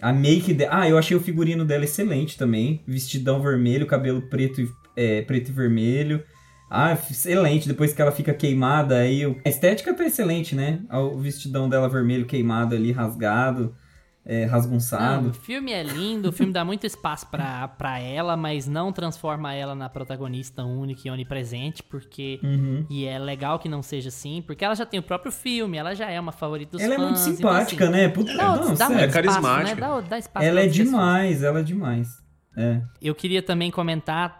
A 0.00 0.12
make 0.12 0.52
dela. 0.54 0.80
Ah, 0.80 0.88
eu 0.88 0.96
achei 0.96 1.16
o 1.16 1.20
figurino 1.20 1.64
dela 1.64 1.84
excelente 1.84 2.36
também. 2.36 2.82
Vestidão 2.86 3.40
vermelho, 3.40 3.86
cabelo 3.86 4.22
preto 4.22 4.60
e, 4.60 4.68
é, 4.96 5.22
preto 5.22 5.50
e 5.50 5.52
vermelho. 5.52 6.22
Ah, 6.70 6.92
excelente. 6.92 7.66
Depois 7.66 7.92
que 7.92 8.00
ela 8.00 8.12
fica 8.12 8.32
queimada, 8.32 8.96
aí. 8.98 9.26
o- 9.26 9.36
A 9.44 9.48
estética 9.48 9.92
tá 9.92 10.04
excelente, 10.04 10.54
né? 10.54 10.80
O 10.90 11.18
vestidão 11.18 11.68
dela 11.68 11.88
vermelho 11.88 12.24
queimado 12.26 12.74
ali, 12.76 12.92
rasgado, 12.92 13.74
é, 14.24 14.44
Não, 14.44 14.52
rasgunçado. 14.52 15.30
o 15.30 15.32
filme 15.34 15.72
é 15.72 15.82
lindo, 15.82 16.28
o 16.28 16.32
filme 16.32 16.52
dá 16.52 16.64
muito 16.64 16.86
espaço 16.86 17.26
pra, 17.28 17.66
pra 17.66 17.98
ela, 17.98 18.36
mas 18.36 18.68
não 18.68 18.92
transforma 18.92 19.52
ela 19.54 19.74
na 19.74 19.88
protagonista 19.88 20.62
única 20.62 21.00
e 21.06 21.10
onipresente, 21.10 21.82
porque... 21.82 22.38
Uhum. 22.42 22.86
E 22.88 23.06
é 23.06 23.18
legal 23.18 23.58
que 23.58 23.68
não 23.68 23.82
seja 23.82 24.08
assim, 24.10 24.40
porque 24.46 24.64
ela 24.64 24.74
já 24.76 24.86
tem 24.86 25.00
o 25.00 25.02
próprio 25.02 25.32
filme, 25.32 25.76
ela 25.78 25.94
já 25.94 26.08
é 26.10 26.20
uma 26.20 26.32
favorita 26.32 26.72
dos 26.76 26.82
Ela 26.82 26.94
é 26.94 26.96
fãs. 26.98 27.06
muito 27.06 27.20
então, 27.22 27.36
simpática, 27.36 27.84
assim, 27.84 27.92
né? 27.92 28.08
Puta, 28.08 28.32
Não, 28.34 28.56
não, 28.56 28.68
dá 28.74 28.86
sério. 28.86 28.92
muito 28.92 29.00
É 29.00 29.06
espaço, 29.06 29.12
carismática. 29.42 29.74
né? 29.74 29.80
Dá, 29.80 30.00
dá 30.02 30.18
espaço 30.18 30.46
Ela 30.46 30.60
é 30.60 30.66
demais, 30.68 31.42
ela 31.42 31.60
é 31.60 31.62
demais. 31.64 32.08
É. 32.56 32.82
Eu 33.00 33.14
queria 33.14 33.42
também 33.42 33.70
comentar, 33.70 34.39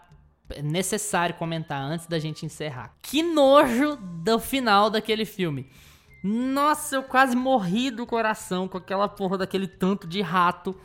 necessário 0.63 1.35
comentar 1.35 1.81
antes 1.81 2.07
da 2.07 2.17
gente 2.19 2.45
encerrar. 2.45 2.93
Que 3.01 3.21
nojo 3.23 3.95
do 4.23 4.39
final 4.39 4.89
daquele 4.89 5.25
filme. 5.25 5.67
Nossa, 6.23 6.95
eu 6.97 7.03
quase 7.03 7.35
morri 7.35 7.89
do 7.89 8.05
coração 8.05 8.67
com 8.67 8.77
aquela 8.77 9.07
porra 9.07 9.39
daquele 9.39 9.67
tanto 9.67 10.07
de 10.07 10.21
rato 10.21 10.75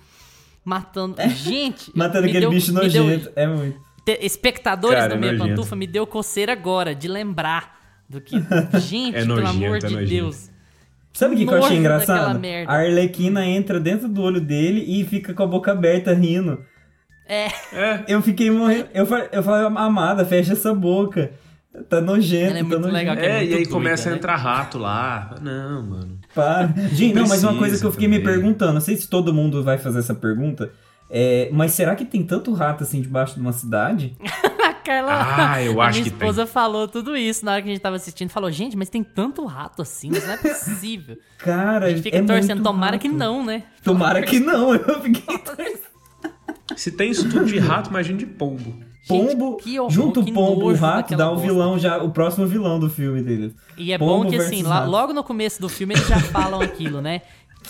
matando. 0.64 1.16
Gente, 1.30 1.90
Matando 1.96 2.26
aquele 2.26 2.40
deu- 2.40 2.50
bicho 2.50 2.72
me 2.72 2.88
deu- 2.88 3.04
nojento. 3.04 3.32
É 3.36 3.46
muito. 3.46 3.78
te- 4.04 4.18
espectadores 4.22 4.98
Cara, 4.98 5.14
da 5.14 5.16
minha 5.20 5.32
nojento. 5.32 5.50
pantufa 5.56 5.76
me 5.76 5.86
deu 5.86 6.06
coceira 6.06 6.52
agora 6.52 6.94
de 6.94 7.06
lembrar 7.08 7.78
do 8.08 8.20
que. 8.20 8.36
Gente, 8.80 9.16
É 9.16 9.20
pelo 9.26 9.36
nojento, 9.40 9.48
amor 9.64 9.76
é 9.76 9.80
de 9.80 9.92
nojento. 9.94 10.10
Deus. 10.10 10.50
Sabe 11.12 11.34
o 11.34 11.38
que, 11.38 11.46
que 11.46 11.52
eu 11.52 11.64
achei 11.64 11.78
engraçado? 11.78 12.40
A 12.66 12.74
Arlequina 12.74 13.46
entra 13.46 13.80
dentro 13.80 14.06
do 14.06 14.20
olho 14.22 14.38
dele 14.40 14.84
e 14.86 15.02
fica 15.04 15.32
com 15.32 15.42
a 15.42 15.46
boca 15.46 15.72
aberta 15.72 16.12
rindo. 16.12 16.62
É, 17.28 17.46
É. 17.72 18.04
Eu 18.08 18.22
fiquei 18.22 18.50
morrendo. 18.50 18.88
Eu 18.94 19.04
falei, 19.06 19.28
eu 19.32 19.42
falei, 19.42 19.66
amada, 19.76 20.24
fecha 20.24 20.52
essa 20.52 20.72
boca. 20.74 21.32
Tá 21.90 22.00
nojento, 22.00 22.50
Ela 22.52 22.58
é 22.58 22.62
tá 22.62 22.68
muito 22.68 22.78
nojento. 22.80 22.94
legal. 22.94 23.16
que 23.16 23.22
é 23.22 23.26
É, 23.26 23.36
muito 23.38 23.50
e 23.50 23.54
aí 23.54 23.54
doida, 23.62 23.70
começa 23.70 24.08
a 24.08 24.12
né? 24.12 24.16
entrar 24.18 24.36
rato 24.36 24.78
lá. 24.78 25.34
Não, 25.42 25.82
mano. 25.82 26.18
Para. 26.34 26.68
Gente, 26.92 27.14
não, 27.14 27.28
mas 27.28 27.42
uma 27.44 27.54
coisa 27.58 27.78
que 27.78 27.84
eu 27.84 27.92
fiquei 27.92 28.08
me 28.08 28.18
também. 28.18 28.32
perguntando, 28.34 28.72
não 28.74 28.80
sei 28.80 28.96
se 28.96 29.08
todo 29.08 29.34
mundo 29.34 29.62
vai 29.62 29.76
fazer 29.76 29.98
essa 29.98 30.14
pergunta, 30.14 30.70
é, 31.10 31.50
mas 31.52 31.72
será 31.72 31.94
que 31.94 32.04
tem 32.06 32.22
tanto 32.22 32.52
rato 32.54 32.82
assim 32.82 33.02
debaixo 33.02 33.34
de 33.34 33.40
uma 33.40 33.52
cidade? 33.52 34.16
A 34.66 34.72
Carla, 34.72 35.52
Ah, 35.52 35.62
eu 35.62 35.80
a 35.80 35.86
acho 35.86 35.98
minha 35.98 36.10
que 36.10 36.16
esposa 36.16 36.46
falou 36.46 36.86
tudo 36.88 37.16
isso 37.16 37.44
na 37.44 37.52
hora 37.52 37.62
que 37.62 37.68
a 37.68 37.72
gente 37.72 37.80
tava 37.82 37.96
assistindo. 37.96 38.30
Falou, 38.30 38.50
gente, 38.50 38.76
mas 38.76 38.88
tem 38.88 39.02
tanto 39.04 39.44
rato 39.44 39.82
assim, 39.82 40.10
isso 40.10 40.26
não 40.26 40.32
é 40.34 40.36
possível. 40.38 41.18
Cara, 41.38 41.86
A 41.86 41.90
gente 41.90 42.02
fica 42.02 42.16
é 42.18 42.22
torcendo, 42.22 42.62
tomara 42.62 42.92
rato. 42.92 43.02
que 43.02 43.08
não, 43.08 43.44
né? 43.44 43.64
Tomara 43.82 44.22
que 44.22 44.38
não, 44.40 44.72
eu 44.74 45.02
fiquei 45.02 45.38
Se 46.76 46.90
tem 46.90 47.10
isso 47.10 47.28
tudo 47.28 47.44
de 47.44 47.58
rato, 47.58 47.90
imagina 47.90 48.18
de 48.18 48.26
pombo. 48.26 48.74
Pombo, 49.06 49.56
que 49.56 49.78
horror, 49.78 49.90
junto 49.92 50.20
o 50.20 50.32
pombo, 50.32 50.62
o 50.64 50.68
nojo 50.70 50.80
rato, 50.84 51.16
dá 51.16 51.30
o 51.30 51.36
vilão 51.36 51.78
já, 51.78 52.02
o 52.02 52.10
próximo 52.10 52.44
vilão 52.46 52.80
do 52.80 52.90
filme 52.90 53.22
deles. 53.22 53.54
E 53.76 53.92
é 53.92 53.98
Pombo 53.98 54.24
bom 54.24 54.30
que 54.30 54.36
assim, 54.36 54.62
lá- 54.64 54.84
logo 54.84 55.12
no 55.12 55.22
começo 55.22 55.60
do 55.60 55.68
filme 55.68 55.94
eles 55.94 56.08
já 56.08 56.18
falam 56.18 56.60
aquilo, 56.60 57.00
né? 57.00 57.20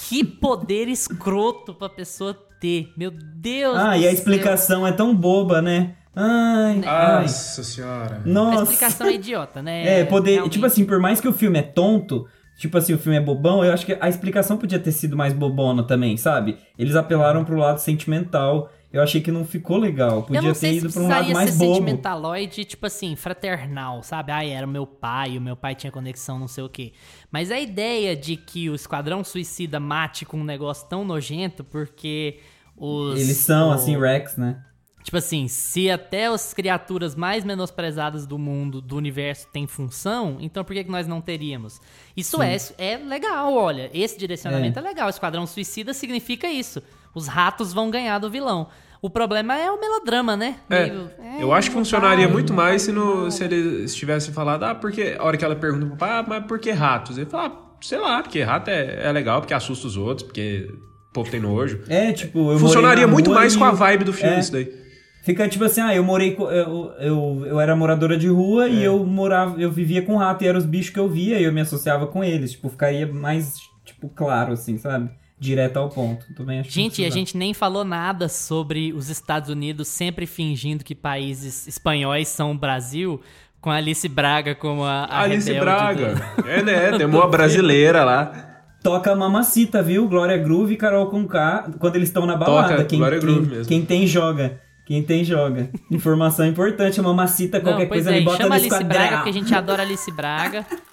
Que 0.09 0.24
poder 0.24 0.88
escroto 0.88 1.74
pra 1.74 1.90
pessoa 1.90 2.32
ter. 2.59 2.90
Meu 2.96 3.11
Deus 3.11 3.76
Ah, 3.76 3.90
do 3.90 3.96
e 3.96 3.98
a 3.98 4.02
céu. 4.02 4.12
explicação 4.12 4.87
é 4.87 4.92
tão 4.92 5.14
boba, 5.14 5.61
né? 5.61 5.94
Ai, 6.14 6.80
ai. 6.87 7.22
Nossa 7.22 7.62
senhora. 7.62 8.22
A 8.24 8.28
Nossa. 8.28 8.62
explicação 8.62 9.06
é 9.06 9.12
idiota, 9.12 9.61
né? 9.61 10.00
É, 10.00 10.04
poder. 10.06 10.30
Realmente. 10.32 10.52
Tipo 10.54 10.64
assim, 10.64 10.87
por 10.87 10.98
mais 10.98 11.20
que 11.20 11.28
o 11.28 11.32
filme 11.35 11.59
é 11.59 11.62
tonto, 11.62 12.26
tipo 12.59 12.78
assim, 12.78 12.94
o 12.94 12.98
filme 12.98 13.18
é 13.18 13.20
bobão, 13.20 13.62
eu 13.62 13.74
acho 13.74 13.85
que 13.85 13.94
a 14.00 14.09
explicação 14.09 14.56
podia 14.56 14.78
ter 14.78 14.92
sido 14.92 15.14
mais 15.14 15.35
bobona 15.35 15.82
também, 15.82 16.16
sabe? 16.16 16.56
Eles 16.78 16.96
apelaram 16.96 17.44
pro 17.44 17.59
lado 17.59 17.78
sentimental. 17.78 18.70
Eu 18.96 19.02
achei 19.02 19.20
que 19.20 19.30
não 19.30 19.44
ficou 19.44 19.76
legal. 19.76 20.22
Podia 20.22 20.54
ter 20.54 20.74
ido 20.74 20.90
pra 20.90 21.02
um 21.02 21.09
lado 21.09 21.30
mais 21.30 21.50
ser 21.50 21.59
bobo. 21.59 21.74
sentimentaloide, 21.74 22.64
tipo 22.64 22.87
assim, 22.87 23.14
fraternal, 23.14 24.02
sabe? 24.02 24.32
Ah, 24.32 24.42
era 24.42 24.66
o 24.66 24.70
meu 24.70 24.87
pai, 24.87 25.37
o 25.37 25.40
meu 25.40 25.54
pai 25.54 25.74
tinha 25.74 25.92
conexão, 25.92 26.38
não 26.38 26.48
sei 26.48 26.64
o 26.64 26.68
quê. 26.68 26.94
Mas 27.30 27.50
a 27.50 27.61
ideia 27.61 28.16
de 28.16 28.37
que 28.37 28.70
o 28.70 28.74
Esquadrão 28.74 29.22
Suicida 29.22 29.78
mate 29.78 30.24
com 30.24 30.38
um 30.38 30.44
negócio 30.44 30.88
tão 30.88 31.04
nojento, 31.04 31.62
porque 31.62 32.38
os... 32.74 33.20
Eles 33.20 33.37
são, 33.37 33.68
o- 33.68 33.72
assim, 33.72 33.98
Rex, 33.98 34.38
né? 34.38 34.62
Tipo 35.04 35.18
assim, 35.18 35.46
se 35.46 35.88
até 35.88 36.26
as 36.26 36.52
criaturas 36.52 37.14
mais 37.14 37.44
menosprezadas 37.44 38.26
do 38.26 38.38
mundo, 38.38 38.80
do 38.80 38.96
universo, 38.96 39.46
têm 39.52 39.64
função, 39.64 40.38
então 40.40 40.64
por 40.64 40.74
que, 40.74 40.82
que 40.82 40.90
nós 40.90 41.06
não 41.06 41.20
teríamos? 41.20 41.80
Isso 42.16 42.42
é, 42.42 42.56
é 42.76 42.96
legal, 42.96 43.54
olha. 43.54 43.88
Esse 43.94 44.18
direcionamento 44.18 44.80
é. 44.80 44.82
legal. 44.82 45.09
Esquadrão 45.09 45.46
Suicida 45.46 45.94
significa 45.94 46.48
isso. 46.48 46.82
Os 47.14 47.28
ratos 47.28 47.72
vão 47.72 47.88
ganhar 47.88 48.18
do 48.18 48.28
vilão. 48.28 48.66
O 49.02 49.11
problema 49.11 49.56
é 49.56 49.70
o 49.70 49.78
melodrama, 49.80 50.37
né? 50.37 50.56
É, 50.70 50.87
Meio- 50.87 51.11
é, 51.22 51.42
eu 51.42 51.52
acho 51.52 51.68
que 51.70 51.74
funcionaria 51.76 52.26
muito 52.28 52.50
não 52.50 52.56
mais 52.56 52.82
se, 52.82 52.92
no, 52.92 53.30
se 53.30 53.44
eles 53.44 53.94
tivessem 53.94 54.32
falado, 54.32 54.64
ah, 54.64 54.74
porque 54.74 55.16
a 55.18 55.22
hora 55.24 55.37
que 55.37 55.44
ela 55.44 55.54
pergunta 55.56 55.87
pro 55.87 55.96
pai, 55.96 56.11
ah, 56.11 56.24
mas 56.26 56.44
por 56.46 56.59
que 56.59 56.70
ratos? 56.70 57.16
Ele 57.18 57.26
fala, 57.26 57.48
ah, 57.48 57.76
sei 57.80 57.98
lá, 57.98 58.22
porque 58.22 58.42
rato 58.42 58.70
é, 58.70 59.06
é 59.06 59.12
legal, 59.12 59.40
porque 59.40 59.54
assusta 59.54 59.87
os 59.87 59.96
outros, 59.96 60.26
porque 60.26 60.68
o 61.11 61.12
povo 61.12 61.30
tem 61.30 61.40
nojo. 61.40 61.80
É, 61.88 62.12
tipo, 62.12 62.50
eu 62.52 62.59
Funcionaria 62.59 63.06
na 63.06 63.12
muito 63.12 63.30
mais 63.30 63.54
e- 63.54 63.59
com 63.59 63.64
a 63.64 63.70
vibe 63.70 64.04
do 64.04 64.12
filme 64.12 64.35
É. 64.37 64.40
isso 64.40 64.52
daí. 64.52 64.87
Fica 65.22 65.48
tipo 65.48 65.64
assim, 65.64 65.80
ah, 65.80 65.92
eu 65.94 66.04
morei 66.04 66.32
com. 66.37 66.44
Eu, 66.48 66.92
eu, 67.00 67.44
eu 67.46 67.61
era 67.61 67.74
moradora 67.74 68.16
de 68.16 68.28
rua 68.28 68.66
É. 68.68 68.70
e 68.70 68.85
eu 68.85 69.04
morava. 69.04 69.61
Eu 69.61 69.72
vivia 69.72 70.00
com 70.02 70.16
rato 70.16 70.44
e 70.44 70.46
eram 70.46 70.56
os 70.59 70.64
bichos 70.64 70.90
que 70.90 71.00
eu 71.00 71.09
via 71.09 71.38
e 71.40 71.42
eu 71.44 71.52
me 71.52 71.61
associava 71.61 72.06
com 72.06 72.22
eles. 72.22 72.52
Tipo, 72.52 72.68
ficaria 72.68 73.06
mais, 73.09 73.54
tipo, 73.85 74.09
claro, 74.09 74.52
assim, 74.52 74.78
sabe? 74.78 75.11
Direto 75.38 75.77
ao 75.79 75.88
ponto. 75.90 76.25
Também 76.35 76.61
acho 76.61 76.70
Gente, 76.70 77.05
a 77.05 77.11
gente 77.11 77.37
nem 77.37 77.53
falou 77.53 77.85
nada 77.85 78.29
sobre 78.29 78.92
os 78.92 79.11
Estados 79.11 79.51
Unidos 79.51 79.87
sempre 79.88 80.27
fingindo 80.27 80.83
que 80.83 80.94
países 80.94 81.66
espanhóis 81.66 82.29
são 82.29 82.53
o 82.53 82.55
Brasil, 82.59 83.20
com 83.61 83.70
a 83.70 83.75
Alice 83.77 84.09
Braga 84.09 84.55
como 84.55 84.83
a, 84.85 85.05
a 85.05 85.20
Alice 85.22 85.53
Braga. 85.53 86.14
do- 86.14 86.46
É, 86.49 86.62
né? 86.62 86.96
Tem 86.96 87.07
uma 87.07 87.27
brasileira 87.29 88.03
lá. 88.05 88.53
Toca 88.83 89.14
Mamacita, 89.16 89.83
viu? 89.83 90.09
Glória 90.09 90.38
Groove 90.38 90.75
e 90.75 90.77
Carol 90.77 91.07
com 91.09 91.27
K 91.27 91.70
quando 91.79 91.96
eles 91.96 92.09
estão 92.09 92.25
na 92.25 92.37
balada. 92.37 92.68
Toca 92.68 92.85
quem, 92.85 92.99
Glória 92.99 93.18
quem, 93.18 93.29
Groove 93.29 93.46
mesmo. 93.49 93.66
quem 93.66 93.85
tem, 93.85 94.07
joga. 94.07 94.61
Quem 94.87 95.03
tem, 95.03 95.25
joga. 95.25 95.68
Informação 95.90 96.46
importante, 96.46 97.01
a 97.01 97.03
Mamacita, 97.03 97.59
qualquer 97.61 97.83
Não, 97.83 97.88
pois 97.88 98.05
coisa 98.05 98.16
é, 98.16 98.20
me 98.20 98.25
bota 98.25 98.37
chama 98.44 98.55
Alice. 98.55 98.85
Braga 98.85 99.16
porque 99.16 99.31
a 99.31 99.33
gente 99.33 99.53
adora 99.53 99.83
Alice 99.83 100.12
Braga. 100.12 100.64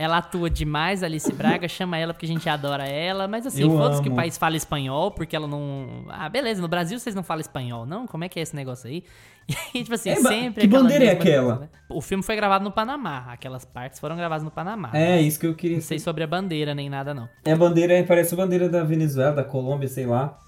Ela 0.00 0.16
atua 0.16 0.48
demais, 0.48 1.02
Alice 1.02 1.30
Braga, 1.30 1.68
chama 1.68 1.98
ela 1.98 2.14
porque 2.14 2.24
a 2.24 2.28
gente 2.28 2.48
adora 2.48 2.88
ela. 2.88 3.28
Mas 3.28 3.46
assim, 3.46 3.68
foda-se 3.68 4.00
que 4.00 4.08
o 4.08 4.14
país 4.14 4.38
fala 4.38 4.56
espanhol, 4.56 5.10
porque 5.10 5.36
ela 5.36 5.46
não. 5.46 6.06
Ah, 6.08 6.26
beleza, 6.26 6.62
no 6.62 6.68
Brasil 6.68 6.98
vocês 6.98 7.14
não 7.14 7.22
falam 7.22 7.42
espanhol, 7.42 7.84
não? 7.84 8.06
Como 8.06 8.24
é 8.24 8.28
que 8.30 8.38
é 8.38 8.42
esse 8.42 8.56
negócio 8.56 8.88
aí? 8.88 9.04
E 9.74 9.82
tipo 9.82 9.92
assim, 9.94 10.08
É, 10.08 10.16
sempre. 10.16 10.62
que 10.62 10.66
bandeira 10.68 11.04
é 11.04 11.10
aquela? 11.10 11.56
coisa, 11.56 11.60
né? 11.60 11.68
O 11.90 12.00
filme 12.00 12.22
foi 12.24 12.34
gravado 12.34 12.64
no 12.64 12.70
Panamá. 12.72 13.26
Aquelas 13.28 13.66
partes 13.66 14.00
foram 14.00 14.16
gravadas 14.16 14.42
no 14.42 14.50
Panamá. 14.50 14.90
É, 14.94 15.20
isso 15.20 15.38
que 15.38 15.46
eu 15.46 15.54
queria 15.54 15.76
Não 15.76 15.82
sei 15.82 15.98
sobre 15.98 16.24
a 16.24 16.26
bandeira 16.26 16.74
nem 16.74 16.88
nada, 16.88 17.12
não. 17.12 17.28
É 17.44 17.52
a 17.52 17.56
bandeira, 17.56 18.02
parece 18.08 18.32
a 18.32 18.36
bandeira 18.38 18.70
da 18.70 18.82
Venezuela, 18.82 19.32
da 19.34 19.44
Colômbia, 19.44 19.86
sei 19.88 20.06
lá. 20.06 20.38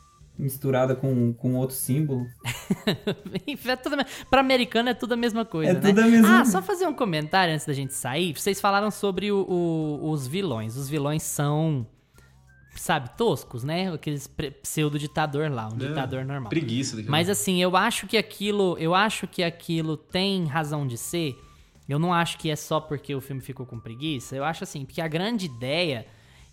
Misturada 0.42 0.96
com, 0.96 1.32
com 1.34 1.54
outro 1.54 1.76
símbolo. 1.76 2.26
é 3.64 3.76
tudo, 3.76 3.96
pra 4.28 4.40
americano 4.40 4.88
é 4.88 4.94
tudo 4.94 5.12
a 5.12 5.16
mesma 5.16 5.44
coisa, 5.44 5.70
É 5.70 5.74
né? 5.74 5.80
tudo 5.80 6.00
a 6.00 6.06
mesma- 6.06 6.40
Ah, 6.40 6.44
só 6.44 6.60
fazer 6.60 6.86
um 6.86 6.92
comentário 6.94 7.54
antes 7.54 7.64
da 7.66 7.72
gente 7.72 7.94
sair. 7.94 8.34
Vocês 8.36 8.60
falaram 8.60 8.90
sobre 8.90 9.30
o- 9.30 9.46
o- 9.48 10.10
os 10.10 10.26
vilões. 10.26 10.76
Os 10.76 10.88
vilões 10.88 11.22
são, 11.22 11.86
sabe, 12.74 13.10
toscos, 13.16 13.62
né? 13.62 13.92
Aqueles 13.92 14.28
pseudo-ditador 14.62 15.50
lá, 15.50 15.68
um 15.68 15.76
ditador 15.76 16.24
normal. 16.24 16.48
Preguiça 16.50 16.96
daquilo. 16.96 17.10
Mas 17.12 17.28
assim, 17.28 17.62
eu 17.62 17.76
acho 17.76 18.06
que 18.06 18.16
aquilo, 18.16 18.76
eu 18.78 18.94
acho 18.94 19.26
que 19.28 19.42
aquilo 19.42 19.96
tem 19.96 20.46
razão 20.46 20.86
de 20.86 20.98
ser. 20.98 21.36
Eu 21.88 21.98
não 21.98 22.12
acho 22.12 22.38
que 22.38 22.50
é 22.50 22.56
só 22.56 22.80
porque 22.80 23.14
o 23.14 23.20
filme 23.20 23.42
ficou 23.42 23.66
com 23.66 23.78
preguiça. 23.78 24.34
Eu 24.34 24.44
acho 24.44 24.64
assim, 24.64 24.84
porque 24.84 25.00
a 25.00 25.08
grande 25.08 25.46
ideia, 25.46 26.06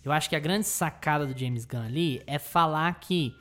eu 0.04 0.12
acho 0.12 0.30
que 0.30 0.36
a 0.36 0.40
grande 0.40 0.68
sacada 0.68 1.26
do 1.26 1.38
James 1.38 1.66
Gunn 1.66 1.82
ali 1.84 2.22
é 2.28 2.38
falar 2.38 3.00
que 3.00 3.34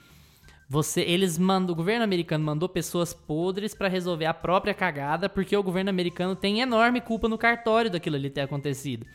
você, 0.68 1.00
eles 1.00 1.38
mandam, 1.38 1.72
o 1.72 1.76
governo 1.76 2.04
americano 2.04 2.44
mandou 2.44 2.68
pessoas 2.68 3.14
podres 3.14 3.74
pra 3.74 3.88
resolver 3.88 4.26
a 4.26 4.34
própria 4.34 4.74
cagada, 4.74 5.28
porque 5.28 5.56
o 5.56 5.62
governo 5.62 5.88
americano 5.88 6.36
tem 6.36 6.60
enorme 6.60 7.00
culpa 7.00 7.26
no 7.26 7.38
cartório 7.38 7.90
daquilo 7.90 8.16
ali 8.16 8.28
ter 8.28 8.42
acontecido. 8.42 9.06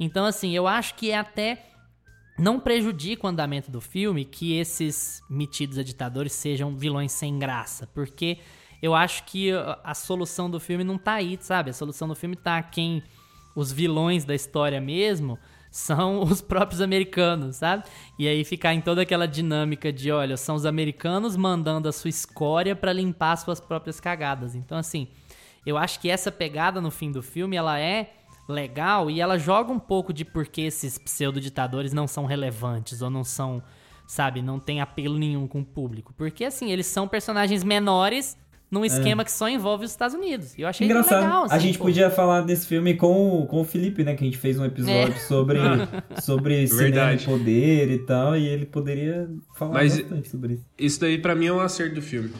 Então 0.00 0.24
assim, 0.24 0.50
eu 0.54 0.66
acho 0.66 0.94
que 0.96 1.10
é 1.12 1.18
até 1.18 1.64
não 2.38 2.58
prejudica 2.58 3.26
o 3.26 3.30
andamento 3.30 3.70
do 3.70 3.80
filme 3.80 4.24
que 4.24 4.58
esses 4.58 5.22
metidos 5.30 5.82
ditadores 5.84 6.32
sejam 6.32 6.74
vilões 6.74 7.12
sem 7.12 7.38
graça, 7.38 7.88
porque 7.94 8.38
eu 8.82 8.94
acho 8.94 9.24
que 9.24 9.50
a 9.82 9.94
solução 9.94 10.50
do 10.50 10.60
filme 10.60 10.84
não 10.84 10.98
tá 10.98 11.14
aí, 11.14 11.38
sabe? 11.40 11.70
A 11.70 11.72
solução 11.72 12.06
do 12.08 12.14
filme 12.14 12.36
tá 12.36 12.62
quem 12.62 13.02
os 13.54 13.72
vilões 13.72 14.24
da 14.24 14.34
história 14.34 14.80
mesmo 14.80 15.38
são 15.76 16.22
os 16.24 16.40
próprios 16.40 16.80
americanos, 16.80 17.56
sabe? 17.56 17.84
E 18.18 18.26
aí 18.26 18.44
ficar 18.44 18.72
em 18.72 18.80
toda 18.80 19.02
aquela 19.02 19.28
dinâmica 19.28 19.92
de, 19.92 20.10
olha, 20.10 20.36
são 20.36 20.56
os 20.56 20.64
americanos 20.64 21.36
mandando 21.36 21.88
a 21.88 21.92
sua 21.92 22.08
escória 22.08 22.74
pra 22.74 22.92
limpar 22.92 23.36
suas 23.36 23.60
próprias 23.60 24.00
cagadas. 24.00 24.54
Então 24.54 24.78
assim, 24.78 25.08
eu 25.66 25.76
acho 25.76 26.00
que 26.00 26.08
essa 26.08 26.32
pegada 26.32 26.80
no 26.80 26.90
fim 26.90 27.12
do 27.12 27.22
filme, 27.22 27.56
ela 27.56 27.78
é 27.78 28.14
legal 28.48 29.10
e 29.10 29.20
ela 29.20 29.38
joga 29.38 29.70
um 29.70 29.78
pouco 29.78 30.12
de 30.12 30.24
por 30.24 30.46
que 30.46 30.62
esses 30.62 30.96
pseudo-ditadores 30.96 31.92
não 31.92 32.06
são 32.06 32.24
relevantes 32.24 33.02
ou 33.02 33.10
não 33.10 33.24
são, 33.24 33.62
sabe, 34.06 34.40
não 34.40 34.58
tem 34.58 34.80
apelo 34.80 35.18
nenhum 35.18 35.46
com 35.46 35.60
o 35.60 35.64
público. 35.64 36.14
Porque, 36.16 36.44
assim, 36.44 36.70
eles 36.70 36.86
são 36.86 37.06
personagens 37.06 37.62
menores 37.62 38.38
num 38.70 38.84
esquema 38.84 39.24
que 39.24 39.30
só 39.30 39.48
envolve 39.48 39.84
os 39.84 39.90
Estados 39.92 40.14
Unidos. 40.16 40.56
E 40.58 40.62
eu 40.62 40.68
achei 40.68 40.86
É. 40.86 40.90
Engraçado. 40.90 41.22
legal, 41.22 41.44
assim, 41.44 41.54
a 41.54 41.58
gente 41.58 41.78
pô. 41.78 41.84
podia 41.84 42.10
falar 42.10 42.40
desse 42.40 42.66
filme 42.66 42.94
com, 42.94 43.40
o- 43.42 43.46
com 43.46 43.60
o 43.60 43.64
Felipe, 43.64 44.02
né? 44.02 44.14
Que 44.14 44.24
a 44.24 44.26
gente 44.26 44.38
fez 44.38 44.58
um 44.58 44.64
episódio 44.64 45.14
É. 45.14 45.18
sobre, 45.20 45.58
sobre 46.20 46.66
cinema 46.66 46.88
e 46.88 46.90
Verdade. 46.90 47.24
poder 47.24 47.90
e 47.90 47.98
tal. 47.98 48.36
E 48.36 48.46
ele 48.46 48.66
poderia 48.66 49.28
falar 49.54 49.72
Mas- 49.74 49.98
bastante 50.00 50.28
sobre 50.28 50.54
isso. 50.54 50.64
Isso 50.78 51.00
daí 51.00 51.18
pra 51.18 51.34
mim 51.34 51.46
é 51.46 51.52
um 51.52 51.60
acerto 51.60 51.94
do 51.94 52.02
filme. 52.02 52.30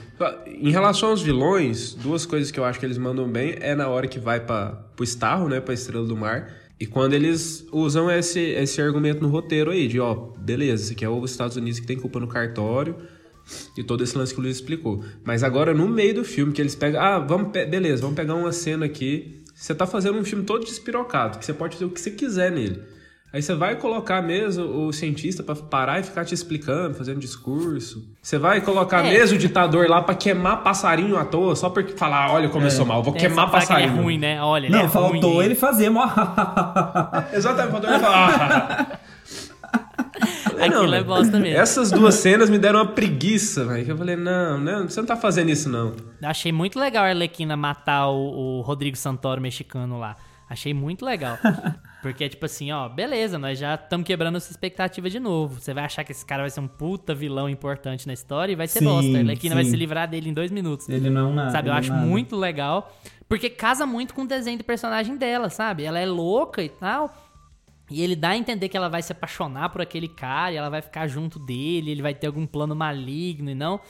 Em 0.47 0.71
relação 0.71 1.11
aos 1.11 1.23
vilões, 1.23 1.95
duas 1.95 2.27
coisas 2.27 2.51
que 2.51 2.59
eu 2.59 2.65
acho 2.65 2.79
que 2.81 2.87
eles 2.87 2.99
mandam 2.99 3.29
bem 3.29 3.57
é 3.61 3.75
na 3.75 3.89
hora 3.89 4.07
que 4.09 4.19
vai 4.19 4.41
para 4.41 4.85
pro 4.97 5.05
Starro, 5.05 5.49
né, 5.49 5.61
pra 5.61 5.75
Estrela 5.75 6.07
do 6.07 6.17
Mar, 6.17 6.49
e 6.81 6.87
quando 6.87 7.13
eles 7.15 7.67
usam 7.71 8.11
esse, 8.11 8.41
esse 8.41 8.81
argumento 8.81 9.23
no 9.23 9.29
roteiro 9.29 9.71
aí, 9.71 9.87
de 9.89 10.01
ó, 10.01 10.15
beleza, 10.39 10.85
isso 10.85 10.93
aqui 10.93 11.05
é 11.05 11.09
os 11.09 11.31
Estados 11.31 11.57
Unidos 11.57 11.79
que 11.81 11.87
tem 11.87 11.97
culpa 11.99 12.19
no 12.19 12.27
cartório, 12.27 12.97
e 13.77 13.83
todo 13.83 14.03
esse 14.05 14.17
lance 14.17 14.33
que 14.35 14.41
o 14.41 14.43
Luiz 14.43 14.57
explicou. 14.57 15.03
Mas 15.25 15.43
agora, 15.43 15.73
no 15.75 15.87
meio 15.89 16.15
do 16.15 16.25
filme, 16.25 16.53
que 16.53 16.61
eles 16.61 16.75
pegam, 16.75 17.01
ah, 17.01 17.19
vamos, 17.19 17.51
pe- 17.53 17.67
beleza, 17.67 18.03
vamos 18.03 18.17
pegar 18.17 18.35
uma 18.35 18.53
cena 18.53 18.87
aqui, 18.87 19.43
você 19.55 19.75
tá 19.75 19.87
fazendo 19.87 20.19
um 20.19 20.25
filme 20.25 20.45
todo 20.45 20.65
despirocado, 20.65 21.39
que 21.39 21.45
você 21.45 21.53
pode 21.55 21.75
fazer 21.75 21.85
o 21.87 21.91
que 21.91 22.01
você 22.01 22.11
quiser 22.11 22.51
nele. 22.51 22.83
Aí 23.33 23.43
você 23.43 23.55
vai 23.55 23.77
colocar 23.77 24.23
mesmo 24.23 24.65
o 24.87 24.93
cientista 24.93 25.43
pra 25.43 25.55
parar 25.55 26.01
e 26.01 26.03
ficar 26.05 26.25
te 26.25 26.33
explicando, 26.33 26.95
fazendo 26.95 27.19
discurso. 27.19 28.03
Você 28.23 28.39
vai 28.39 28.63
colocar 28.63 29.05
É. 29.05 29.11
mesmo 29.11 29.37
o 29.37 29.39
ditador 29.39 29.89
lá 29.91 30.01
pra 30.01 30.15
queimar 30.15 30.63
passarinho 30.63 31.19
à 31.19 31.25
toa, 31.25 31.55
só 31.55 31.69
porque 31.69 31.93
falar, 31.93 32.33
olha 32.33 32.49
como 32.49 32.65
eu 32.65 32.71
sou 32.71 32.87
mal, 32.87 33.03
vou 33.03 33.15
É, 33.15 33.19
queimar 33.19 33.51
fala 33.51 33.61
que 33.61 33.67
passarinho. 33.69 33.91
Ele 33.91 33.99
é 33.99 34.03
ruim, 34.03 34.19
né? 34.19 34.43
Olha, 34.43 34.67
ele 34.67 34.73
Não, 34.75 34.85
é 34.85 34.89
faltou 34.89 35.35
ruim. 35.35 35.45
ele 35.45 35.55
fazer. 35.55 35.91
mó- 35.91 36.07
Exatamente, 37.33 37.73
faltou 37.73 37.91
ele 37.91 37.99
falar. 37.99 38.96
"Ah, 40.57 40.61
falei, 40.61 40.71
não, 40.71 40.79
Aquilo 40.79 40.95
é 40.95 41.05
bosta 41.05 41.39
mesmo. 41.39 41.59
Essas 41.59 41.91
duas 41.91 42.15
cenas 42.15 42.51
me 42.51 42.59
deram 42.59 42.81
uma 42.81 42.87
preguiça, 42.87 43.65
velho. 43.65 43.85
que 43.85 43.91
Eu 43.93 43.97
falei, 43.97 44.17
não, 44.17 44.59
não, 44.59 44.89
você 44.89 45.01
não 45.01 45.07
tá 45.07 45.17
fazendo 45.17 45.51
isso, 45.51 45.69
não. 45.69 45.95
Eu 46.21 46.29
Achei 46.29 46.53
muito 46.53 46.79
legal 46.79 47.05
a 47.05 47.09
Arlequina 47.09 47.57
matar 47.57 48.09
o, 48.09 48.59
o 48.59 48.61
Rodrigo 48.63 48.97
Santoro 48.97 49.41
mexicano 49.41 49.99
lá. 49.99 50.17
Achei 50.49 50.73
muito 50.73 51.05
legal. 51.05 51.39
Porque, 52.01 52.29
tipo 52.29 52.47
assim, 52.47 52.71
ó, 52.71 52.89
beleza, 52.89 53.37
nós 53.37 53.59
já 53.59 53.75
estamos 53.75 54.07
quebrando 54.07 54.37
essa 54.37 54.51
expectativa 54.51 55.11
de 55.11 55.19
novo. 55.19 55.61
Você 55.61 55.75
vai 55.75 55.85
achar 55.85 56.05
que 56.05 56.13
esse 56.13 56.25
cara 56.25 56.45
vai 56.45 56.51
ser 56.51 56.61
um 56.61 56.69
puta 56.69 57.13
vilão 57.13 57.49
importante 57.49 58.07
na 58.07 58.13
história 58.13 58.53
e 58.53 58.57
vai 58.57 58.69
ser 58.69 58.79
Sim, 58.79 58.85
bosta. 58.85 59.17
A 59.17 59.21
Arlequina 59.21 59.57
vai 59.57 59.65
se 59.65 59.75
livrar 59.75 60.09
dele 60.09 60.31
em 60.31 60.33
dois 60.33 60.53
minutos. 60.53 60.89
Ele 60.89 61.11
não 61.11 61.33
é 61.33 61.35
nada. 61.35 61.51
Sabe, 61.51 61.69
eu 61.69 61.75
é 61.75 61.79
acho 61.79 61.91
nada. 61.91 62.07
muito 62.07 62.37
legal. 62.37 62.95
Porque 63.29 63.51
casa 63.51 63.85
muito 63.85 64.15
com 64.15 64.23
o 64.23 64.27
desenho 64.27 64.59
do 64.59 64.63
personagem 64.63 65.17
dela, 65.17 65.51
sabe? 65.51 65.83
Ela 65.83 65.99
é 65.99 66.07
louca 66.07 66.63
e 66.63 66.69
tal. 66.69 67.13
E 67.91 68.03
ele 68.03 68.17
dá 68.17 68.31
a 68.31 68.37
entender 68.37 68.69
que 68.69 68.77
ela 68.77 68.89
vai 68.89 69.01
se 69.03 69.13
apaixonar 69.13 69.69
por 69.69 69.81
aquele 69.81 70.09
cara 70.09 70.53
e 70.53 70.57
ela 70.57 70.69
vai 70.69 70.83
ficar 70.83 71.07
junto 71.07 71.39
dele, 71.39 71.91
ele 71.93 72.03
vai 72.03 72.15
ter 72.15 72.27
algum 72.27 72.45
plano 72.47 72.75
maligno 72.75 73.51
e 73.51 73.55
não. 73.55 73.81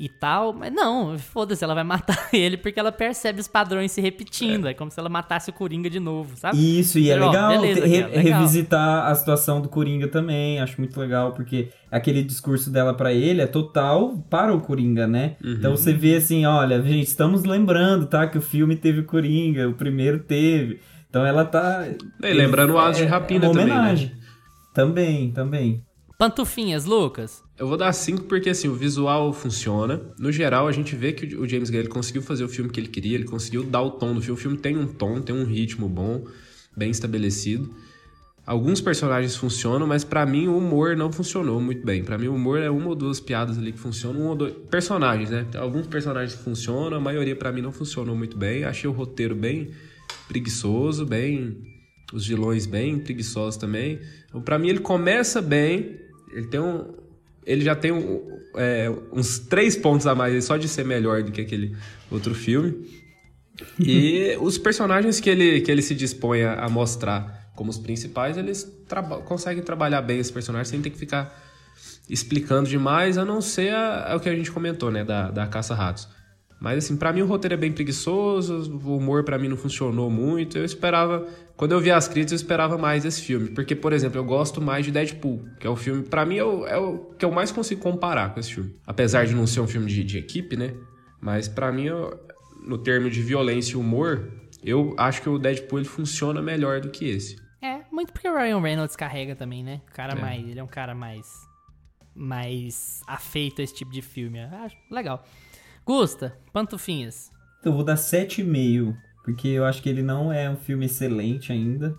E 0.00 0.08
tal, 0.08 0.52
mas 0.52 0.72
não, 0.72 1.18
foda-se, 1.18 1.64
ela 1.64 1.74
vai 1.74 1.82
matar 1.82 2.28
ele 2.32 2.56
porque 2.56 2.78
ela 2.78 2.92
percebe 2.92 3.40
os 3.40 3.48
padrões 3.48 3.90
se 3.90 4.00
repetindo. 4.00 4.68
É, 4.68 4.72
como 4.74 4.92
se 4.92 5.00
ela 5.00 5.08
matasse 5.08 5.50
o 5.50 5.52
Coringa 5.52 5.90
de 5.90 5.98
novo, 5.98 6.36
sabe? 6.36 6.56
Isso, 6.78 7.00
e 7.00 7.10
é 7.10 7.20
Ó, 7.20 7.26
legal, 7.26 7.50
beleza, 7.60 7.84
re- 7.84 8.06
legal. 8.06 8.22
revisitar 8.22 9.06
a 9.08 9.14
situação 9.16 9.60
do 9.60 9.68
Coringa 9.68 10.06
também, 10.06 10.60
acho 10.60 10.80
muito 10.80 11.00
legal, 11.00 11.32
porque 11.32 11.70
aquele 11.90 12.22
discurso 12.22 12.70
dela 12.70 12.94
pra 12.94 13.12
ele 13.12 13.40
é 13.40 13.46
total 13.48 14.16
para 14.30 14.54
o 14.54 14.60
Coringa, 14.60 15.08
né? 15.08 15.34
Então 15.42 15.76
você 15.76 15.92
vê 15.92 16.14
assim, 16.14 16.46
olha, 16.46 16.80
gente, 16.80 17.08
estamos 17.08 17.42
lembrando, 17.42 18.06
tá, 18.06 18.28
que 18.28 18.38
o 18.38 18.42
filme 18.42 18.76
teve 18.76 19.00
o 19.00 19.04
Coringa, 19.04 19.68
o 19.68 19.74
primeiro 19.74 20.20
teve. 20.20 20.78
Então 21.08 21.24
ela 21.24 21.44
tá... 21.44 21.86
E 22.22 22.32
lembrando 22.32 22.74
o 22.74 22.78
Aso 22.78 23.00
de 23.00 23.06
Rapina 23.06 23.46
é 23.46 23.48
uma 23.48 23.54
também, 23.54 23.66
né? 23.66 23.80
homenagem. 23.80 24.12
Também, 24.74 25.32
também. 25.32 25.84
Pantufinhas, 26.18 26.84
Lucas. 26.84 27.42
Eu 27.56 27.68
vou 27.68 27.76
dar 27.76 27.92
5 27.92 28.24
porque 28.24 28.50
assim, 28.50 28.68
o 28.68 28.74
visual 28.74 29.32
funciona. 29.32 30.00
No 30.18 30.32
geral, 30.32 30.66
a 30.66 30.72
gente 30.72 30.96
vê 30.96 31.12
que 31.12 31.36
o 31.36 31.48
James 31.48 31.70
Gunn 31.70 31.78
ele 31.78 31.88
conseguiu 31.88 32.22
fazer 32.22 32.44
o 32.44 32.48
filme 32.48 32.70
que 32.70 32.80
ele 32.80 32.88
queria, 32.88 33.14
ele 33.14 33.24
conseguiu 33.24 33.62
dar 33.62 33.82
o 33.82 33.90
tom 33.92 34.14
do 34.14 34.20
filme. 34.20 34.38
O 34.38 34.42
filme 34.42 34.58
tem 34.58 34.76
um 34.76 34.86
tom, 34.86 35.20
tem 35.20 35.34
um 35.34 35.44
ritmo 35.44 35.88
bom, 35.88 36.24
bem 36.76 36.90
estabelecido. 36.90 37.72
Alguns 38.44 38.80
personagens 38.80 39.36
funcionam, 39.36 39.86
mas 39.86 40.04
pra 40.04 40.26
mim 40.26 40.48
o 40.48 40.56
humor 40.56 40.96
não 40.96 41.12
funcionou 41.12 41.60
muito 41.60 41.84
bem. 41.84 42.02
Pra 42.02 42.18
mim 42.18 42.28
o 42.28 42.34
humor 42.34 42.58
é 42.58 42.70
uma 42.70 42.88
ou 42.88 42.94
duas 42.94 43.20
piadas 43.20 43.58
ali 43.58 43.72
que 43.72 43.78
funcionam, 43.78 44.22
um 44.22 44.26
ou 44.28 44.34
dois 44.34 44.54
personagens, 44.70 45.30
né? 45.30 45.46
Alguns 45.56 45.86
personagens 45.86 46.34
funcionam, 46.34 46.96
a 46.96 47.00
maioria 47.00 47.36
pra 47.36 47.52
mim 47.52 47.60
não 47.60 47.72
funcionou 47.72 48.16
muito 48.16 48.36
bem. 48.36 48.64
Achei 48.64 48.88
o 48.88 48.92
roteiro 48.92 49.34
bem 49.36 49.70
preguiçoso, 50.28 51.04
bem 51.06 51.56
os 52.12 52.26
vilões 52.26 52.64
bem 52.66 52.98
preguiçosos 52.98 53.58
também. 53.58 53.98
Então, 54.28 54.40
pra 54.40 54.58
mim 54.58 54.68
ele 54.68 54.78
começa 54.80 55.42
bem, 55.42 55.98
ele 56.32 56.46
tem 56.46 56.60
um 56.60 56.94
ele 57.44 57.62
já 57.64 57.74
tem 57.74 57.92
um, 57.92 58.22
é, 58.56 58.90
uns 59.10 59.38
três 59.38 59.74
pontos 59.74 60.06
a 60.06 60.14
mais 60.14 60.44
só 60.44 60.56
de 60.58 60.68
ser 60.68 60.84
melhor 60.84 61.22
do 61.22 61.32
que 61.32 61.40
aquele 61.40 61.74
outro 62.10 62.34
filme. 62.34 62.86
E 63.80 64.36
os 64.40 64.58
personagens 64.58 65.18
que 65.18 65.30
ele, 65.30 65.60
que 65.62 65.70
ele 65.70 65.80
se 65.82 65.94
dispõe 65.94 66.42
a, 66.42 66.64
a 66.64 66.68
mostrar 66.68 67.50
como 67.56 67.70
os 67.70 67.78
principais, 67.78 68.36
eles 68.36 68.70
traba- 68.86 69.18
conseguem 69.22 69.62
trabalhar 69.62 70.02
bem 70.02 70.18
esses 70.18 70.30
personagens 70.30 70.68
sem 70.68 70.80
ter 70.82 70.90
que 70.90 70.98
ficar 70.98 71.34
explicando 72.08 72.68
demais, 72.68 73.16
a 73.18 73.24
não 73.24 73.40
ser 73.40 73.72
a- 73.74 74.12
a- 74.12 74.16
o 74.16 74.20
que 74.20 74.28
a 74.28 74.36
gente 74.36 74.50
comentou, 74.50 74.90
né, 74.90 75.02
da, 75.02 75.30
da 75.30 75.46
Caça-Ratos. 75.46 76.06
Mas, 76.60 76.84
assim, 76.84 76.96
pra 76.96 77.12
mim 77.12 77.22
o 77.22 77.26
roteiro 77.26 77.54
é 77.54 77.56
bem 77.56 77.70
preguiçoso, 77.72 78.78
o 78.84 78.96
humor 78.96 79.22
pra 79.22 79.38
mim 79.38 79.46
não 79.48 79.56
funcionou 79.56 80.10
muito. 80.10 80.58
Eu 80.58 80.64
esperava, 80.64 81.24
quando 81.56 81.70
eu 81.72 81.80
vi 81.80 81.90
as 81.92 82.08
críticas, 82.08 82.32
eu 82.32 82.36
esperava 82.36 82.76
mais 82.76 83.04
esse 83.04 83.22
filme. 83.22 83.50
Porque, 83.50 83.76
por 83.76 83.92
exemplo, 83.92 84.18
eu 84.18 84.24
gosto 84.24 84.60
mais 84.60 84.84
de 84.84 84.90
Deadpool, 84.90 85.44
que 85.60 85.66
é 85.66 85.70
o 85.70 85.76
filme, 85.76 86.02
pra 86.02 86.26
mim, 86.26 86.36
é 86.38 86.44
o, 86.44 86.66
é 86.66 86.76
o 86.76 86.98
que 87.16 87.24
eu 87.24 87.30
mais 87.30 87.52
consigo 87.52 87.80
comparar 87.80 88.34
com 88.34 88.40
esse 88.40 88.54
filme. 88.54 88.74
Apesar 88.86 89.24
de 89.24 89.34
não 89.36 89.46
ser 89.46 89.60
um 89.60 89.68
filme 89.68 89.86
de, 89.86 90.02
de 90.02 90.18
equipe, 90.18 90.56
né? 90.56 90.74
Mas 91.20 91.46
pra 91.46 91.70
mim, 91.70 91.84
eu- 91.84 92.18
no 92.66 92.76
termo 92.76 93.08
de 93.08 93.22
violência 93.22 93.74
e 93.74 93.76
humor, 93.76 94.28
eu 94.64 94.94
acho 94.98 95.22
que 95.22 95.28
o 95.28 95.38
Deadpool 95.38 95.78
ele 95.78 95.88
funciona 95.88 96.42
melhor 96.42 96.80
do 96.80 96.90
que 96.90 97.04
esse. 97.08 97.36
É, 97.62 97.82
muito 97.92 98.12
porque 98.12 98.28
o 98.28 98.34
Ryan 98.36 98.60
Reynolds 98.60 98.96
carrega 98.96 99.36
também, 99.36 99.62
né? 99.62 99.80
O 99.90 99.94
cara 99.94 100.12
É. 100.12 100.20
mais. 100.20 100.48
Ele 100.48 100.58
é 100.58 100.62
um 100.62 100.66
cara 100.68 100.92
mais. 100.94 101.26
mais 102.14 103.00
afeito 103.06 103.60
a 103.60 103.64
esse 103.64 103.74
tipo 103.74 103.92
de 103.92 104.02
filme. 104.02 104.40
Acho 104.40 104.76
legal. 104.90 105.24
Gusta, 105.88 106.36
pantufinhas. 106.52 107.30
Então 107.58 107.72
eu 107.72 107.76
vou 107.76 107.82
dar 107.82 107.94
7,5, 107.94 108.94
porque 109.24 109.48
eu 109.48 109.64
acho 109.64 109.80
que 109.80 109.88
ele 109.88 110.02
não 110.02 110.30
é 110.30 110.50
um 110.50 110.56
filme 110.56 110.84
excelente 110.84 111.50
ainda. 111.50 111.96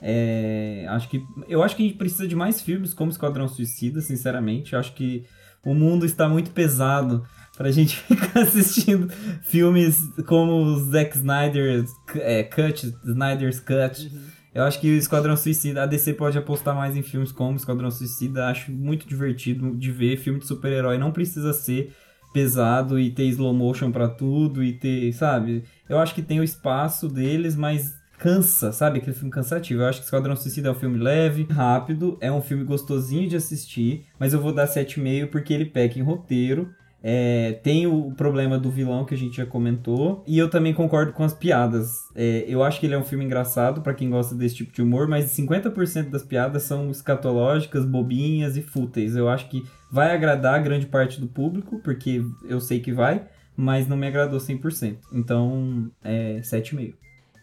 É, 0.00 0.86
acho 0.90 1.08
que 1.08 1.20
eu 1.48 1.60
acho 1.60 1.74
que 1.74 1.82
a 1.82 1.86
gente 1.86 1.98
precisa 1.98 2.28
de 2.28 2.36
mais 2.36 2.60
filmes 2.60 2.94
como 2.94 3.10
Esquadrão 3.10 3.48
Suicida, 3.48 4.00
sinceramente. 4.00 4.74
Eu 4.74 4.78
acho 4.78 4.94
que 4.94 5.26
o 5.64 5.74
mundo 5.74 6.06
está 6.06 6.28
muito 6.28 6.52
pesado 6.52 7.26
pra 7.56 7.72
gente 7.72 7.96
ficar 8.06 8.42
assistindo 8.42 9.10
filmes 9.42 9.98
como 10.28 10.52
o 10.52 10.78
Zack 10.84 11.16
Snyder's 11.16 11.90
é, 12.14 12.44
Cut, 12.44 12.94
Snyder's 13.04 13.58
Cut. 13.58 14.08
Eu 14.54 14.62
acho 14.62 14.80
que 14.80 14.88
o 14.88 14.96
Esquadrão 14.96 15.36
Suicida, 15.36 15.82
a 15.82 15.86
DC 15.86 16.14
pode 16.14 16.38
apostar 16.38 16.76
mais 16.76 16.94
em 16.94 17.02
filmes 17.02 17.32
como 17.32 17.56
Esquadrão 17.56 17.90
Suicida. 17.90 18.46
Acho 18.46 18.70
muito 18.70 19.08
divertido 19.08 19.76
de 19.76 19.90
ver. 19.90 20.16
Filme 20.16 20.38
de 20.38 20.46
super-herói 20.46 20.96
não 20.96 21.10
precisa 21.10 21.52
ser 21.52 21.92
pesado 22.36 23.00
e 23.00 23.10
ter 23.10 23.24
slow 23.28 23.54
motion 23.54 23.90
pra 23.90 24.08
tudo 24.08 24.62
e 24.62 24.74
ter, 24.74 25.10
sabe? 25.14 25.64
Eu 25.88 25.98
acho 25.98 26.14
que 26.14 26.20
tem 26.20 26.38
o 26.38 26.44
espaço 26.44 27.08
deles, 27.08 27.56
mas 27.56 27.96
cansa, 28.18 28.72
sabe? 28.72 28.98
Aquele 28.98 29.16
filme 29.16 29.30
cansativo. 29.30 29.80
Eu 29.80 29.86
acho 29.86 30.00
que 30.00 30.04
Esquadrão 30.04 30.36
Suicida 30.36 30.68
é 30.68 30.70
um 30.70 30.74
filme 30.74 30.98
leve, 30.98 31.46
rápido, 31.50 32.18
é 32.20 32.30
um 32.30 32.42
filme 32.42 32.62
gostosinho 32.62 33.26
de 33.26 33.36
assistir, 33.36 34.04
mas 34.18 34.34
eu 34.34 34.40
vou 34.40 34.52
dar 34.52 34.68
7,5 34.68 35.28
porque 35.28 35.54
ele 35.54 35.64
peca 35.64 35.98
em 35.98 36.02
roteiro. 36.02 36.68
É, 37.08 37.52
tem 37.62 37.86
o 37.86 38.10
problema 38.16 38.58
do 38.58 38.68
vilão 38.68 39.04
que 39.04 39.14
a 39.14 39.16
gente 39.16 39.36
já 39.36 39.46
comentou. 39.46 40.24
E 40.26 40.36
eu 40.36 40.50
também 40.50 40.74
concordo 40.74 41.12
com 41.12 41.22
as 41.22 41.32
piadas. 41.32 41.92
É, 42.16 42.44
eu 42.48 42.64
acho 42.64 42.80
que 42.80 42.86
ele 42.86 42.96
é 42.96 42.98
um 42.98 43.04
filme 43.04 43.24
engraçado 43.24 43.80
pra 43.80 43.94
quem 43.94 44.10
gosta 44.10 44.34
desse 44.34 44.56
tipo 44.56 44.72
de 44.72 44.82
humor, 44.82 45.06
mas 45.06 45.26
50% 45.26 46.10
das 46.10 46.24
piadas 46.24 46.64
são 46.64 46.90
escatológicas, 46.90 47.84
bobinhas 47.84 48.56
e 48.56 48.62
fúteis. 48.62 49.14
Eu 49.14 49.28
acho 49.28 49.48
que 49.48 49.64
vai 49.88 50.12
agradar 50.12 50.60
grande 50.60 50.86
parte 50.86 51.20
do 51.20 51.28
público, 51.28 51.78
porque 51.78 52.24
eu 52.48 52.58
sei 52.58 52.80
que 52.80 52.92
vai, 52.92 53.24
mas 53.56 53.86
não 53.86 53.96
me 53.96 54.08
agradou 54.08 54.40
100%. 54.40 54.96
Então, 55.12 55.88
é 56.02 56.40
7,5. 56.40 56.94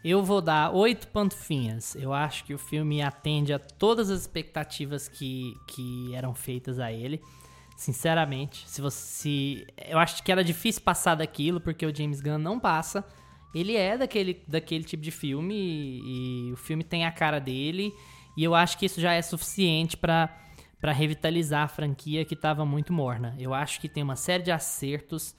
Eu 0.03 0.22
vou 0.22 0.41
dar 0.41 0.72
oito 0.72 1.07
pantufinhas. 1.07 1.95
Eu 1.95 2.11
acho 2.11 2.43
que 2.43 2.53
o 2.53 2.57
filme 2.57 3.01
atende 3.01 3.53
a 3.53 3.59
todas 3.59 4.09
as 4.09 4.20
expectativas 4.20 5.07
que, 5.07 5.53
que 5.70 6.14
eram 6.14 6.34
feitas 6.34 6.80
a 6.80 6.91
ele. 6.91 7.22
Sinceramente, 7.84 8.63
se 8.65 8.79
você. 8.79 9.67
eu 9.86 9.99
acho 9.99 10.23
que 10.23 10.31
era 10.31 10.41
difícil 10.41 10.81
passar 10.81 11.15
daquilo, 11.15 11.59
porque 11.59 11.86
o 11.86 11.93
James 11.93 12.21
Gunn 12.21 12.38
não 12.38 12.57
passa. 12.57 13.05
Ele 13.53 13.75
é 13.75 13.97
daquele, 13.97 14.41
daquele 14.47 14.86
tipo 14.86 15.03
de 15.03 15.11
filme 15.11 15.53
e, 15.53 16.47
e 16.47 16.53
o 16.53 16.55
filme 16.55 16.81
tem 16.81 17.05
a 17.05 17.11
cara 17.11 17.39
dele. 17.39 17.93
E 18.38 18.43
eu 18.43 18.55
acho 18.55 18.77
que 18.77 18.86
isso 18.86 19.01
já 19.01 19.11
é 19.11 19.21
suficiente 19.21 19.97
pra 19.97 20.34
para 20.79 20.93
revitalizar 20.93 21.63
a 21.63 21.67
franquia 21.67 22.25
que 22.25 22.36
tava 22.38 22.65
muito 22.65 22.91
morna. 22.93 23.36
Eu 23.38 23.53
acho 23.53 23.79
que 23.81 23.89
tem 23.89 24.01
uma 24.03 24.17
série 24.17 24.43
de 24.43 24.51
acertos. 24.51 25.36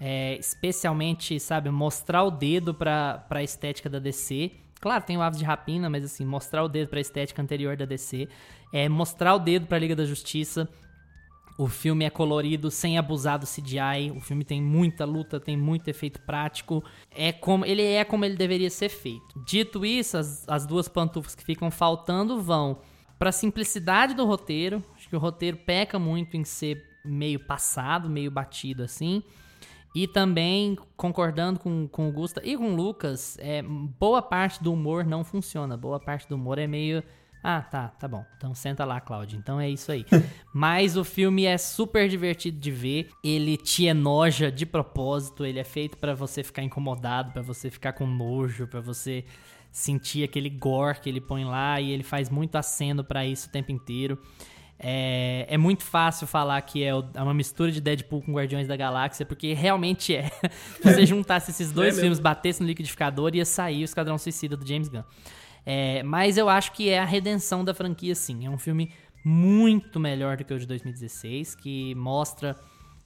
É, 0.00 0.36
especialmente, 0.36 1.38
sabe, 1.38 1.70
mostrar 1.70 2.24
o 2.24 2.30
dedo 2.30 2.74
pra, 2.74 3.24
pra 3.28 3.42
estética 3.42 3.88
da 3.88 4.00
DC. 4.00 4.50
Claro, 4.80 5.04
tem 5.04 5.16
o 5.16 5.22
Aves 5.22 5.38
de 5.38 5.44
Rapina, 5.44 5.88
mas 5.88 6.04
assim, 6.04 6.24
mostrar 6.24 6.62
o 6.62 6.68
dedo 6.68 6.88
pra 6.88 7.00
estética 7.00 7.40
anterior 7.40 7.76
da 7.76 7.84
DC. 7.84 8.28
É, 8.72 8.88
mostrar 8.88 9.34
o 9.34 9.38
dedo 9.38 9.66
pra 9.66 9.78
Liga 9.78 9.94
da 9.96 10.04
Justiça. 10.04 10.68
O 11.56 11.68
filme 11.68 12.04
é 12.04 12.10
colorido 12.10 12.70
sem 12.70 12.98
abusar 12.98 13.38
do 13.38 13.46
CGI. 13.46 14.10
O 14.16 14.20
filme 14.20 14.44
tem 14.44 14.60
muita 14.60 15.04
luta, 15.04 15.38
tem 15.38 15.56
muito 15.56 15.88
efeito 15.88 16.20
prático. 16.22 16.82
É 17.10 17.32
como 17.32 17.64
ele 17.64 17.82
é 17.82 18.04
como 18.04 18.24
ele 18.24 18.36
deveria 18.36 18.70
ser 18.70 18.88
feito. 18.88 19.40
Dito 19.46 19.84
isso, 19.86 20.16
as, 20.16 20.48
as 20.48 20.66
duas 20.66 20.88
pantufas 20.88 21.34
que 21.34 21.44
ficam 21.44 21.70
faltando 21.70 22.40
vão 22.40 22.78
pra 23.18 23.30
simplicidade 23.30 24.14
do 24.14 24.24
roteiro. 24.24 24.82
Acho 24.96 25.08
que 25.08 25.14
o 25.14 25.20
roteiro 25.20 25.56
peca 25.58 25.98
muito 25.98 26.36
em 26.36 26.44
ser 26.44 26.82
meio 27.04 27.38
passado, 27.38 28.10
meio 28.10 28.30
batido 28.30 28.82
assim. 28.82 29.22
E 29.94 30.08
também, 30.08 30.76
concordando 30.96 31.60
com, 31.60 31.86
com 31.86 32.08
o 32.08 32.12
Gusta 32.12 32.42
e 32.44 32.56
com 32.56 32.72
o 32.72 32.76
Lucas, 32.76 33.38
é, 33.38 33.62
boa 33.62 34.20
parte 34.20 34.60
do 34.60 34.72
humor 34.72 35.04
não 35.04 35.22
funciona. 35.22 35.76
Boa 35.76 36.00
parte 36.00 36.28
do 36.28 36.34
humor 36.34 36.58
é 36.58 36.66
meio. 36.66 37.00
Ah, 37.46 37.60
tá, 37.60 37.88
tá 37.88 38.08
bom. 38.08 38.24
Então 38.38 38.54
senta 38.54 38.86
lá, 38.86 39.02
Cláudio. 39.02 39.38
Então 39.38 39.60
é 39.60 39.68
isso 39.68 39.92
aí. 39.92 40.06
Mas 40.50 40.96
o 40.96 41.04
filme 41.04 41.44
é 41.44 41.58
super 41.58 42.08
divertido 42.08 42.58
de 42.58 42.70
ver. 42.70 43.10
Ele 43.22 43.58
te 43.58 43.84
enoja 43.84 44.50
de 44.50 44.64
propósito. 44.64 45.44
Ele 45.44 45.58
é 45.58 45.64
feito 45.64 45.98
pra 45.98 46.14
você 46.14 46.42
ficar 46.42 46.62
incomodado, 46.62 47.32
pra 47.32 47.42
você 47.42 47.68
ficar 47.68 47.92
com 47.92 48.06
nojo, 48.06 48.66
pra 48.66 48.80
você 48.80 49.26
sentir 49.70 50.24
aquele 50.24 50.48
gore 50.48 51.00
que 51.00 51.10
ele 51.10 51.20
põe 51.20 51.44
lá. 51.44 51.78
E 51.78 51.90
ele 51.90 52.02
faz 52.02 52.30
muito 52.30 52.56
aceno 52.56 53.04
pra 53.04 53.26
isso 53.26 53.48
o 53.48 53.52
tempo 53.52 53.70
inteiro. 53.70 54.18
É, 54.78 55.44
é 55.46 55.58
muito 55.58 55.82
fácil 55.84 56.26
falar 56.26 56.60
que 56.62 56.82
é, 56.82 56.88
é 56.88 57.22
uma 57.22 57.34
mistura 57.34 57.70
de 57.70 57.80
Deadpool 57.80 58.22
com 58.22 58.32
Guardiões 58.32 58.66
da 58.66 58.74
Galáxia, 58.74 59.26
porque 59.26 59.52
realmente 59.52 60.16
é. 60.16 60.30
Se 60.80 60.82
você 60.82 61.04
juntasse 61.04 61.50
esses 61.50 61.70
dois 61.70 61.88
mesmo. 61.88 62.00
filmes, 62.00 62.18
batesse 62.18 62.62
no 62.62 62.66
liquidificador, 62.66 63.34
ia 63.34 63.44
sair 63.44 63.82
o 63.82 63.84
Esquadrão 63.84 64.16
Suicida 64.16 64.56
do 64.56 64.66
James 64.66 64.88
Gunn. 64.88 65.02
É, 65.66 66.02
mas 66.02 66.36
eu 66.36 66.48
acho 66.48 66.72
que 66.72 66.90
é 66.90 66.98
a 66.98 67.04
redenção 67.04 67.64
da 67.64 67.72
franquia, 67.72 68.14
sim. 68.14 68.46
É 68.46 68.50
um 68.50 68.58
filme 68.58 68.92
muito 69.24 69.98
melhor 69.98 70.36
do 70.36 70.44
que 70.44 70.52
o 70.52 70.58
de 70.58 70.66
2016, 70.66 71.54
que 71.54 71.94
mostra 71.94 72.56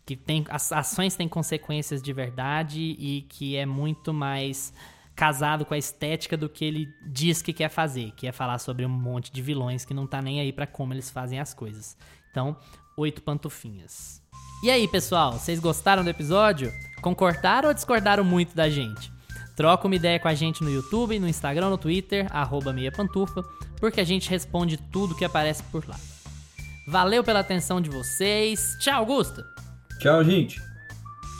que 0.04 0.16
tem, 0.16 0.44
as 0.48 0.72
ações 0.72 1.14
têm 1.14 1.28
consequências 1.28 2.02
de 2.02 2.12
verdade 2.12 2.80
e 2.80 3.26
que 3.28 3.56
é 3.56 3.66
muito 3.66 4.12
mais 4.12 4.72
casado 5.14 5.64
com 5.64 5.74
a 5.74 5.78
estética 5.78 6.36
do 6.36 6.48
que 6.48 6.64
ele 6.64 6.88
diz 7.06 7.42
que 7.42 7.52
quer 7.52 7.68
fazer, 7.68 8.12
que 8.12 8.26
é 8.26 8.32
falar 8.32 8.58
sobre 8.58 8.86
um 8.86 8.88
monte 8.88 9.30
de 9.30 9.42
vilões 9.42 9.84
que 9.84 9.92
não 9.92 10.06
tá 10.06 10.22
nem 10.22 10.40
aí 10.40 10.52
pra 10.52 10.66
como 10.66 10.94
eles 10.94 11.10
fazem 11.10 11.38
as 11.38 11.52
coisas. 11.52 11.96
Então, 12.30 12.56
oito 12.96 13.20
pantufinhas. 13.20 14.22
E 14.62 14.70
aí, 14.70 14.88
pessoal, 14.88 15.32
vocês 15.32 15.60
gostaram 15.60 16.02
do 16.02 16.10
episódio? 16.10 16.72
Concordaram 17.02 17.68
ou 17.68 17.74
discordaram 17.74 18.24
muito 18.24 18.56
da 18.56 18.70
gente? 18.70 19.12
Troca 19.58 19.88
uma 19.88 19.96
ideia 19.96 20.20
com 20.20 20.28
a 20.28 20.34
gente 20.34 20.62
no 20.62 20.70
YouTube, 20.70 21.18
no 21.18 21.26
Instagram, 21.26 21.70
no 21.70 21.76
Twitter, 21.76 22.28
arroba 22.30 22.72
meia 22.72 22.92
pantufa, 22.92 23.42
porque 23.80 24.00
a 24.00 24.04
gente 24.04 24.30
responde 24.30 24.76
tudo 24.76 25.16
que 25.16 25.24
aparece 25.24 25.64
por 25.64 25.84
lá. 25.88 25.96
Valeu 26.86 27.24
pela 27.24 27.40
atenção 27.40 27.80
de 27.80 27.90
vocês. 27.90 28.76
Tchau, 28.78 28.94
Augusto. 29.00 29.44
Tchau, 29.98 30.22
gente. 30.22 30.62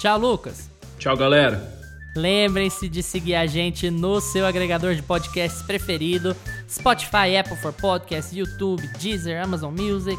Tchau, 0.00 0.18
Lucas. 0.18 0.68
Tchau, 0.98 1.16
galera. 1.16 1.72
Lembrem-se 2.16 2.88
de 2.88 3.04
seguir 3.04 3.36
a 3.36 3.46
gente 3.46 3.88
no 3.88 4.20
seu 4.20 4.44
agregador 4.46 4.96
de 4.96 5.02
podcasts 5.02 5.62
preferido: 5.62 6.36
Spotify, 6.68 7.36
Apple 7.38 7.56
for 7.58 7.72
Podcasts, 7.72 8.36
YouTube, 8.36 8.84
Deezer, 8.98 9.40
Amazon 9.40 9.72
Music. 9.72 10.18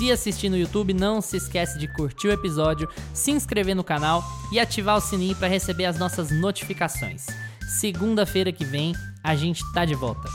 Se 0.00 0.10
assistir 0.10 0.48
no 0.48 0.56
YouTube, 0.56 0.94
não 0.94 1.20
se 1.20 1.36
esquece 1.36 1.78
de 1.78 1.86
curtir 1.86 2.28
o 2.28 2.32
episódio, 2.32 2.88
se 3.12 3.32
inscrever 3.32 3.76
no 3.76 3.84
canal 3.84 4.24
e 4.50 4.58
ativar 4.58 4.96
o 4.96 5.00
sininho 5.00 5.36
para 5.36 5.46
receber 5.46 5.84
as 5.84 5.98
nossas 5.98 6.30
notificações. 6.30 7.26
Segunda-feira 7.78 8.50
que 8.50 8.64
vem 8.64 8.94
a 9.22 9.36
gente 9.36 9.62
tá 9.74 9.84
de 9.84 9.94
volta. 9.94 10.26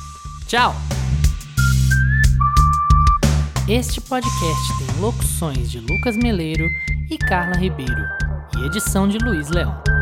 Tchau! 0.46 0.76
Este 3.68 4.00
podcast 4.02 4.78
tem 4.78 5.02
locuções 5.02 5.72
de 5.72 5.80
Lucas 5.80 6.16
Meleiro 6.16 6.70
e 7.10 7.18
Carla 7.18 7.58
Ribeiro 7.58 8.04
e 8.60 8.68
edição 8.68 9.08
de 9.08 9.18
Luiz 9.18 9.50
Leão. 9.50 9.95